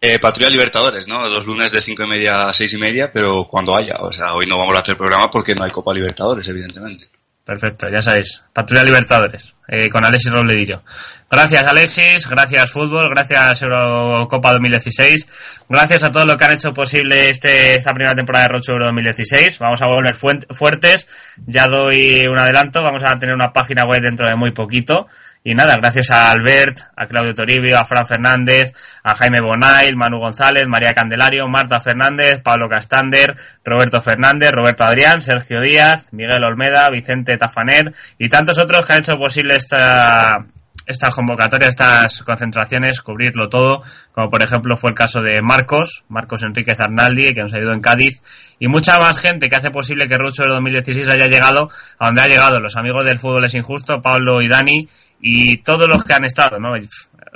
Eh, 0.00 0.18
Patrulla 0.18 0.48
Libertadores, 0.48 1.06
¿no? 1.06 1.28
Los 1.28 1.44
lunes 1.44 1.70
de 1.70 1.82
cinco 1.82 2.04
y 2.04 2.06
media 2.06 2.48
a 2.48 2.54
seis 2.54 2.72
y 2.72 2.78
media, 2.78 3.10
pero 3.12 3.46
cuando 3.48 3.76
haya. 3.76 3.96
O 4.00 4.10
sea, 4.10 4.34
hoy 4.34 4.46
no 4.48 4.56
vamos 4.56 4.76
a 4.76 4.80
hacer 4.80 4.96
programa 4.96 5.30
porque 5.30 5.54
no 5.54 5.64
hay 5.64 5.70
Copa 5.70 5.92
Libertadores, 5.92 6.48
evidentemente. 6.48 7.08
Perfecto, 7.50 7.88
ya 7.88 8.00
sabéis. 8.00 8.44
Patrulla 8.52 8.84
Libertadores, 8.84 9.56
eh, 9.66 9.88
con 9.88 10.04
Alexis 10.04 10.30
Robledillo. 10.30 10.84
Gracias 11.28 11.64
Alexis, 11.64 12.28
gracias 12.28 12.70
Fútbol, 12.70 13.10
gracias 13.10 13.62
Eurocopa 13.62 14.52
2016, 14.52 15.64
gracias 15.68 16.04
a 16.04 16.12
todos 16.12 16.28
los 16.28 16.36
que 16.36 16.44
han 16.44 16.52
hecho 16.52 16.72
posible 16.72 17.28
este, 17.28 17.74
esta 17.74 17.92
primera 17.92 18.14
temporada 18.14 18.44
de 18.44 18.52
Rocho 18.52 18.70
Euro 18.70 18.84
2016. 18.86 19.58
Vamos 19.58 19.82
a 19.82 19.86
volver 19.86 20.14
fuertes, 20.14 21.08
ya 21.44 21.66
doy 21.66 22.24
un 22.28 22.38
adelanto, 22.38 22.84
vamos 22.84 23.02
a 23.02 23.18
tener 23.18 23.34
una 23.34 23.52
página 23.52 23.82
web 23.84 24.00
dentro 24.00 24.28
de 24.28 24.36
muy 24.36 24.52
poquito. 24.52 25.08
Y 25.42 25.54
nada, 25.54 25.76
gracias 25.76 26.10
a 26.10 26.30
Albert, 26.30 26.80
a 26.94 27.06
Claudio 27.06 27.32
Toribio, 27.32 27.78
a 27.78 27.86
Fran 27.86 28.06
Fernández, 28.06 28.74
a 29.02 29.14
Jaime 29.14 29.40
Bonail, 29.40 29.96
Manu 29.96 30.18
González, 30.18 30.66
María 30.68 30.92
Candelario, 30.92 31.48
Marta 31.48 31.80
Fernández, 31.80 32.42
Pablo 32.42 32.68
Castander, 32.68 33.34
Roberto 33.64 34.02
Fernández, 34.02 34.50
Roberto 34.52 34.84
Adrián, 34.84 35.22
Sergio 35.22 35.62
Díaz, 35.62 36.12
Miguel 36.12 36.44
Olmeda, 36.44 36.90
Vicente 36.90 37.38
Tafaner 37.38 37.94
y 38.18 38.28
tantos 38.28 38.58
otros 38.58 38.84
que 38.84 38.92
han 38.92 38.98
hecho 38.98 39.16
posible 39.16 39.56
esta, 39.56 40.44
estas 40.90 41.14
convocatorias, 41.14 41.70
estas 41.70 42.22
concentraciones, 42.22 43.00
cubrirlo 43.00 43.48
todo, 43.48 43.82
como 44.12 44.28
por 44.28 44.42
ejemplo 44.42 44.76
fue 44.76 44.90
el 44.90 44.96
caso 44.96 45.22
de 45.22 45.40
Marcos, 45.40 46.04
Marcos 46.08 46.42
Enríquez 46.42 46.80
Arnaldi, 46.80 47.32
que 47.32 47.42
nos 47.42 47.54
ido 47.54 47.72
en 47.72 47.80
Cádiz, 47.80 48.22
y 48.58 48.68
mucha 48.68 48.98
más 48.98 49.20
gente 49.20 49.48
que 49.48 49.56
hace 49.56 49.70
posible 49.70 50.06
que 50.06 50.18
Rucho 50.18 50.42
del 50.42 50.52
2016 50.52 51.08
haya 51.08 51.28
llegado 51.28 51.70
a 51.98 52.06
donde 52.06 52.22
ha 52.22 52.26
llegado. 52.26 52.60
Los 52.60 52.76
amigos 52.76 53.04
del 53.04 53.18
fútbol 53.18 53.44
es 53.44 53.54
injusto, 53.54 54.02
Pablo 54.02 54.42
y 54.42 54.48
Dani, 54.48 54.88
y 55.20 55.58
todos 55.58 55.86
los 55.86 56.04
que 56.04 56.14
han 56.14 56.24
estado, 56.24 56.58
¿no? 56.58 56.70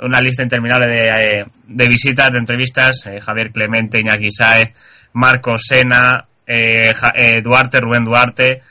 Una 0.03 0.19
lista 0.19 0.43
interminable 0.43 0.87
de, 0.87 1.07
eh, 1.07 1.45
de 1.67 1.87
visitas, 1.87 2.31
de 2.31 2.39
entrevistas, 2.39 3.05
eh, 3.07 3.21
Javier 3.21 3.51
Clemente, 3.51 3.99
Iñaki 3.99 4.31
Saez, 4.31 4.73
Marcos 5.13 5.63
Sena, 5.67 6.25
eh, 6.45 6.93
Duarte, 7.43 7.79
Rubén 7.79 8.03
Duarte, 8.03 8.61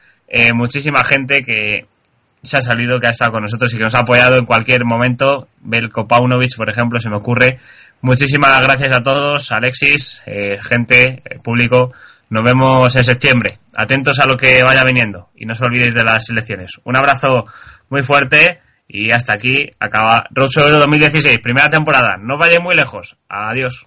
muchísima 0.52 1.04
gente 1.04 1.42
que 1.42 1.86
se 2.42 2.56
ha 2.58 2.62
salido, 2.62 3.00
que 3.00 3.06
ha 3.06 3.10
estado 3.10 3.32
con 3.32 3.42
nosotros 3.42 3.72
y 3.72 3.78
que 3.78 3.84
nos 3.84 3.94
ha 3.94 4.00
apoyado 4.00 4.36
en 4.36 4.44
cualquier 4.44 4.84
momento. 4.84 5.48
Belko 5.60 6.06
Paunovic, 6.06 6.56
por 6.56 6.68
ejemplo, 6.68 7.00
se 7.00 7.08
me 7.08 7.16
ocurre. 7.16 7.58
Muchísimas 8.02 8.60
gracias 8.62 8.94
a 8.94 9.02
todos, 9.02 9.50
Alexis, 9.50 10.20
gente, 10.60 11.22
público. 11.42 11.92
Nos 12.28 12.42
vemos 12.42 12.94
en 12.96 13.04
septiembre. 13.04 13.60
Atentos 13.74 14.18
a 14.18 14.26
lo 14.26 14.36
que 14.36 14.62
vaya 14.62 14.82
viniendo 14.84 15.30
y 15.36 15.46
no 15.46 15.52
os 15.52 15.62
olvidéis 15.62 15.94
de 15.94 16.02
las 16.02 16.28
elecciones. 16.28 16.72
Un 16.84 16.96
abrazo 16.96 17.46
muy 17.88 18.02
fuerte 18.02 18.60
y 18.86 19.12
hasta 19.12 19.32
aquí 19.34 19.70
acaba 19.78 20.24
Road 20.30 20.50
Euro 20.56 20.78
2016, 20.78 21.38
primera 21.40 21.70
temporada. 21.70 22.16
No 22.20 22.38
vayáis 22.38 22.62
muy 22.62 22.74
lejos. 22.74 23.16
Adiós. 23.28 23.86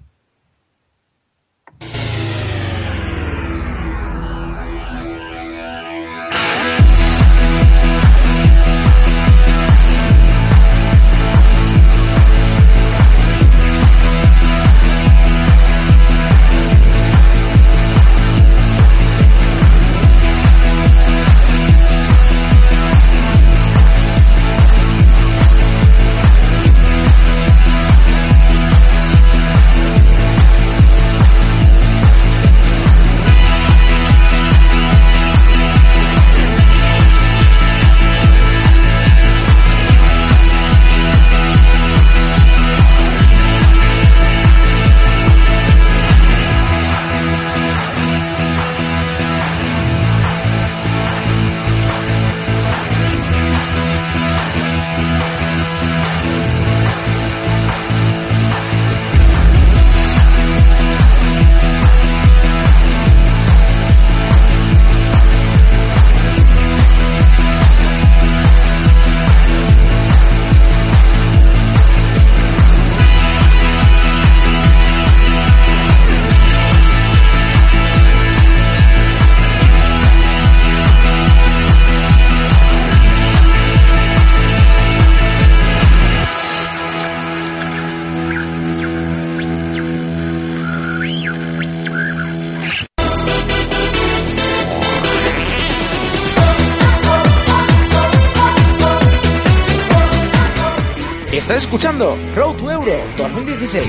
2016, 103.38 103.88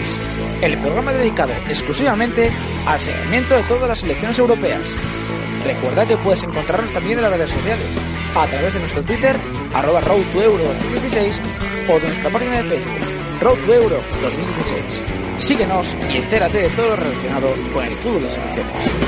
el 0.60 0.78
programa 0.78 1.12
dedicado 1.12 1.54
exclusivamente 1.68 2.50
al 2.86 3.00
seguimiento 3.00 3.54
de 3.54 3.62
todas 3.62 3.88
las 3.88 4.00
selecciones 4.00 4.38
europeas. 4.38 4.92
Recuerda 5.64 6.06
que 6.06 6.18
puedes 6.18 6.42
encontrarnos 6.42 6.92
también 6.92 7.18
en 7.18 7.22
las 7.22 7.32
redes 7.32 7.50
sociales, 7.50 7.86
a 8.34 8.46
través 8.46 8.74
de 8.74 8.80
nuestro 8.80 9.02
Twitter, 9.02 9.40
arroba 9.72 10.00
Road 10.02 10.22
to 10.34 10.42
Euro 10.42 10.64
2016, 10.64 11.42
o 11.88 11.98
de 11.98 12.08
nuestra 12.08 12.30
página 12.30 12.58
de 12.58 12.64
Facebook, 12.64 13.40
Road 13.40 13.58
to 13.64 13.74
Euro 13.74 14.02
2016. 14.22 15.02
Síguenos 15.38 15.96
y 16.12 16.18
entérate 16.18 16.58
de 16.58 16.68
todo 16.70 16.88
lo 16.88 16.96
relacionado 16.96 17.54
con 17.72 17.84
el 17.84 17.96
fútbol 17.96 18.22
de 18.22 18.28
selecciones. 18.28 19.07